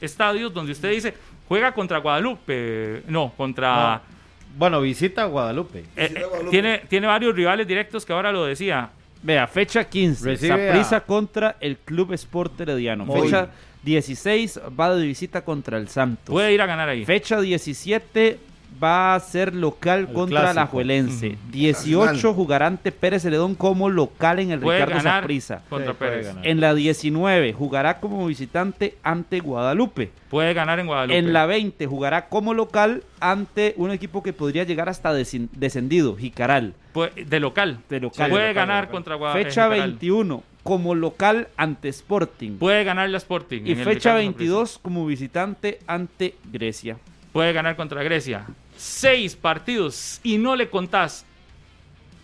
[0.00, 1.14] estadios donde usted dice
[1.48, 3.96] juega contra Guadalupe, no, contra...
[4.08, 4.14] No.
[4.56, 5.80] Bueno, visita a Guadalupe.
[5.80, 6.50] eh, Visita eh, Guadalupe.
[6.50, 8.90] tiene, tiene varios rivales directos que ahora lo decía.
[9.24, 10.24] Vea, fecha 15.
[10.24, 13.10] Recibe Saprissa a- contra el Club Sport Herediano.
[13.10, 13.48] Fecha
[13.82, 16.32] 16 va de visita contra el Santos.
[16.32, 17.04] Puede ir a ganar ahí.
[17.04, 18.38] Fecha 17
[18.82, 20.66] va a ser local El contra la.
[20.66, 21.28] Juelense.
[21.28, 21.36] Ujú.
[21.52, 22.34] 18 Nacional.
[22.34, 25.62] jugará ante Pérez Celedón como local en el Puede Ricardo Saprissa.
[25.68, 26.30] contra Sí.
[26.42, 30.10] En la 19 jugará como visitante ante Guadalupe.
[30.30, 31.18] Puede ganar en Guadalupe.
[31.18, 36.74] En la 20 jugará como local ante un equipo que podría llegar hasta descendido, Jicaral.
[36.92, 37.78] Puede- de local.
[37.88, 38.30] De local.
[38.30, 38.92] Puede De local, ganar local.
[38.92, 39.44] contra Guadalupe.
[39.50, 42.52] Fecha 21 como local ante Sporting.
[42.58, 43.62] Puede ganar la Sporting.
[43.66, 46.96] Y en fecha Ricardo 22 como visitante ante Grecia.
[47.32, 48.46] Puede ganar contra Grecia.
[48.86, 51.24] Seis partidos y no le contás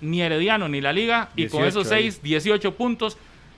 [0.03, 1.31] ni Herediano ni la Liga.
[1.35, 3.17] Y con 18 esos seis, 18 puntos,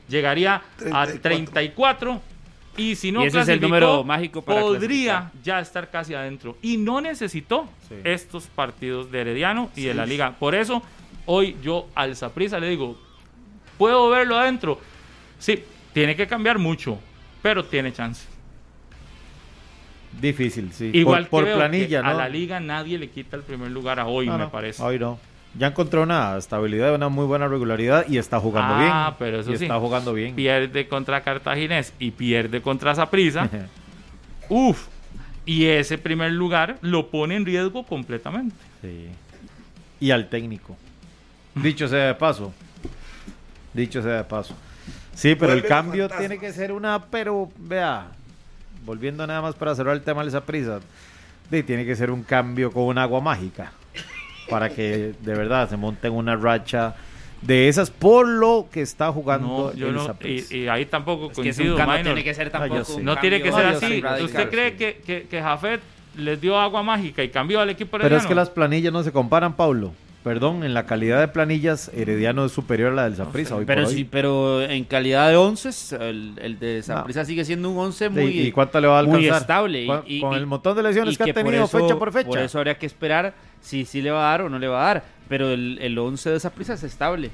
[0.09, 1.21] llegaría a 34.
[1.23, 2.23] 34.
[2.77, 5.43] Y si no Y ese es el número mágico para podría clasificar.
[5.45, 6.57] ya estar casi adentro.
[6.63, 7.97] Y no necesitó Sí.
[8.05, 10.37] estos partidos de Herediano y de la Liga.
[10.39, 10.81] Por eso,
[11.27, 12.97] hoy yo al Saprissa le digo,
[13.79, 14.81] ¿puedo verlo adentro?
[15.41, 16.99] Sí, tiene que cambiar mucho,
[17.43, 18.27] pero tiene chance.
[20.21, 20.91] Difícil, sí.
[20.93, 22.11] Igual por, que planilla, que ¿no?
[22.11, 24.83] a la Liga nadie le quita el primer lugar a hoy, No, me no, parece.
[24.83, 25.19] Hoy no.
[25.59, 29.17] Ya encontró una estabilidad, una muy buena regularidad y está jugando Ah, bien.
[29.19, 29.65] pero eso y sí.
[29.65, 30.35] está jugando bien.
[30.35, 33.49] Pierde contra Cartaginés y pierde contra Saprissa.
[34.49, 34.87] Uf.
[35.45, 38.55] Y ese primer lugar lo pone en riesgo completamente.
[38.81, 39.09] Sí.
[40.01, 40.77] Y al técnico.
[41.55, 42.55] Dicho sea de paso.
[43.75, 44.55] Dicho sea de paso.
[45.15, 46.29] Sí, pero el cambio fantasmas.
[46.29, 48.07] tiene que ser una, pero vea,
[48.85, 50.81] volviendo nada más para cerrar el tema de esa prisa,
[51.51, 53.73] sí, tiene que ser un cambio con un agua mágica
[54.51, 56.95] para que de verdad se monte en una racha
[57.41, 61.25] de esas por lo que está jugando No, yo el no, y, y ahí tampoco
[61.27, 61.71] Es que coincido.
[61.77, 62.95] nunca no tiene que ser No, tampoco.
[62.95, 64.01] un No tiene que ser así.
[64.01, 64.77] radical, ¿Usted cree sí.
[64.77, 65.81] que, que, que Jafet
[66.17, 69.11] les dio agua mágica y cambió al equipo Pero es que las planillas no se
[69.13, 69.93] comparan, Pablo.
[70.23, 73.83] Perdón, en la calidad de planillas, Herediano es superior a la del Saprissa hoy Pero
[73.83, 73.95] por hoy.
[73.97, 78.25] sí, pero en calidad de once, el, el de Saprissa sigue siendo un once muy,
[78.25, 79.21] ¿Y, y cuánto le va a alcanzar?
[79.21, 79.83] muy estable.
[79.83, 81.99] y- Con, y- con y- el montón de lesiones que ha por tenido eso- fecha
[81.99, 82.29] por fecha.
[82.29, 84.83] Por eso habría que esperar si sí le va a dar o no le va
[84.83, 85.05] a dar.
[85.29, 87.31] Pero el, el 11 de esa prisa es estable.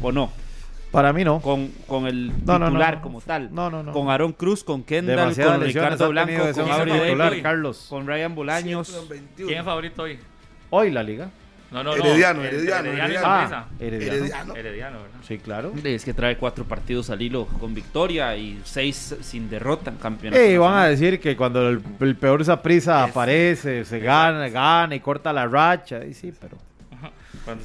[0.00, 0.30] ¿O no?
[0.90, 1.40] Para mí no.
[1.40, 3.02] Con, con el No, no, no, titular no.
[3.02, 3.54] como tal.
[3.54, 3.92] No, no, no.
[3.92, 7.86] Con Aaron Cruz, con Kendall, Demasiadas con Ricardo Blanco, con once titular, David, Carlos.
[7.90, 8.88] con Ryan Bolaños.
[8.88, 9.46] 121.
[9.48, 10.18] ¿Quién es favorito hoy?
[10.70, 11.30] Hoy la liga.
[11.70, 12.04] No, no, no.
[12.04, 13.26] Herediano, Herediano, Herediano Herediano.
[13.26, 14.14] Ah, Herediano.
[14.14, 14.56] Herediano.
[14.56, 15.18] Herediano, ¿verdad?
[15.26, 15.72] Sí, claro.
[15.84, 20.40] Es que trae cuatro partidos al hilo con victoria y seis sin derrota en campeonato.
[20.42, 24.94] Eh, van a decir que cuando el, el peor Saprissa Es- aparece, se gana, gana
[24.94, 26.04] y corta la racha.
[26.04, 26.56] Y sí, pero.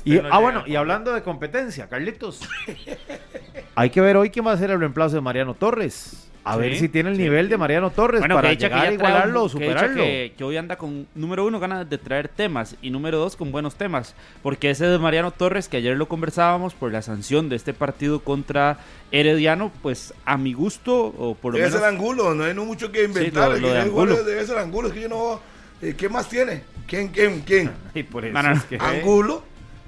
[0.06, 2.42] Y, no ah, bueno, y hablando de competencia, Carlitos.
[3.76, 6.30] hay que ver hoy quién va a ser el reemplazo de Mariano Torres.
[6.46, 7.22] A Sí, ver si tiene el sí.
[7.22, 10.04] nivel de Mariano Torres Bueno, para que dicha que llegar a igualarlo un- o superarlo.
[10.04, 13.52] Que, que hoy anda con, número uno, ganas de traer temas y número dos, con
[13.52, 14.14] buenos temas.
[14.42, 18.20] Porque ese de Mariano Torres, que ayer lo conversábamos por la sanción de este partido
[18.20, 18.78] contra
[19.12, 21.82] Herediano, pues a mi gusto, o por lo Debe menos...
[21.82, 23.50] ser Angulo, no hay no mucho que inventar.
[23.50, 24.24] lo- el lo que de debe Angulo.
[24.24, 25.40] Debe ser Angulo, es que yo no.
[25.82, 26.64] eh, ¿Qué más tiene?
[26.88, 27.72] ¿Quién, quién, quién?
[27.94, 29.44] Y por eso No, no, es que- Angulo.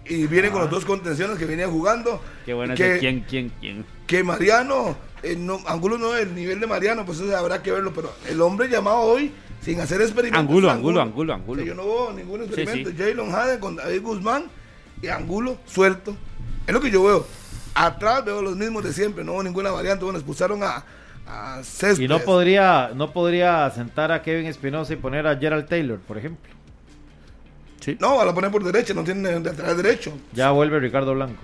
[0.07, 2.21] Y viene con los dos contenciones que venía jugando.
[2.45, 3.83] Qué bueno que, quién, quién, quién.
[4.05, 4.95] que Mariano,
[5.25, 7.91] eh, no, Angulo no es el nivel de Mariano, pues eso habrá que verlo.
[7.93, 10.39] Pero el hombre llamado hoy, sin hacer experimentos.
[10.39, 11.61] Angulo, Angulo, Angulo, Angulo.
[11.61, 12.89] O sea, yo no veo ningún experimento.
[12.91, 12.95] sí.
[12.97, 14.45] Jalen Haden con David Guzmán
[15.01, 16.15] y Angulo suelto.
[16.67, 17.27] Es lo que yo veo.
[17.73, 20.05] Atrás veo los mismos de siempre, no hubo ninguna variante.
[20.05, 20.85] Bueno, expulsaron a,
[21.27, 21.99] a Céspedes.
[21.99, 26.17] Y no podría, no podría sentar a Kevin Espinosa y poner a Gerald Taylor, por
[26.17, 26.55] ejemplo.
[27.99, 30.13] No, van a poner por derecha, no tiene de atrás derecho.
[30.33, 31.41] Ya vuelve Ricardo Blanco.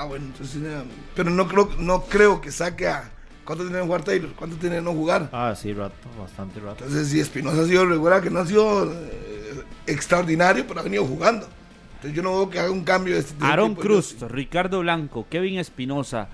[0.00, 0.62] Ah, bueno, entonces.
[0.62, 0.82] eh,
[1.16, 3.10] Pero no creo, no creo que saque a.
[3.44, 4.30] ¿Cuánto tiene que jugar Taylor?
[4.36, 5.28] ¿Cuánto tiene de no jugar?
[5.32, 6.84] Ah, sí, rato, bastante rato.
[6.84, 11.04] Entonces, si Espinosa ha sido regular, que no ha sido eh, extraordinario, pero ha venido
[11.04, 11.48] jugando.
[11.96, 13.80] Entonces, yo no veo que haga un cambio de este de Aaron tipo.
[13.80, 16.28] Cruz, Yo Ricardo Blanco, Kevin Espinosa.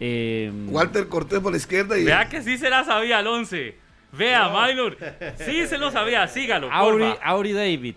[0.00, 0.70] eh, sí.
[0.72, 2.04] Walter Cortés por la izquierda y.
[2.04, 3.76] Vea que sí se la sabía el 11.
[4.12, 4.96] Vea, Minor.
[5.38, 6.70] Sí se lo sabía, sígalo.
[6.70, 7.14] Auri.
[7.22, 7.96] Auri David,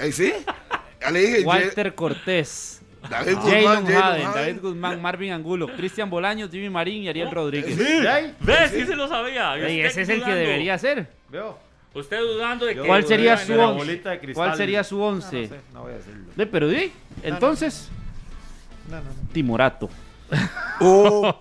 [0.00, 0.32] Ahí sí.
[1.00, 1.44] Ya le dije.
[1.44, 2.77] Walter Cortés.
[3.08, 4.32] David Guzmán, Jalen Jalen Haden, Haden.
[4.34, 7.76] David Guzmán, Marvin Angulo, Cristian Bolaños, Jimmy Marín y Ariel Rodríguez.
[8.40, 9.56] Ve, sí se lo sabía.
[9.70, 10.40] Y ese es el que dudando.
[10.40, 11.08] debería ser.
[11.28, 11.58] Veo.
[11.94, 12.80] Usted dudando de que.
[12.82, 13.62] ¿Cuál sería su once?
[13.64, 13.78] once?
[13.78, 14.34] bolita de cristal.
[14.46, 15.48] ¿Cuál sería su No, no once?
[15.48, 16.24] sé, no voy a decirlo.
[16.36, 16.92] De, pero di,
[17.22, 17.88] entonces,
[18.88, 19.10] No, no, no.
[19.32, 19.88] Timorato.
[20.80, 21.34] Oh,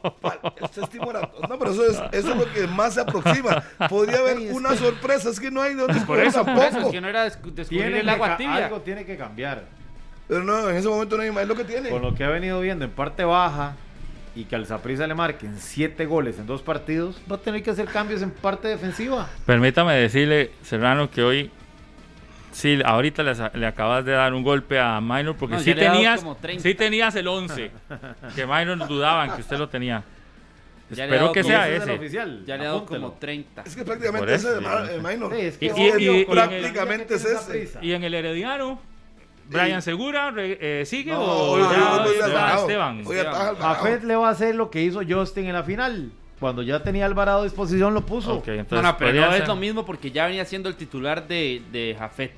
[0.64, 1.40] este es timorato.
[1.48, 3.62] No, pero eso es, eso es lo que más se aproxima.
[3.88, 6.88] Podría haber una sorpresa, es que no hay de dónde Por eso, por eso, es
[6.88, 8.66] que no era descu- descubrir Tiene el agua tibia.
[8.66, 9.64] Algo tiene que cambiar.
[10.28, 11.90] Pero no, en ese momento no hay más es lo que tiene.
[11.90, 13.76] Con lo que ha venido viendo en parte baja
[14.36, 17.72] y que al Saprissa le marquen siete goles en dos partidos, va a tener que
[17.72, 19.28] hacer cambios en parte defensiva.
[19.46, 21.52] Permítame decirle, Serrano, que hoy.
[22.52, 26.22] Sí, ahorita le, le acabas de dar un golpe a Minor porque No, sí tenías,
[26.22, 26.64] como 30.
[26.64, 27.72] sí tenías el 11.
[28.36, 30.04] que Minor dudaban que usted lo tenía.
[30.90, 32.44] Ya Espero que sea ese oficial.
[32.46, 33.62] Ya le he dado como 30.
[33.64, 35.34] Es que prácticamente ese es el minor.
[35.36, 37.46] Sí, es que Y- odio y- y- con la prácticamente que es tiene ese.
[37.46, 37.80] Saprissa.
[37.84, 38.80] Y en el Herediano,
[39.50, 41.96] Brian Segura re- eh, sigue No, o Hoy- ya,
[42.26, 42.62] Alvarado.
[42.62, 43.00] Esteban.
[43.02, 43.56] Ataja Alvarado.
[43.76, 46.12] Jafet le va a hacer lo que hizo Justin en la final.
[46.40, 48.36] Cuando ya tenía Alvarado a disposición lo puso.
[48.46, 51.62] Entonces No, no, pero no es lo mismo porque ya venía siendo el titular de,
[51.72, 52.32] de Jafet.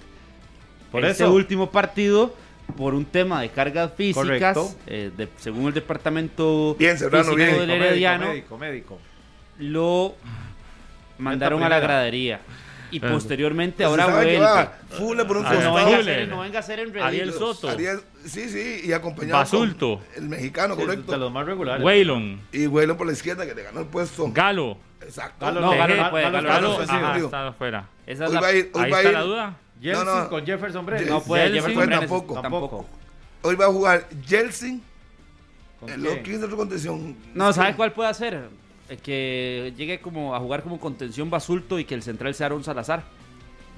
[0.91, 1.33] Por Ese eso.
[1.33, 2.33] último partido,
[2.77, 7.49] por un tema de cargas físicas, eh, de- según el departamento Bien, Serrano, físico bien.
[7.57, 8.99] del Médico, Herediano, médico, médico.
[9.59, 10.15] lo
[11.17, 12.39] mandaron a la gradería.
[12.91, 14.39] Y posteriormente Pues ahora vuelve.
[14.39, 16.03] va Fule por un Ah, No, no, venga a costado.
[16.03, 17.69] ser, no venga a ser en Ariel Soto.
[17.69, 20.01] Ariel- sí, sí, y acompañado Basulto.
[20.15, 21.11] el mexicano, Sí, correcto.
[21.11, 21.83] De los más regulares.
[21.85, 24.31] Waylon, Y Huelon por la izquierda que le ganó el puesto.
[24.31, 24.77] Galo.
[25.01, 25.45] Exacto.
[25.45, 27.89] Galo No, Galo no Galo- puede, Galo Galo está Galo, está afuera.
[28.07, 29.57] Esa es Hoy la- va a ir, hoy Ahí va a está ir, la duda.
[29.81, 30.29] Jensen No, no.
[30.29, 31.07] con Jefferson Brenes.
[31.09, 32.41] No puede, Jelsin Jefferson fue Brenes tampoco.
[32.41, 32.85] tampoco.
[33.43, 34.83] hoy va a jugar Jelsin.
[35.79, 37.15] ¿Con El otro, ¿Quién es el otro contención?
[37.33, 38.49] No, ¿sabes cuál puede hacer?
[38.89, 42.63] Eh, Que llegue como a jugar como contención basulto y que el central sea Aaron
[42.63, 43.03] Salazar.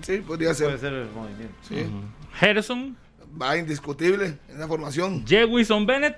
[0.01, 0.79] Sí, podría Puede ser.
[0.79, 1.53] ser el movimiento.
[1.67, 1.85] Sí.
[2.39, 2.95] Gerson,
[3.41, 5.25] Va indiscutible en la formación.
[5.27, 6.17] Jewison Bennett,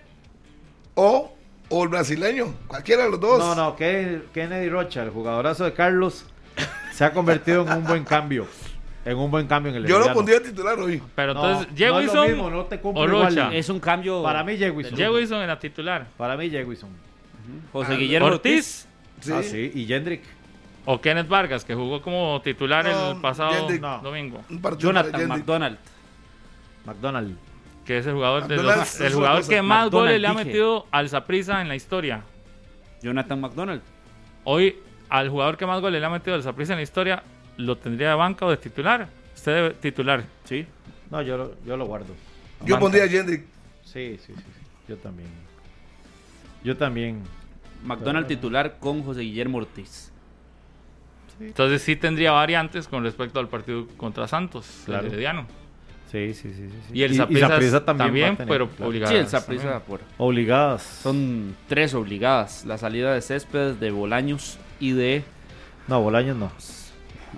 [0.95, 1.33] O,
[1.69, 2.53] o el brasileño.
[2.67, 3.39] Cualquiera de los dos.
[3.39, 6.25] No, no, Ken- Kennedy Rocha, el jugadorazo de Carlos,
[6.93, 8.47] se ha convertido en un buen cambio.
[9.05, 10.15] En un buen cambio en el Yo lo Herediano.
[10.15, 11.01] pondría titular hoy.
[11.13, 13.35] pero No, entonces no es lo Jewison mismo, no te cumplo o igual.
[13.35, 13.53] Rocha.
[13.53, 14.23] Es un cambio.
[14.23, 14.95] Para mí, Jewison.
[14.97, 16.07] Jewison en la titular.
[16.15, 16.89] Para mí, Jewison.
[17.71, 18.87] José Guillermo Ortiz.
[18.87, 18.87] Ortiz
[19.21, 19.31] Sí.
[19.33, 19.71] Ah, sí.
[19.73, 20.21] Y Jendrick.
[20.85, 23.81] o Kenneth Vargas, que jugó como titular No, el pasado Jendrick.
[23.81, 23.99] No.
[23.99, 24.43] domingo.
[24.77, 25.27] Jonathan.
[25.29, 25.77] McDonald.
[26.85, 27.37] McDonald.
[27.85, 30.45] Que es el jugador, de los- el jugador que más goles le ha dije.
[30.45, 32.23] metido al Saprissa en la historia.
[33.01, 33.81] Jonathan McDonald.
[34.45, 34.77] Hoy,
[35.09, 37.23] al jugador que más goles le ha metido al Saprissa en la historia,
[37.57, 39.07] ¿lo tendría de banca o de titular?
[39.35, 40.23] Usted debe titular.
[40.45, 40.65] Sí.
[41.11, 42.13] No, yo lo, yo lo guardo.
[42.65, 43.43] Yo pondría a Jendrik.
[43.83, 44.65] Sí, sí, sí, sí.
[44.87, 45.29] Yo también.
[46.63, 47.21] Yo también.
[47.83, 50.11] McDonald titular con José Guillermo Ortiz.
[51.39, 55.07] Entonces sí tendría variantes con respecto al partido contra Santos, Claro.
[55.07, 55.45] el Herediano.
[56.11, 56.69] Sí, sí, sí.
[56.69, 56.93] sí.
[56.93, 58.87] Y el Saprissa también, tener, pero claro.
[58.89, 59.11] obligado.
[59.11, 59.81] Sí, el Obligadas también.
[59.87, 60.83] por Obligadas.
[61.01, 62.65] Son tres obligadas.
[62.65, 65.23] La salida de Céspedes, de Bolaños y de
[65.87, 66.51] No, Bolaños no.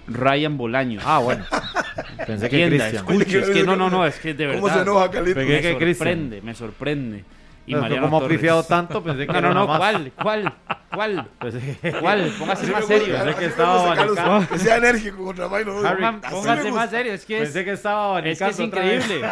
[0.08, 1.04] Ryan Bolaños.
[1.06, 1.46] Ah, bueno.
[2.28, 2.96] Pensé que Cristian.
[2.96, 4.62] escuche, es que no, no, no, es que de verdad.
[4.62, 5.40] ¿Cómo se enoja, Calito?
[5.40, 7.24] Me sorprende, me sorprende.
[7.68, 9.78] Y No, Mariano como ha pifiado tanto, pensé que No, no, no, más.
[9.80, 10.12] ¿cuál?
[10.22, 10.54] ¿Cuál?
[10.94, 11.28] ¿Cuál?
[11.40, 12.32] Pensé que- ¿Cuál?
[12.38, 13.16] Póngase más serio.
[13.18, 14.48] Pensé que estaba abanicado.
[14.48, 15.64] Que sea enérgico contra me
[16.30, 19.28] Póngase más serio, es que es, Pensé que estaba es que es abanicando increíble.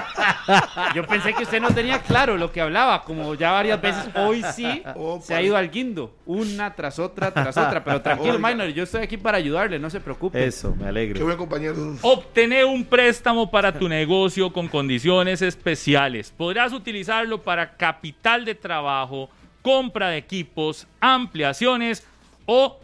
[0.96, 4.04] Yo pensé que usted no tenía claro lo que hablaba, como ya varias veces.
[4.16, 7.84] Hoy sí Oh, se ha ido al guindo, una tras otra, tras otra.
[7.84, 8.40] Pero tranquilo.
[8.40, 10.44] Minor, yo estoy aquí para ayudarle, no se preocupe.
[10.46, 11.26] Eso, me Qué alegro.
[11.26, 11.76] buen compañero.
[12.02, 16.34] Obtener un préstamo para tu negocio con condiciones especiales.
[16.36, 19.30] Podrás utilizarlo para capital de trabajo,
[19.62, 22.08] compra de equipos, ampliaciones
[22.46, 22.80] o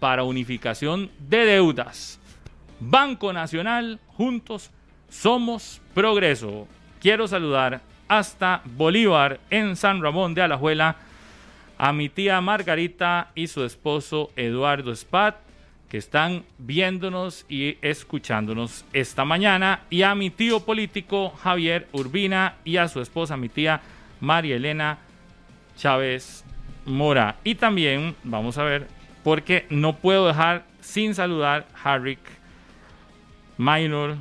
[0.00, 2.18] para unificación de deudas.
[2.80, 4.70] Banco Nacional, juntos
[5.08, 6.66] somos progreso.
[7.00, 10.96] Quiero saludar hasta Bolívar en San Ramón de Alajuela
[11.78, 15.36] a mi tía Margarita y su esposo Eduardo Spat,
[15.88, 22.76] que están viéndonos y escuchándonos esta mañana, y a mi tío político Javier Urbina y
[22.76, 23.80] a su esposa, mi tía
[24.20, 24.98] María Elena
[25.76, 26.44] Chávez
[26.84, 27.36] Mora.
[27.44, 28.88] Y también, vamos a ver,
[29.22, 32.20] porque no puedo dejar sin saludar Harrick,
[33.58, 34.16] Minor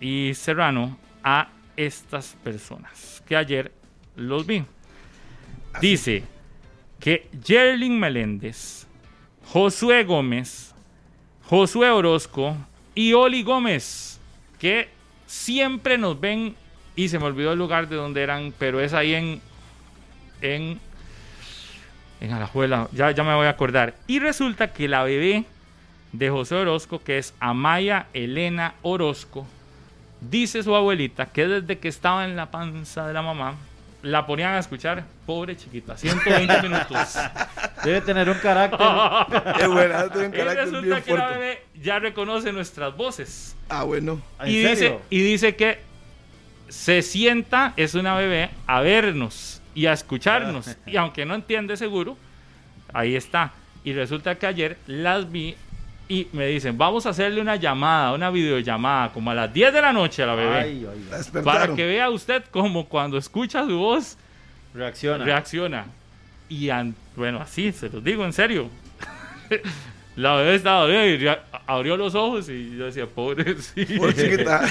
[0.00, 3.72] y Serrano a estas personas que ayer
[4.16, 4.64] los vi.
[5.80, 6.24] Dice
[7.00, 8.86] que Jerlin Meléndez,
[9.46, 10.74] Josué Gómez,
[11.44, 12.56] Josué Orozco
[12.94, 14.20] y Oli Gómez,
[14.58, 14.88] que
[15.26, 16.54] siempre nos ven
[16.96, 19.40] y se me olvidó el lugar de donde eran, pero es ahí en
[20.40, 20.80] en
[22.20, 23.94] en Alajuela, ya, ya me voy a acordar.
[24.06, 25.44] Y resulta que la bebé
[26.12, 29.46] de José Orozco, que es Amaya Elena Orozco,
[30.20, 33.56] dice su abuelita que desde que estaba en la panza de la mamá,
[34.02, 37.16] la ponían a escuchar, pobre chiquita, 120 minutos.
[37.84, 38.80] Debe tener un carácter.
[39.60, 43.56] Es buena, tiene un y carácter resulta bien que la bebé ya reconoce nuestras voces.
[43.68, 44.20] Ah, bueno.
[44.40, 44.70] ¿En Y serio?
[44.70, 45.78] dice, y dice que
[46.74, 50.76] se sienta, es una bebé, a vernos y a escucharnos.
[50.86, 52.16] Y aunque no entiende seguro,
[52.92, 53.52] ahí está.
[53.84, 55.54] Y resulta que ayer las vi
[56.08, 59.80] y me dicen, vamos a hacerle una llamada, una videollamada, como a las 10 de
[59.82, 60.56] la noche a la bebé.
[60.56, 64.18] Ay, ay, para que vea usted como cuando escucha su voz,
[64.74, 65.24] Reacciona.
[65.24, 65.86] reacciona.
[66.48, 68.68] Y an- bueno, así, se los digo en serio.
[70.16, 71.36] la bebé estaba bien
[71.66, 73.84] abrió los ojos y yo decía, pobre, sí.
[73.96, 74.62] Por chiquita.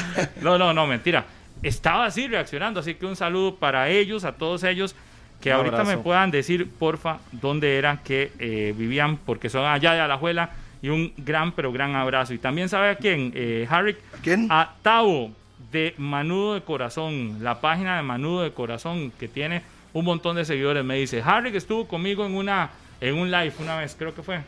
[0.41, 1.25] No, no, no, mentira.
[1.63, 4.95] Estaba así reaccionando, así que un saludo para ellos, a todos ellos,
[5.41, 5.97] que Un ahorita abrazo.
[5.97, 10.89] me puedan decir, porfa, dónde eran que eh, vivían, porque son allá de Alajuela, y
[10.89, 12.33] un gran, pero gran abrazo.
[12.33, 14.47] Y también sabe a quién, eh, Harry, ¿Quién?
[14.49, 15.31] a Tavo
[15.71, 19.63] de Manudo de Corazón, la página de Manudo de Corazón, que tiene
[19.93, 23.53] un montón de seguidores, me dice, Harry que estuvo conmigo en una en un live
[23.59, 24.41] una vez, creo que fue.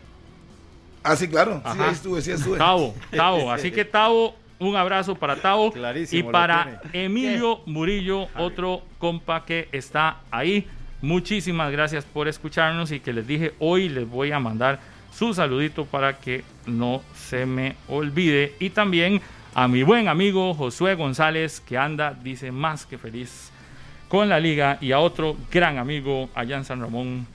[1.04, 1.62] Ah, sí, claro.
[1.74, 2.58] Sí, ahí estuve, sí estuve.
[2.58, 3.52] Tavo, Tavo.
[3.52, 4.36] Así que Tavo,
[4.70, 5.72] un abrazo para Tavo.
[6.20, 6.82] Y para.
[6.94, 10.68] Emilio Murillo, otro compa que está ahí.
[11.02, 14.80] Muchísimas gracias por escucharnos y que les dije, hoy les voy a mandar
[15.14, 18.54] su saludito para que no se me olvide.
[18.60, 19.22] Y también
[19.54, 23.52] a mi buen amigo Josué González, que anda, dice, más que feliz
[24.10, 24.78] con la liga.
[24.82, 27.35] Y a otro gran amigo allá en San Ramón, Ra-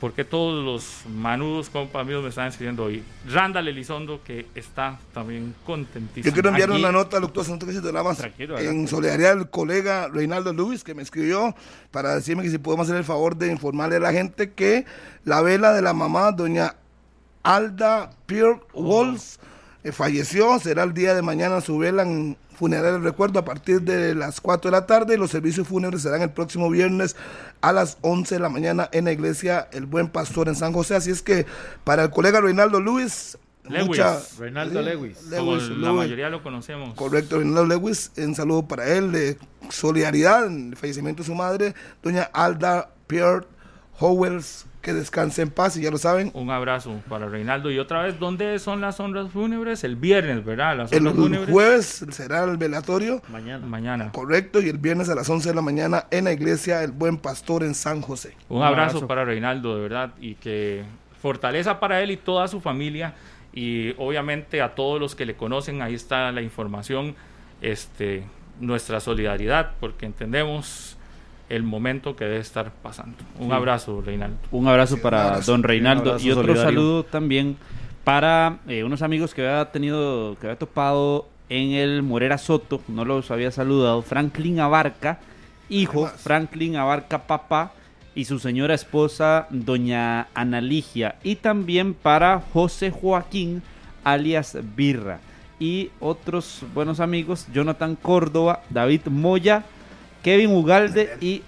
[0.00, 3.02] porque todos los manudos compas míos me están escribiendo hoy.
[3.28, 6.24] Randall Elizondo, que está también contentísimo.
[6.24, 9.36] Yo quiero enviar Aquí- una nota al doctor Santos que nada más Tranquilo, en solidaridad
[9.36, 11.54] del colega Reinaldo Luis que me escribió
[11.92, 14.84] para decirme que si podemos hacer el favor de informarle a la gente que
[15.24, 16.74] la vela de la mamá, doña
[17.44, 19.38] Alda Pierre Walls,
[19.84, 20.58] eh, falleció.
[20.58, 24.40] Será el día de mañana su vela en funeraria del recuerdo a partir de las
[24.40, 27.14] 4 de la tarde y los servicios fúnebres serán el próximo viernes
[27.60, 30.96] a las 11 de la mañana en la iglesia El Buen Pastor en San José.
[30.96, 31.46] Así es que
[31.84, 33.86] para el colega Reinaldo Luis, Lewis.
[33.86, 34.20] mucha...
[34.38, 35.18] Reinaldo Lewis.
[35.36, 36.94] Como Lewis, la mayoría lo conocemos.
[36.94, 39.38] Correcto, Reinaldo Lewis, un saludo para él de
[39.70, 43.46] solidaridad en el fallecimiento de su madre, doña Alda Pierre
[44.00, 46.30] Howells, que descanse en paz y ya lo saben.
[46.32, 47.70] Un abrazo para Reinaldo.
[47.70, 49.84] Y otra vez, ¿dónde son las honras fúnebres?
[49.84, 50.78] El viernes, ¿verdad?
[50.78, 51.50] Las El fúnebres.
[51.50, 53.66] jueves será el velatorio, Mañana.
[53.66, 54.12] Mañana.
[54.12, 57.18] correcto, y el viernes a las 11 de la mañana en la iglesia El Buen
[57.18, 58.34] Pastor en San José.
[58.48, 59.06] Un Un abrazo, abrazo.
[59.06, 60.84] para Reinaldo, de verdad, y que
[61.20, 63.14] fortaleza para él y toda su familia.
[63.52, 67.14] Y obviamente a todos los que le conocen, ahí está la información.
[67.60, 68.24] Este,
[68.60, 70.97] nuestra solidaridad porque entendemos
[71.48, 73.16] el momento que debe estar pasando.
[73.38, 73.52] Un Sí.
[73.52, 74.36] abrazo, Reinaldo.
[74.50, 75.52] Un abrazo Sí, un para abrazo.
[75.52, 76.62] don Reinaldo y otro solidario.
[76.64, 77.56] saludo también
[78.04, 83.04] para eh, unos amigos que había tenido, que había topado en el Morera Soto, no
[83.04, 85.18] los había saludado, Franklin Abarca,
[85.70, 86.06] hijo.
[86.06, 87.72] Franklin Abarca papá
[88.14, 93.62] y su señora esposa doña Analigia y también para José Joaquín
[94.04, 95.20] alias Birra
[95.60, 99.64] y otros buenos amigos, Jonathan Córdoba, David Moya,
[100.28, 101.42] Kevin Ugalde y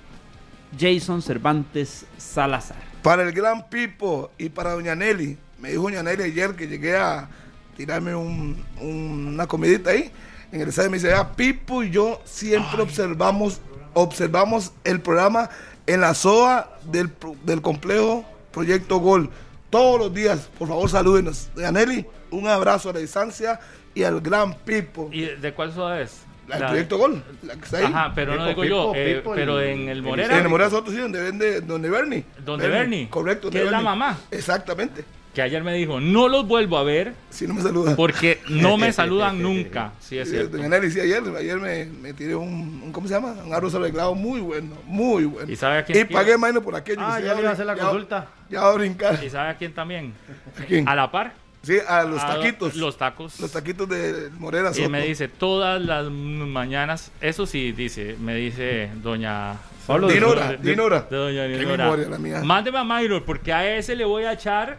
[0.78, 2.78] Jason Cervantes Salazar.
[3.02, 5.36] Para el gran Pipo y para doña Nelly.
[5.58, 7.28] Me dijo doña Nelly ayer que llegué a
[7.76, 10.10] tirarme un- un- una comidita ahí.
[10.50, 13.60] En el estadio me dice, "Vea, Pipo y yo siempre observamos,
[13.92, 15.50] observamos el programa
[15.86, 17.12] en la SOA del,
[17.44, 19.28] del complejo Proyecto Gol.
[19.68, 21.50] Todos los días, por favor, salúdenos.
[21.54, 23.60] Doña Nelly, un abrazo a la distancia
[23.94, 25.10] y al gran Pipo.
[25.12, 26.22] ¿Y de cuál soda es?
[26.50, 27.84] La del Proyecto Gol, la que está ahí.
[27.84, 30.36] Ajá, pero no Pipo, digo yo, Pipo, eh, Pipo, pero el- en el Morera.
[30.38, 32.24] En el Morera Soto, sí, donde vende donde Bernie.
[32.44, 33.08] ¿Donde Bernie?
[33.08, 33.50] Correcto.
[33.50, 34.18] Que donde es la mamá.
[34.30, 35.04] Exactamente.
[35.32, 37.94] que ayer me dijo, no los vuelvo a ver Si no me saluda.
[37.94, 39.92] porque no me saludan nunca.
[40.00, 40.58] Sí, es cierto.
[40.58, 43.36] Sí, ayer, ayer me, me tiré un, un- ¿cómo se llama?
[43.46, 45.48] Un arroz arreglado muy bueno, muy bueno.
[45.52, 46.98] ¿Y sabe a quién Y pagué menos por aquello.
[47.00, 48.26] Ah, ya le iba a hacer la ya- consulta.
[48.50, 49.22] Ya va a brincar.
[49.22, 50.14] ¿Y sabe a quién también?
[50.60, 50.88] ¿A quién?
[50.88, 51.32] A la par.
[51.62, 52.74] Sí, a los A taquitos.
[52.76, 53.38] Los tacos.
[53.38, 54.88] Los taquitos de Morera Y Soto.
[54.88, 59.56] me dice, todas las mañanas, eso sí, dice, me dice doña...
[59.86, 61.06] Pablo, Dinora, de- de- Dinora.
[61.10, 61.84] de doña Qué Dinora.
[61.84, 62.40] memoria la mía.
[62.44, 64.78] Mándeme a Maynor, porque a ese le voy a echar,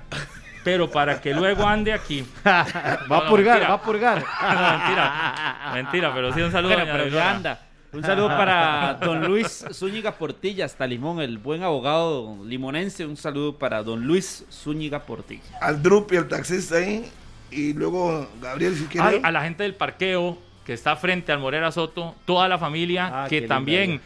[0.63, 2.25] pero para que luego ande aquí.
[2.45, 2.65] va
[3.09, 3.67] No, a purgar, mentira.
[3.69, 4.23] va a purgar.
[4.41, 5.71] No, mentira.
[5.73, 7.23] Mentira, pero sí un saludo doña pero Dinora.
[7.25, 7.59] ya anda.
[7.93, 13.05] Un saludo para don Luis Zúñiga Portilla, hasta Limón, el buen abogado limonense.
[13.05, 15.57] Un saludo para don Luis Zúñiga Portilla.
[15.59, 17.09] Al Drupi, el taxista ahí.
[17.51, 19.07] Y luego Gabriel, si quiere.
[19.07, 23.23] Ay, a la gente del parqueo que está frente al Morera Soto, toda la familia
[23.23, 23.99] Ah, que también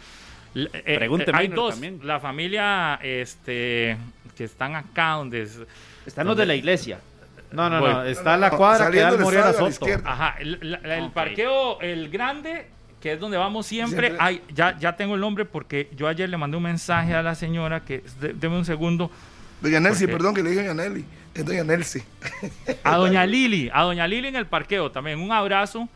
[0.55, 0.99] eh, eh,
[1.33, 1.99] hay Minor, dos, también.
[2.03, 3.97] la familia este
[4.35, 5.59] que están acá donde es-
[6.05, 6.99] Están los de la iglesia.
[7.51, 8.03] No, no, no.
[8.03, 9.85] Está la cuadra que da Saliendo el Morera Soto.
[10.03, 12.67] ajá, el, la- parqueo el grande
[13.05, 14.17] que es donde vamos siempre, Siempre.
[14.19, 17.35] Ay, ya ya tengo el nombre porque yo ayer le mandé un mensaje a la
[17.35, 19.11] señora que de- deme un segundo
[19.61, 20.13] Doña Nelcy, ¿Por qué?
[20.17, 21.05] perdón que le dije Doña Nelly.
[21.35, 22.01] Es Doña Nelcy.
[22.83, 25.87] A doña Lili, a doña Lili en el parqueo también, un abrazo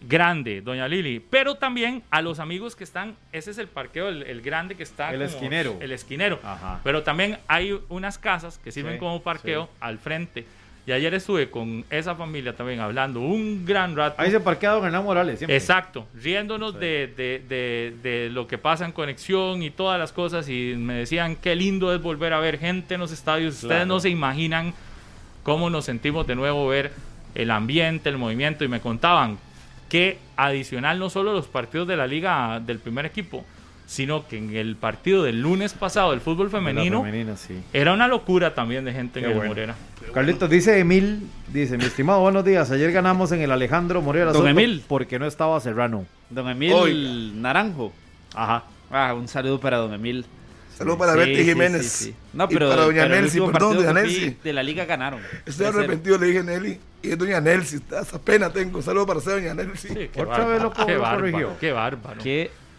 [0.00, 1.20] grande, doña Lili.
[1.20, 4.82] Pero también a los amigos que están, ese es el parqueo, el, el grande que
[4.82, 5.12] está.
[5.14, 5.76] El esquinero.
[5.80, 6.40] El esquinero.
[6.42, 6.80] Ajá.
[6.82, 9.70] Pero también hay unas casas que sirven Sí, como parqueo sí.
[9.80, 10.44] al frente.
[10.86, 14.20] Y ayer estuve con esa familia también hablando un gran rato.
[14.20, 15.56] Ahí se parquea don Hernán Morales siempre.
[15.56, 20.46] Exacto, riéndonos de, de- de- de lo que pasa en conexión y todas las cosas
[20.48, 23.54] y me decían qué lindo es volver a ver gente en los estadios.
[23.54, 23.86] Ustedes Claro.
[23.86, 24.74] no se imaginan
[25.42, 26.92] cómo nos sentimos de nuevo ver
[27.34, 29.38] el ambiente, el movimiento y me contaban
[29.88, 33.44] que adicional no solo los partidos de la liga del primer equipo,
[33.86, 37.60] sino que en el partido del lunes pasado del fútbol femenino femenina, sí.
[37.72, 39.50] era una locura también de gente Qué en el bueno.
[39.50, 39.74] Morera.
[40.12, 42.70] Carlitos dice Emil, dice, mi estimado, buenos días.
[42.70, 44.82] Ayer ganamos en el Alejandro Morera Don Soto Emil.
[44.88, 46.06] porque no estaba Serrano.
[46.30, 47.32] Don Emil Oiga.
[47.40, 47.92] Naranjo.
[48.34, 48.64] Ajá.
[48.90, 50.24] Ah, un saludo para don Emil.
[50.76, 51.82] Saludos para Sí, Betty sí, Jiménez.
[51.86, 52.14] sí, sí.
[52.32, 54.36] No, Y pero, para Doña pero el Nelcy, perdón, Doña Nelcy.
[54.42, 55.20] De la liga ganaron.
[55.46, 55.68] Estoy 3-0.
[55.68, 56.80] arrepentido, le dije Nelly.
[57.02, 57.80] Y es Doña Nelcy.
[57.96, 58.82] Hasta pena tengo.
[58.82, 60.10] Saludos para usted, Doña Nelcy.
[60.16, 61.50] Otra vez lo co- qué bárbaro, corrigió.
[61.60, 61.72] qué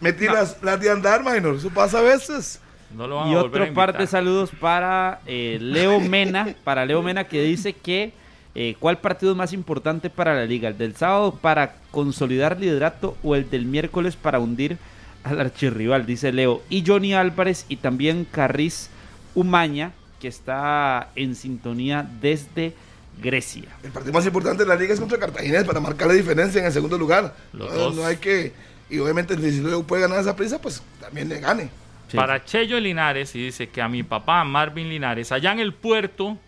[0.00, 1.56] Que- Me tiras las de andar, minor.
[1.56, 2.60] Eso pasa a veces.
[2.96, 6.54] No lo van Y a volver a otro par de saludos para eh, Leo Mena,
[6.64, 8.12] para Leo Mena que dice que
[8.54, 13.16] eh, cuál partido es más importante para la liga, el del sábado para consolidar liderato
[13.22, 14.78] o el del miércoles para hundir
[15.24, 16.62] al archirrival, dice Leo.
[16.70, 18.88] Y Johnny Álvarez y también Carriz
[19.34, 19.90] Umaña,
[20.20, 22.72] que está en sintonía desde
[23.20, 23.64] Grecia.
[23.82, 26.66] El partido más importante de la liga es contra Cartagena para marcar la diferencia en
[26.66, 27.34] el segundo lugar.
[27.52, 27.96] Los no, dos.
[27.96, 28.52] no hay que.
[28.88, 31.70] Y obviamente, si luego puede ganar esa prisa, pues también le gane.
[32.08, 32.16] Sí.
[32.16, 36.38] Para Chello Linares, y dice que a mi papá Marvin Linares, allá en el puerto,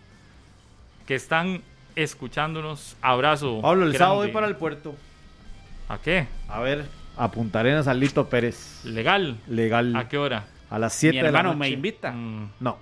[1.05, 1.61] que están
[1.95, 3.59] escuchándonos, abrazo.
[3.61, 3.97] Pablo, el grande.
[3.97, 4.95] sábado voy para el puerto.
[5.89, 6.27] ¿A qué?
[6.47, 6.85] A ver,
[7.17, 8.81] a Punta Arenas al Lito Pérez.
[8.85, 9.37] ¿Legal?
[9.47, 9.95] Legal.
[9.97, 10.45] ¿A qué hora?
[10.69, 11.59] A las Mi 7 de la hermano noche.
[11.59, 12.11] me invita.
[12.11, 12.77] Mm, No.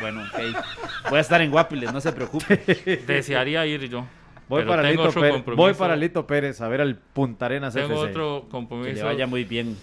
[0.00, 1.10] Bueno, ok.
[1.10, 2.56] Voy a estar en Guapiles, no se preocupe.
[3.06, 4.06] desearía ir yo.
[4.48, 5.34] Voy pero para, tengo Lito otro Pérez.
[5.36, 5.62] compromiso.
[5.62, 8.10] Voy para Lito Pérez a ver al Punta Arenas Tengo FC.
[8.10, 8.94] otro Que compromiso.
[8.94, 9.76] le vaya muy bien.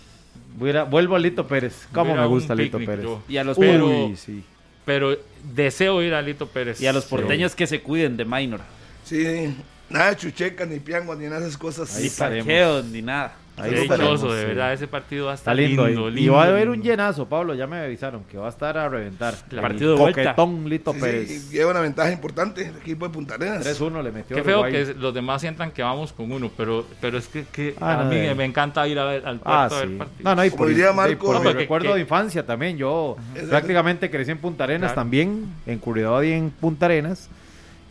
[0.58, 1.74] Voy a ir a- vuelvo a Lito Pérez.
[1.84, 3.06] Voy a ¿Cómo me un gusta Lito picnic Pérez?
[3.06, 3.24] yo.
[3.28, 4.44] Y a los, Pero- Uy, sí.
[4.86, 5.16] Pero
[5.54, 6.80] deseo ir a Lito Pérez.
[6.82, 7.10] y a los Sí.
[7.10, 8.60] porteños que se cuiden de minor.
[9.04, 9.56] Sí,
[9.90, 11.96] nada de chuchecas, ni pianguas, ni nada de esas cosas.
[11.96, 12.46] Ahí Ni estaremos.
[12.46, 13.36] parqueos, ni nada.
[13.57, 13.88] Ahí de sí.
[13.88, 15.86] verdad, ese partido va a Está estar lindo.
[15.86, 16.14] lindo, ahí.
[16.14, 16.22] lindo.
[16.22, 17.53] y va a haber un llenazo, Pablo.
[17.53, 19.36] Ya me avisaron que va a estar a reventar.
[19.52, 20.23] El partido de vuelta.
[20.36, 21.28] Coquetón Lito Sí, Pérez.
[21.30, 23.64] sí, lleva una ventaja importante el equipo de Punta Arenas.
[23.64, 24.86] 3-1 le metió Qué feo Uruguay.
[24.86, 28.03] que los demás sientan que vamos con uno, pero, pero es que, que Ah, a
[28.06, 29.95] mí de- me encanta ir a ver, al puerto Ah, a ver sí.
[29.95, 30.23] partidos.
[30.23, 32.78] No, no, y por, diría Marco- por No, recuerdo que- de infancia también.
[32.78, 33.18] Yo
[33.49, 35.02] prácticamente crecí en Punta Arenas Claro.
[35.02, 37.30] también, en Curridabat y en Punta Arenas.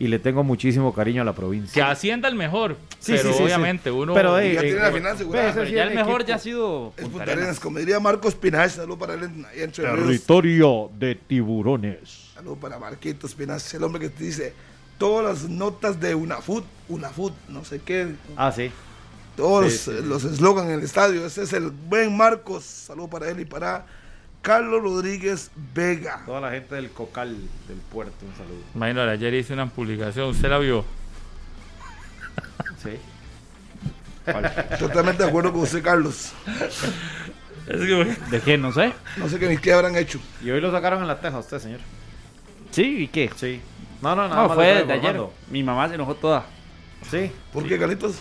[0.01, 1.91] Y le tengo muchísimo cariño a la Que provincia.
[1.91, 3.95] ascienda el mejor, Sí, pero sí, sí, obviamente sí.
[3.95, 4.13] uno...
[4.15, 5.49] Pero, eh, ya eh, tiene la eh, final asegurada.
[5.49, 6.27] ese pero ya el mejor equipo.
[6.29, 7.37] ya ha sido Es Punta Arenas.
[7.37, 9.71] Arenas, como diría Marcos Pinach, saludo para él en-.
[9.71, 12.31] Territorio de tiburones.
[12.33, 14.53] Saludo para Marquitos Pinach, el hombre que te dice
[14.97, 18.71] todas las notas de Unafut, Unafut, no sé qué, Ah, sí.
[19.35, 21.25] todos los eslogan en el estadio.
[21.25, 22.63] Ese es el buen Marcos.
[22.63, 23.85] Saludo para él y para
[24.41, 26.23] Carlos Rodríguez Vega.
[26.25, 27.35] Toda la gente del Cocal
[27.67, 28.61] del puerto, un saludo.
[28.73, 30.83] Imagínate, ayer hice una publicación, ¿usted la vio?
[32.83, 32.97] Sí.
[34.79, 36.31] Totalmente de acuerdo con usted, Carlos.
[37.67, 38.57] Es que- ¿De qué?
[38.57, 38.93] No sé.
[39.17, 40.19] No sé qué ni qué habrán hecho.
[40.43, 41.79] Y hoy lo sacaron en la teja usted, señor.
[42.71, 43.29] Sí, ¿y qué?
[43.35, 43.61] Sí.
[44.01, 45.21] No, no, nada No, más fue de ayer.
[45.49, 46.45] Mi mamá se enojó toda.
[47.09, 47.31] Sí.
[47.53, 48.15] ¿Por qué, Carlitos?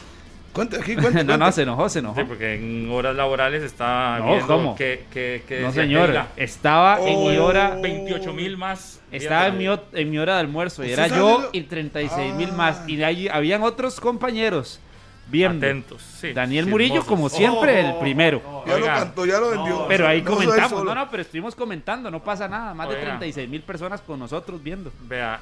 [0.53, 1.23] Cuente aquí, cuente.
[1.25, 2.21] no, no, se enojó, se enojó.
[2.21, 4.75] Sí, porque en horas laborales está No, viendo ¿cómo?
[4.75, 6.07] que, que, que No, decía señor.
[6.07, 7.45] Keila, Estaba en mi Oh.
[7.47, 7.77] hora.
[7.81, 9.01] 28 mil más.
[9.13, 12.35] Estaba en mi, en mi hora de almuerzo y ¿Usted era yo lo- y 36
[12.35, 12.57] mil Ah.
[12.57, 12.83] más.
[12.89, 14.81] Y de allí habían otros compañeros
[15.29, 15.65] viendo.
[15.65, 16.33] Atentos, sí.
[16.33, 16.71] Daniel chismosos.
[16.89, 18.43] Murillo, como siempre, el primero.
[18.67, 18.95] Ya lo Oiga.
[18.97, 19.87] cantó, ya lo vendió.
[19.87, 22.75] Pero ahí No comentamos, no, no, pero estuvimos comentando, no pasa nada.
[22.75, 23.07] Más de Oiga.
[23.07, 24.91] 36 mil personas con nosotros viendo.
[25.03, 25.41] Vea,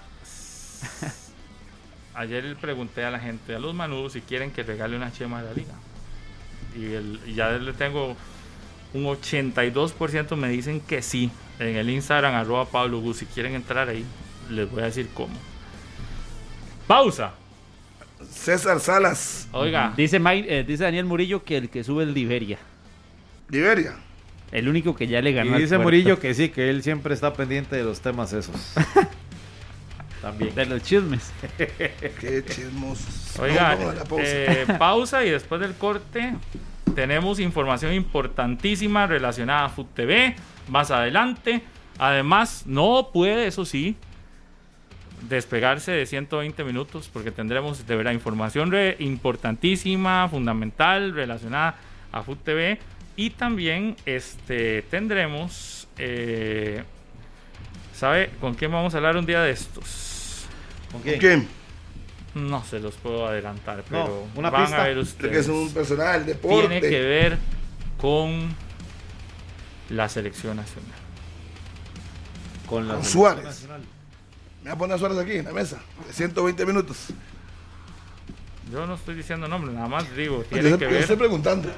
[2.18, 5.42] ayer le pregunté a la gente, a los manudos, si quieren que regale una chema
[5.42, 5.74] de la liga.
[6.76, 8.16] Y, el- y ya le tengo
[8.94, 11.30] un 82% me dicen que sí.
[11.58, 13.18] En el Instagram, arroba Pablo Gus.
[13.18, 14.04] Si quieren entrar ahí,
[14.50, 15.34] les voy a decir cómo.
[16.86, 17.32] Pausa.
[18.30, 22.58] César Salas, Oiga, Dice, Mai- eh, dice Daniel Murillo que el que sube es Liberia.
[23.48, 23.94] Liberia.
[24.50, 25.54] El único que ya le Y ganó.
[25.54, 25.78] al dice.
[25.78, 28.56] Murillo que sí, que él siempre está pendiente de los temas esos.
[30.22, 30.54] También.
[30.54, 31.32] De los chismes.
[31.56, 33.38] Qué chismosos.
[33.38, 34.22] Oiga, No, pausa.
[34.24, 36.34] eh, pausa y después del corte
[36.94, 40.34] tenemos información importantísima relacionada a Food TV
[40.68, 41.62] más adelante.
[41.98, 43.96] Además, no puede, eso sí,
[45.28, 51.76] despegarse de 120 minutos porque tendremos de verdad información re- importantísima, fundamental relacionada
[52.12, 52.78] a Food TV
[53.16, 56.84] y también este tendremos eh,
[57.92, 60.07] ¿sabe con quién vamos a hablar un día de estos?
[60.92, 61.48] ¿Con ¿Con quién?
[62.34, 64.82] No se los puedo adelantar, No, pero una van pista.
[64.82, 65.32] a ver ustedes.
[65.32, 66.68] que es un personaje del deporte.
[66.68, 67.38] Tiene que ver
[67.98, 68.54] con
[69.90, 70.92] la selección nacional.
[72.68, 73.44] Con la Con selección Suárez.
[73.44, 73.80] nacional.
[74.62, 75.78] Me voy a poner a Suárez aquí en la mesa.
[76.06, 77.06] de 120 minutos.
[78.70, 81.00] Yo no estoy diciendo nombre, nada más digo, tiene que yo ver.
[81.00, 81.70] estoy preguntando.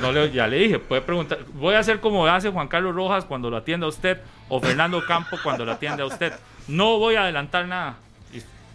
[0.00, 1.44] No le- ya le dije, puede preguntar.
[1.54, 5.04] Voy a hacer como hace Juan Carlos Rojas cuando lo atiende a usted o Fernando
[5.06, 6.32] Campo cuando lo atiende a usted.
[6.68, 7.96] No voy a adelantar nada.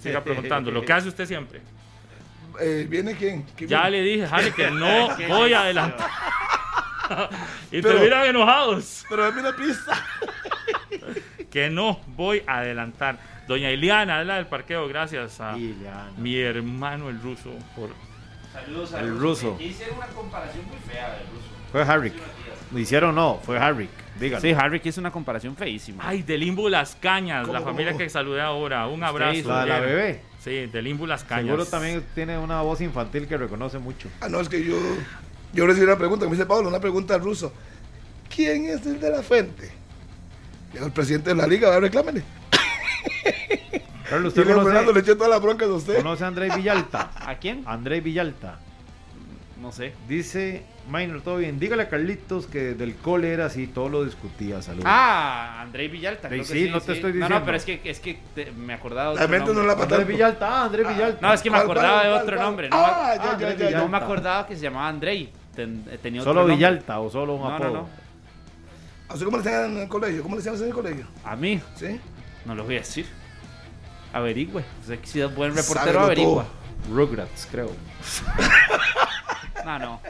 [0.01, 1.61] Siga preguntando, lo que hace usted siempre.
[2.59, 3.43] Eh, ¿Viene quién?
[3.55, 3.97] ¿Quién Ya viene?
[3.97, 6.09] le dije, Harry, que no voy a adelantar.
[7.71, 9.05] y Pero- te miran enojados.
[9.09, 10.05] Pero dame una pista.
[11.49, 13.17] que no voy a adelantar.
[13.47, 16.11] Doña Iliana, la del parqueo, gracias a Iliana.
[16.17, 17.89] mi hermano el ruso por
[18.53, 19.57] Saludos El ruso.
[19.59, 21.47] Hicieron una comparación muy fea del ruso.
[21.71, 22.13] Fue Harrick.
[22.71, 23.89] Lo hicieron no, fue Harrick.
[24.21, 24.39] Dígalo.
[24.41, 26.03] Sí, Harry que hizo una comparación feísima.
[26.07, 28.87] Ay, de Limbo Las Cañas, la ¿Cómo, familia que saludé ahora.
[28.87, 29.33] Un abrazo.
[29.33, 29.49] hizo?
[29.49, 30.21] la la bebé.
[30.39, 31.45] Sí, de Limbo Las Cañas.
[31.45, 34.09] Seguro también tiene una voz infantil que reconoce mucho.
[34.21, 34.77] Ah, no, es que yo,
[35.53, 37.51] yo recibí una pregunta, me dice Pablo, una pregunta al ruso.
[38.33, 39.71] ¿Quién es el de la fuente?
[40.73, 42.23] El presidente de la liga, va a reclámele.
[44.09, 45.97] Carlos, Y ¿usted le conoce, las broncas a usted.
[45.97, 47.11] conoce a André Villalta?
[47.15, 47.63] ¿A quién?
[47.65, 48.59] André Villalta.
[49.61, 49.93] No sé.
[50.07, 51.59] Dice, Minor, todo bien.
[51.59, 54.59] Dígale a Carlitos que del cole era así, todo lo discutía.
[54.63, 54.85] Saludos.
[54.87, 56.29] Ah, André Villalta.
[56.29, 57.45] creo Sí, que sí, no te estoy No, no, diciendo.
[57.45, 59.67] pero es que, es que te- me acordaba de otro no nombre.
[59.67, 59.95] la pata.
[59.97, 61.27] André Villalta, ah, André Villalta.
[61.27, 62.47] No, es que me ¿Cuál, acordaba cuál, de otro cuál?
[62.47, 62.69] nombre.
[62.69, 63.87] No, Ah, me- ya, ah, ya, Andrés ya, no ya.
[63.87, 65.31] me acordaba que se llamaba Andrei.
[65.55, 66.55] Ten- tenía otro Solo nombre.
[66.55, 67.73] Villalta o solo un No, no, apodo.
[67.73, 67.89] no.
[69.09, 70.23] ¿Así cómo le decían en el colegio?
[70.23, 71.05] ¿Cómo le decían en el colegio?
[71.23, 71.99] A mí, ¿Sí?
[72.45, 73.05] no lo voy a decir.
[74.11, 74.63] Averigüe.
[74.81, 76.45] Usted que si es buen Sábelo reportero, averigua.
[76.91, 77.69] Rugrats, creo.
[79.65, 80.01] No, no.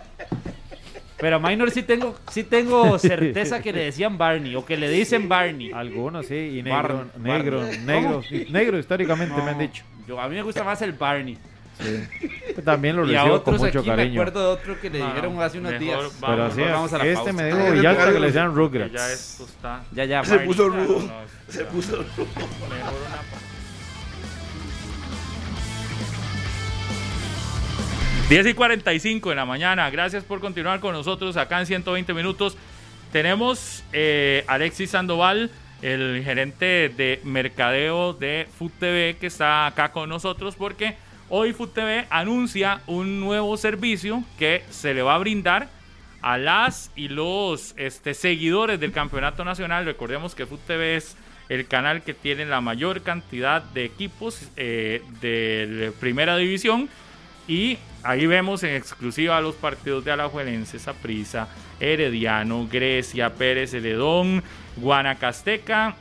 [1.17, 4.89] Pero a Minor sí tengo, sí tengo certeza que le decían Barney o que le
[4.89, 5.71] dicen Barney.
[5.71, 7.71] Algunos sí, y negro, negro, barro.
[7.85, 9.83] negro, negro históricamente me han No, dicho.
[10.07, 11.37] Yo, a mí me gusta más el Barney.
[11.79, 12.53] Sí.
[12.65, 14.21] También lo Y a recibo con mucho aquí me cariño.
[14.21, 15.97] acuerdo de otro que le No, dijeron hace unos mejor días.
[15.99, 17.33] vamos, Pero así, mejor vamos a la este pausa.
[17.33, 18.91] me Ah, dijo ya Villalta que le decían Rugrats.
[18.93, 19.83] ya esto está.
[19.91, 20.47] Ya, ya, Se Barney.
[20.47, 20.99] puso No, rudo.
[21.01, 21.13] no,
[21.53, 22.05] Se puso rudo.
[22.17, 23.21] mejor una
[28.31, 29.89] 10 y 45 en la mañana.
[29.89, 32.55] Gracias por continuar con nosotros acá en 120 minutos.
[33.11, 35.51] Tenemos eh, Alexis Sandoval,
[35.81, 40.95] el gerente de mercadeo de Food TV, que está acá con nosotros porque
[41.27, 45.67] hoy Food TV anuncia un nuevo servicio que se le va a brindar
[46.21, 49.83] a las y los este, seguidores del campeonato nacional.
[49.83, 51.17] Recordemos que Food TV es
[51.49, 56.87] el canal que tiene la mayor cantidad de equipos eh, de primera división
[57.51, 61.49] y ahí vemos en exclusiva los partidos de Alajuelense, Saprissa,
[61.81, 64.41] Herediano, Grecia, Pérez Celedón,
[64.77, 65.97] Guanacasteca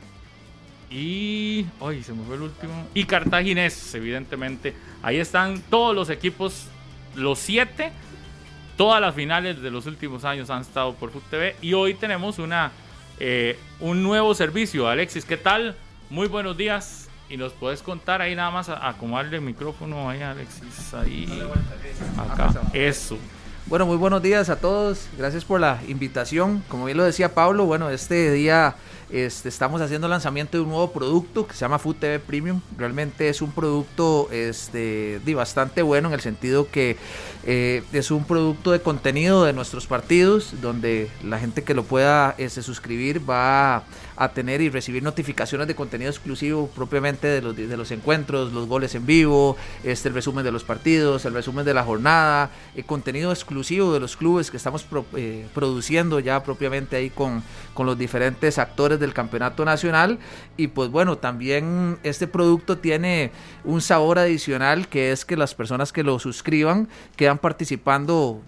[0.89, 1.65] y.
[1.81, 2.87] Ay, se me fue el último.
[2.93, 4.73] Y Cartaginés, evidentemente.
[5.03, 6.67] Ahí están todos los equipos,
[7.15, 7.91] los siete.
[8.77, 11.57] Todas las finales de los últimos años han estado por Foot TV.
[11.61, 12.71] Y hoy tenemos una,
[13.19, 14.87] eh, un nuevo servicio.
[14.87, 15.75] Alexis, ¿qué tal?
[16.09, 20.21] Muy buenos días y nos puedes contar ahí nada más a, acomodarle el micrófono ahí
[20.21, 21.41] Alexis ahí
[22.17, 23.17] acá eso.
[23.67, 25.07] Bueno muy buenos días a todos.
[25.17, 26.61] Gracias por la invitación.
[26.67, 28.75] Como bien lo decía Pablo bueno este día
[29.11, 32.61] este, estamos haciendo lanzamiento de un nuevo producto que se llama Food TV Premium.
[32.77, 36.97] Realmente es un producto este, bastante bueno en el sentido que
[37.43, 42.35] eh, es un producto de contenido de nuestros partidos, donde la gente que lo pueda
[42.37, 43.83] este, suscribir va
[44.15, 48.67] a tener y recibir notificaciones de contenido exclusivo propiamente de los, de los encuentros, los
[48.67, 52.85] goles en vivo, este, el resumen de los partidos, el resumen de la jornada, el
[52.85, 54.85] contenido exclusivo de los clubes que estamos
[55.15, 57.41] eh, produciendo ya propiamente ahí con,
[57.73, 60.19] con los diferentes actores del campeonato nacional.
[60.55, 63.31] Y pues bueno, también este producto tiene
[63.65, 66.87] un sabor adicional que es que las personas que lo suscriban
[67.17, 68.41] quedan participando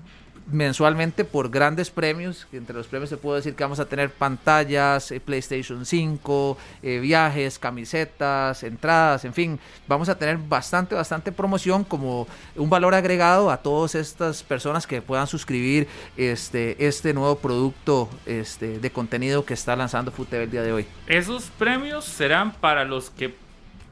[0.47, 2.47] mensualmente por grandes premios.
[2.51, 6.99] Entre los premios se puede decir que vamos a tener pantallas, eh, PlayStation 5, eh,
[6.99, 13.49] viajes, camisetas, entradas, en fin, vamos a tener bastante, bastante promoción como un valor agregado
[13.49, 15.87] a todas estas personas que puedan suscribir
[16.17, 20.87] este, este nuevo producto este, de contenido que está lanzando FUTV el día de hoy.
[21.07, 23.35] Esos premios serán para los que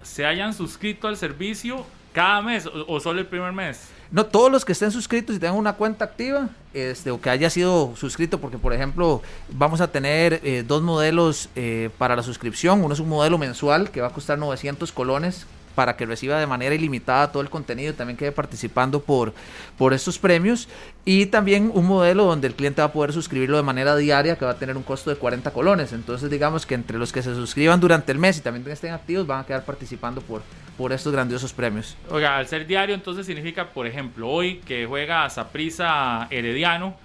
[0.04, 3.90] se hayan suscrito al servicio cada mes o solo el primer mes.
[4.12, 7.50] No, todos los que estén suscritos y tengan una cuenta activa, este, o que haya
[7.50, 12.84] sido suscrito, porque por ejemplo vamos a tener eh, dos modelos eh, para la suscripción.
[12.84, 16.48] Uno es un modelo mensual que va a costar 900 colones para que reciba de
[16.48, 19.34] manera ilimitada todo el contenido y también quede participando por,
[19.78, 20.68] por estos premios.
[21.04, 24.46] Y también un modelo donde el cliente va a poder suscribirlo de manera diaria que
[24.46, 25.94] va a tener un costo de 40 colones.
[25.94, 29.26] Entonces digamos que entre los que se suscriban durante el mes y también estén activos
[29.26, 30.44] van a quedar participando por,
[30.78, 31.98] por estos grandiosos premios.
[32.10, 36.96] Oiga, al ser diario entonces significa, por ejemplo, hoy que juega Saprisa Herediano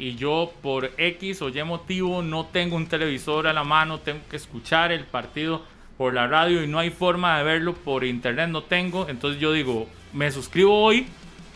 [0.00, 4.20] y yo por X o Y motivo no tengo un televisor a la mano, tengo
[4.30, 5.62] que escuchar el partido
[6.00, 9.52] por la radio y no hay forma de verlo por internet, no tengo, entonces yo
[9.52, 11.06] digo, me suscribo hoy,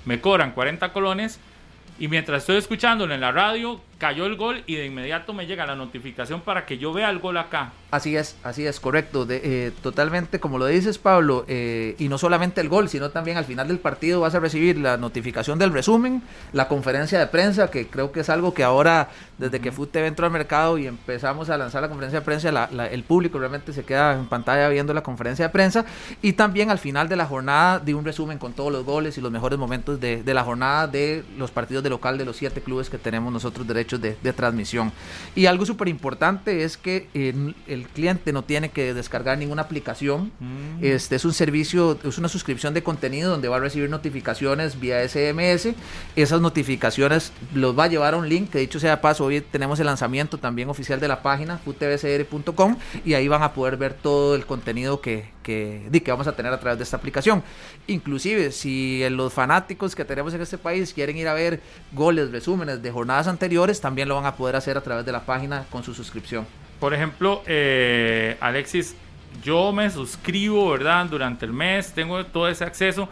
[0.05, 1.41] me cobran 40 colones
[1.99, 5.67] y mientras estoy escuchándolo en la radio, cayó el gol y de inmediato me llega
[5.67, 7.73] la notificación para que yo vea el gol acá.
[7.91, 9.25] Así es, así es, correcto.
[9.25, 13.37] De, eh, totalmente, como lo dices, Pablo, eh, y no solamente el gol, sino también
[13.37, 16.23] al final del partido vas a recibir la notificación del resumen,
[16.53, 20.27] la conferencia de prensa, que creo que es algo que ahora, desde que FUTV entró
[20.27, 24.15] al mercado y empezamos a lanzar la conferencia de prensa, el público realmente se queda
[24.15, 25.85] en pantalla viendo la conferencia de prensa,
[26.21, 29.21] y también al final de la jornada de un resumen con todos los goles y
[29.21, 32.61] los mejores momentos de, de la jornada de los partidos de local de los siete
[32.61, 34.93] clubes que tenemos nosotros derechos de, transmisión.
[35.35, 40.33] Y algo súper importante es que el cliente no tiene que descargar ninguna aplicación.
[40.41, 40.85] Mm.
[40.85, 45.07] Este es un servicio, es una suscripción de contenido donde va a recibir notificaciones vía
[45.07, 45.75] SMS.
[46.17, 49.79] Esas notificaciones los va a llevar a un link, que dicho sea paso, hoy tenemos
[49.81, 54.35] el lanzamiento también oficial de la página, utvcr.com, y ahí van a poder ver todo
[54.35, 57.43] el contenido que, que, que vamos a tener a través de esta aplicación.
[57.87, 61.61] Inclusive, si los fanáticos que tenemos en este país quieren ir a ver
[61.93, 65.25] goles, resúmenes de jornadas anteriores, también lo van a poder hacer a través de la
[65.25, 66.47] página con su suscripción.
[66.81, 68.97] Por ejemplo, eh, Alexis,
[69.43, 71.07] yo me suscribo, ¿verdad?
[71.07, 73.09] Durante el mes, tengo todo ese acceso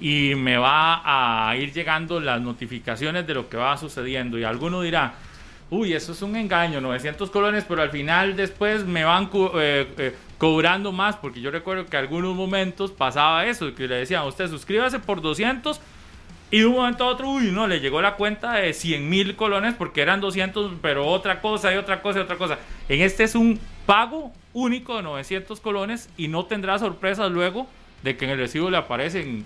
[0.00, 4.38] y me va a ir llegando las notificaciones de lo que va sucediendo.
[4.38, 5.14] Y alguno dirá,
[5.70, 10.14] uy, eso es un engaño, 900 colones, pero al final después me van eh, eh,
[10.38, 14.98] cobrando más, porque yo recuerdo que algunos momentos pasaba eso, que le decían, usted suscríbase
[14.98, 15.80] por 200
[16.50, 19.34] y de un momento a otro, uy, no, le llegó la cuenta de 100 mil
[19.34, 22.58] colones porque eran 200, pero otra cosa y otra cosa y otra cosa.
[22.88, 27.66] En este es un pago único de 900 colones y no tendrá sorpresas luego
[28.02, 29.44] de que en el recibo le aparecen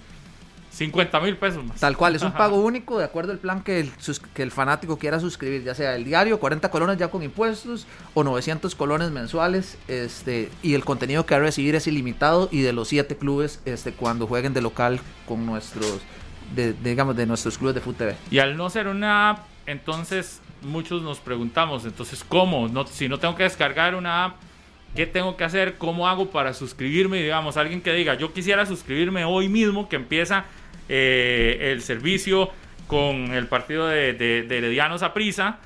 [0.72, 1.80] 50 mil pesos más.
[1.80, 3.90] Tal cual, es un pago único de acuerdo al plan que el,
[4.34, 8.22] que el fanático quiera suscribir, ya sea el diario, 40 colones ya con impuestos o
[8.22, 12.72] 900 colones mensuales, este y el contenido que va a recibir es ilimitado y de
[12.72, 16.00] los 7 clubes este cuando jueguen de local con nuestros
[16.54, 18.14] de, digamos, de nuestros clubes de FUTV.
[18.30, 22.68] Y al no ser una app, entonces muchos nos preguntamos, entonces, ¿cómo?
[22.68, 24.36] No, si no tengo que descargar una app,
[24.94, 25.76] ¿qué tengo que hacer?
[25.78, 27.22] ¿Cómo hago para suscribirme?
[27.22, 30.44] Digamos, alguien que diga, yo quisiera suscribirme hoy mismo, que empieza
[30.88, 32.50] eh, el servicio
[32.86, 35.58] con el partido de, de, de Heredianos a prisa.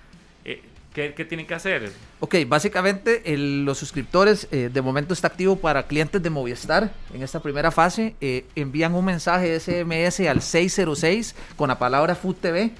[0.45, 0.63] Eh,
[0.93, 1.91] ¿qué, ¿qué, tienen que hacer?
[2.25, 7.39] Ok, básicamente los suscriptores eh, de momento está activo para clientes de Movistar en esta
[7.41, 8.17] primera fase.
[8.19, 12.71] Eh, envían un mensaje SMS al 606 con la palabra Food TV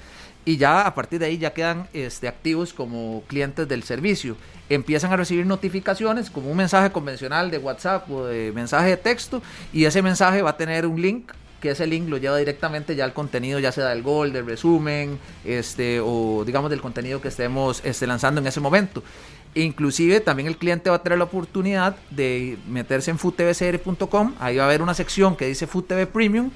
[0.47, 4.39] y ya a partir de ahí ya quedan este, activos como clientes del servicio.
[4.71, 9.43] Empiezan a recibir notificaciones como un mensaje convencional de WhatsApp o de mensaje de texto
[9.75, 11.33] y ese mensaje va a tener un link
[11.65, 15.19] que ese link lo lleva directamente ya al contenido, ya sea del gol, del resumen,
[15.47, 19.03] este, o digamos del contenido que estemos este, lanzando en ese momento.
[19.55, 24.65] Inclusive también el cliente va a tener la oportunidad de meterse en foodtvcr.com, ahí va
[24.65, 26.51] a haber una sección que dice Food TV Premium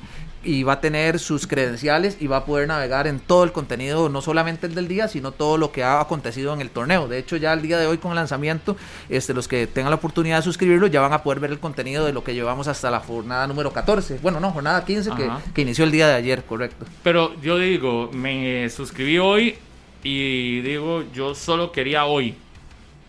[0.44, 4.08] y va a tener sus credenciales y va a poder navegar en todo el contenido,
[4.08, 7.08] no solamente el del día, sino todo lo que ha acontecido en el torneo.
[7.08, 8.76] De hecho, ya el día de hoy con el lanzamiento,
[9.08, 12.06] este, los que tengan la oportunidad de suscribirlo ya van a poder ver el contenido
[12.06, 14.20] de lo que llevamos hasta la jornada número 14.
[14.22, 16.86] Bueno, no, jornada 15 que, que, inició el día de ayer, correcto.
[17.02, 19.56] Pero yo digo, me suscribí hoy
[20.02, 22.36] y digo, yo solo quería hoy.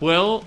[0.00, 0.42] Puedo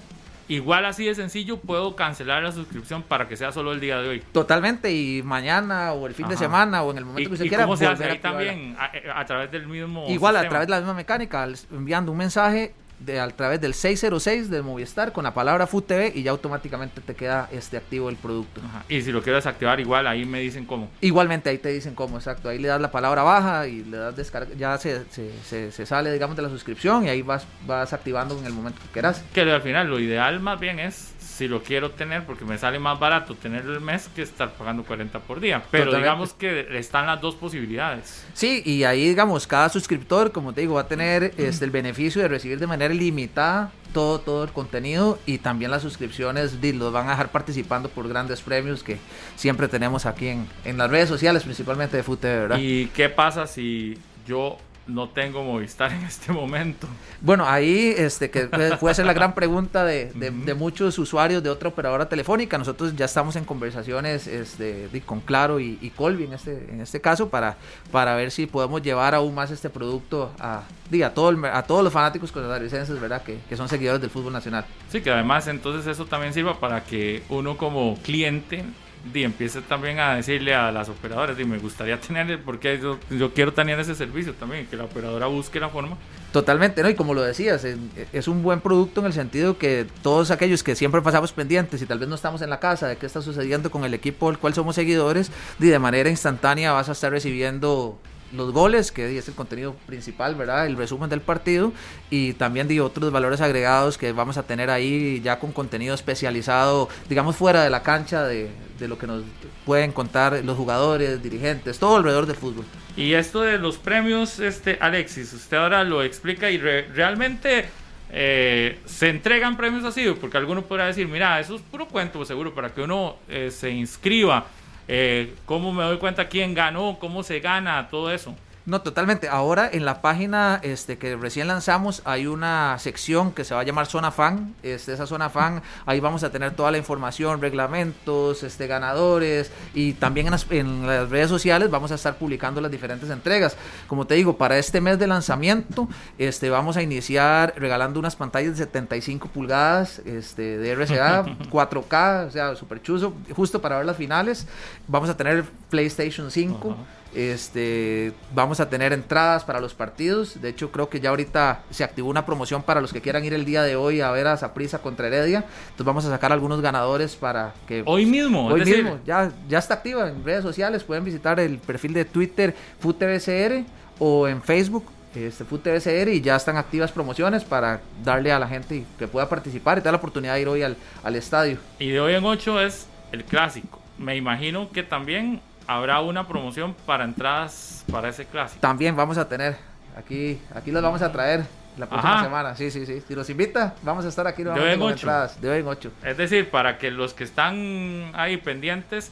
[0.50, 4.10] Igual así de sencillo puedo cancelar la suscripción para que sea solo el día de
[4.10, 4.24] hoy.
[4.34, 6.34] Totalmente, y mañana o el fin Ajá.
[6.34, 7.64] de semana o en el momento que usted quiera.
[7.64, 8.76] ¿Cómo se hace ahí también?
[8.78, 10.06] A, a, través del mismo.
[10.10, 10.40] Igual, sistema.
[10.40, 12.74] a través de la misma mecánica, enviando un mensaje
[13.06, 17.02] de, a través del 606 de Movistar con la palabra Food TV y ya automáticamente
[17.02, 18.62] te queda este activo el producto.
[18.64, 18.86] Ajá.
[18.90, 20.90] Y si lo quieres activar igual, ahí me dicen cómo.
[21.02, 22.50] Igualmente ahí te dicen cómo, exacto.
[22.50, 25.86] Ahí le das la palabra baja y le das descarga, ya se, se, se, se
[25.86, 29.24] sale digamos de la suscripción y ahí vas, vas activando en el momento que quieras.
[29.34, 32.78] Que al final lo ideal más bien es si lo quiero tener porque me sale
[32.78, 35.64] más barato tener el mes que estar pagando 40 por día.
[35.72, 36.06] Pero Totalmente.
[36.06, 38.24] digamos que están las dos posibilidades.
[38.34, 42.22] Sí, y ahí digamos, cada suscriptor, como te digo, va a tener este, el beneficio
[42.22, 47.08] de recibir de manera ilimitada todo, todo el contenido y también las suscripciones los van
[47.08, 48.98] a dejar participando por grandes premios que
[49.36, 52.58] siempre tenemos aquí en, en las redes sociales, principalmente de FUTE, ¿verdad?
[52.60, 53.98] ¿Y qué pasa si
[54.28, 54.58] yo
[54.88, 56.88] no tengo Movistar en este momento.
[57.22, 58.48] Bueno, ahí este que
[58.80, 60.44] puede ser la gran pregunta de, de, uh -huh.
[60.44, 62.58] de, muchos usuarios de otra operadora telefónica.
[62.58, 67.00] Nosotros ya estamos en conversaciones este, con Claro y, y, Colby en este, en este
[67.00, 67.58] caso para,
[67.92, 70.64] para ver si podemos llevar aún más este producto a,
[71.04, 73.24] a, todo el, a todos los fanáticos costarricenses, ¿verdad?
[73.24, 74.66] Que, que son seguidores del fútbol nacional.
[74.90, 78.66] Sí, que además entonces eso también sirva para que uno como cliente
[79.14, 83.34] y empiece también a decirle a las operadoras y me gustaría tener porque yo, yo,
[83.34, 85.98] quiero tener ese servicio también que la operadora busque la forma.
[86.32, 90.32] Totalmente no y como lo decías es un buen producto en el sentido que todos
[90.32, 93.06] aquellos que siempre pasamos pendientes y tal vez no estamos en la casa de qué
[93.06, 96.94] está sucediendo con el equipo del cual somos seguidores y de manera instantánea vas a
[96.94, 98.00] estar recibiendo
[98.34, 100.66] los goles, que es el contenido principal, ¿verdad?
[100.66, 101.72] El resumen del partido
[102.10, 106.90] y también de otros valores agregados que vamos a tener ahí ya con contenido especializado,
[107.10, 108.50] digamos fuera de la cancha de,
[108.80, 109.24] de lo que nos
[109.66, 112.66] pueden contar los jugadores, dirigentes, todo alrededor del fútbol.
[112.96, 117.66] Y esto de los premios, este Alexis, usted ahora lo explica y re, realmente
[118.12, 122.54] eh, se entregan premios así, porque alguno podrá decir, mira, eso es puro cuento, seguro,
[122.54, 124.46] para que uno eh, se inscriba
[124.88, 128.36] eh, cómo me doy cuenta quién ganó, cómo se gana, todo eso.
[128.66, 129.28] No, totalmente.
[129.28, 133.64] Ahora en la página este, que recién lanzamos hay una sección que se va a
[133.64, 134.56] llamar Zona Fan.
[134.64, 139.94] Este, esa Zona Fan, ahí vamos a tener toda la información, reglamentos, este, ganadores y
[139.94, 143.58] también en las, en las redes sociales vamos a estar publicando las diferentes entregas.
[143.88, 148.52] Como te digo, para este mes de lanzamiento este, vamos a iniciar regalando unas pantallas
[148.52, 153.98] de 75 pulgadas este, de RCA, 4K, o sea, super chuzo, justo para ver las
[153.98, 154.48] finales.
[154.88, 156.68] Vamos a tener PlayStation 5.
[156.68, 157.03] Uh -huh.
[157.16, 160.42] Este, vamos a tener entradas para los partidos.
[160.42, 163.34] De hecho, creo que ya ahorita se activó una promoción para los que quieran ir
[163.34, 165.46] el día de hoy a ver a Saprisa contra Heredia.
[165.64, 169.76] Entonces vamos a sacar algunos ganadores para que hoy mismo, hoy mismo ya ya está
[169.76, 170.84] activa en redes sociales.
[170.84, 173.64] Pueden visitar el perfil de Twitter FUTVCR
[174.00, 174.86] o en Facebook
[175.16, 179.78] este FUTVCR y ya están activas promociones para darle a la gente que pueda participar
[179.78, 181.58] y tener la oportunidad de ir hoy al, al estadio.
[181.80, 183.80] Y de hoy en 8 es el clásico.
[183.98, 188.62] Me imagino que también habrá una promoción para entradas para ese clásico.
[188.62, 189.58] También vamos a tener,
[189.98, 191.46] aquí, aquí los vamos a traer
[191.78, 192.24] la próxima Ajá.
[192.24, 192.56] semana.
[192.56, 193.02] Sí, sí, sí.
[193.08, 194.94] Si nos invita, vamos a estar aquí de hoy en ocho.
[194.94, 195.42] entradas.
[195.42, 195.92] De hoy en 8.
[196.04, 199.12] Es decir, para que los que están ahí pendientes,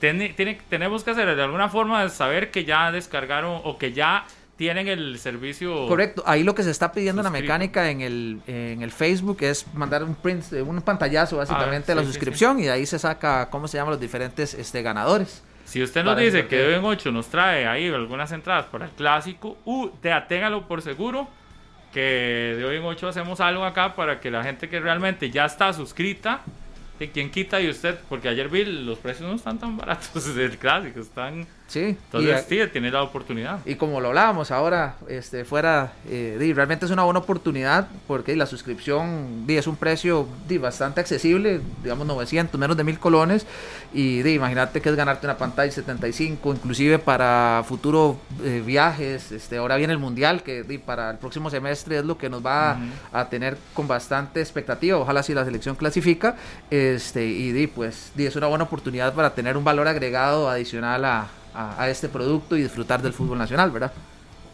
[0.00, 3.92] ten, tiene, tenemos que hacer de alguna forma de saber que ya descargaron o que
[3.92, 4.24] ya
[4.56, 5.86] tienen el servicio.
[5.86, 9.38] Correcto, ahí lo que se está pidiendo en la mecánica en el, en el Facebook
[9.40, 12.64] es mandar un print, un pantallazo básicamente ah, sí, de la suscripción sí, sí.
[12.64, 15.44] y de ahí se saca cómo se llaman los diferentes este, ganadores.
[15.68, 18.90] Si usted nos dice que de en 8 nos trae ahí algunas entradas para el
[18.92, 21.28] clásico, uh, te aténgalo por seguro
[21.92, 25.44] que de hoy en 8 hacemos algo acá para que la gente que realmente ya
[25.44, 26.40] está suscrita,
[26.98, 30.56] de quien quita y usted, porque ayer vi los precios no están tan baratos del
[30.56, 31.46] clásico, están...
[31.68, 33.60] Sí, Entonces, y, sí, tiene la oportunidad.
[33.66, 38.46] y como lo hablábamos ahora, este, fuera, eh, realmente es una buena oportunidad porque la
[38.46, 43.46] suscripción di, es un precio di, bastante accesible, digamos 900, menos de mil colones.
[43.92, 49.30] Y imagínate que es ganarte una pantalla 75, inclusive para futuros eh, viajes.
[49.30, 52.44] Este, ahora viene el mundial, que di, para el próximo semestre es lo que nos
[52.44, 52.78] va a,
[53.12, 54.96] a tener con bastante expectativa.
[54.96, 56.34] Ojalá si la selección clasifica.
[56.70, 61.04] Este, y di, pues di, es una buena oportunidad para tener un valor agregado adicional
[61.04, 61.28] a,
[61.58, 63.92] a- este producto y disfrutar del fútbol nacional, ¿verdad?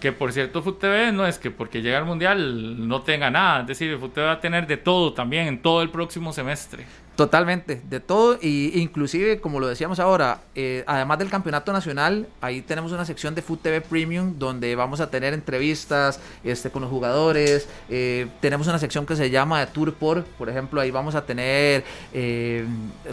[0.01, 3.67] Que por cierto, FUTV no es que porque llega al mundial no tenga nada, es
[3.67, 6.85] decir, FUTV va a tener de todo también en todo el próximo semestre.
[7.17, 12.61] Totalmente, de todo, y inclusive, como lo decíamos ahora, eh, además del campeonato nacional, ahí
[12.61, 16.91] tenemos una sección de Food TV Premium donde vamos a tener entrevistas este, con los
[16.91, 21.25] jugadores, eh, tenemos una sección que se llama Tour por, por ejemplo, ahí vamos a
[21.25, 22.67] tener eh,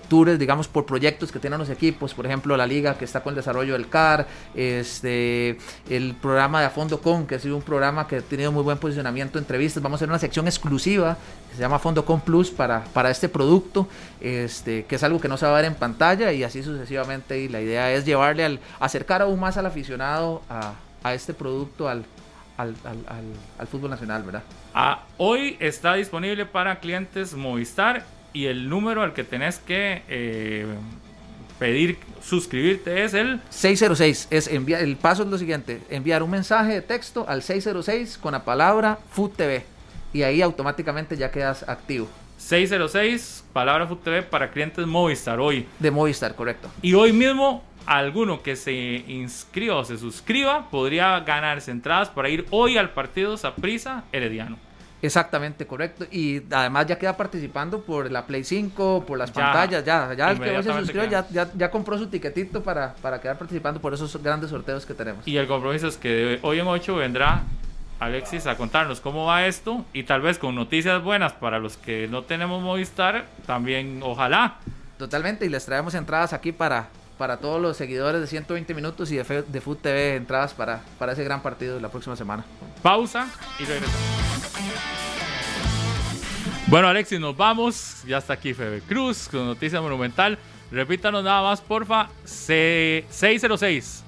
[0.09, 3.33] tours, digamos, por proyectos que tienen los equipos, por ejemplo, la liga que está con
[3.33, 4.25] el desarrollo del CAR,
[4.55, 5.59] este,
[5.91, 8.63] el programa de A Fondo Con, que ha sido un programa que ha tenido muy
[8.63, 11.19] buen posicionamiento, entrevistas, vamos a hacer una sección exclusiva
[11.51, 13.87] que se llama Fondo Con Plus para, para este producto,
[14.21, 17.37] este, que es algo que no se va a ver en pantalla y así sucesivamente.
[17.39, 20.73] Y la idea es llevarle al, acercar aún más al aficionado a,
[21.03, 22.05] a este producto, al,
[22.57, 23.25] al, al-
[23.59, 24.43] al- fútbol nacional, ¿verdad?
[24.73, 30.65] Ah, hoy está disponible para clientes Movistar y el número al que tenés que eh,
[31.59, 36.71] pedir suscribirte es el 606 es enviar, el paso es lo siguiente, enviar un mensaje
[36.73, 39.63] de texto al 606 con la palabra Food TV
[40.13, 42.07] y ahí automáticamente ya quedas activo
[42.41, 45.67] 606, palabra FUTV para clientes Movistar hoy.
[45.79, 46.69] de Movistar, correcto.
[46.81, 48.73] Y hoy mismo, alguno que se
[49.07, 54.57] inscriba o se suscriba podría ganarse entradas para ir hoy al partido Saprisa Herediano.
[55.03, 56.05] Exactamente, correcto.
[56.11, 60.31] Y además ya queda participando por la Play 5, por las Ya, pantallas, ya, ya
[60.31, 63.79] el que hoy se suscribió ya, ya, ya compró su tiquetito para, para quedar participando
[63.79, 65.27] por esos grandes sorteos que tenemos.
[65.27, 67.43] Y el compromiso es que de hoy en 8 vendrá
[68.01, 72.07] Alexis a contarnos cómo va esto y tal vez con noticias buenas para los que
[72.07, 74.55] no tenemos Movistar, también ojalá.
[74.97, 76.87] Totalmente, y les traemos entradas aquí para,
[77.19, 80.81] para todos los seguidores de 120 minutos y de, Fe- de Food TV, entradas para,
[80.97, 82.43] para ese gran partido de la próxima semana.
[82.81, 83.27] Pausa
[83.59, 84.01] y regresamos.
[86.65, 88.01] Bueno, Alexis, nos vamos.
[88.07, 90.39] Ya está aquí Febe Cruz con Noticia Monumental.
[90.71, 92.07] Repítanos nada más, porfa.
[92.25, 94.05] C 606.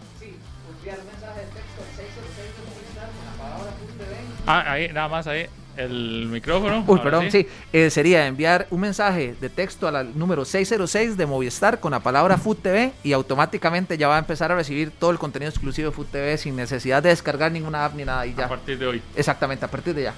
[4.48, 5.48] Ah, ahí, nada más ahí.
[5.76, 6.84] El micrófono.
[6.86, 7.48] Uy, perdón, sí.
[7.72, 12.38] Eh, sería enviar un mensaje de texto al número 606 de Movistar con la palabra
[12.38, 15.96] Food TV y automáticamente ya va a empezar a recibir todo el contenido exclusivo de
[15.96, 18.50] Food TV sin necesidad de descargar ninguna app ni nada y A ya.
[18.50, 19.02] partir de hoy.
[19.16, 20.14] Exactamente, a partir de ya.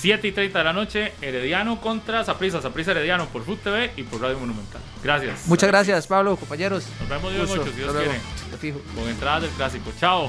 [0.00, 2.60] 7 y 30 de la noche, Herediano contra Saprisa.
[2.60, 4.80] Saprisa Herediano por Food TV y por Radio Monumental.
[5.04, 5.46] Gracias.
[5.46, 6.84] Muchas gracias, Pablo, compañeros.
[6.98, 7.60] Nos vemos Dios Gusto.
[7.60, 8.18] mucho, si Dios quiere.
[8.58, 8.80] Fijo.
[8.96, 9.92] Con entradas del clásico.
[10.00, 10.28] Chao.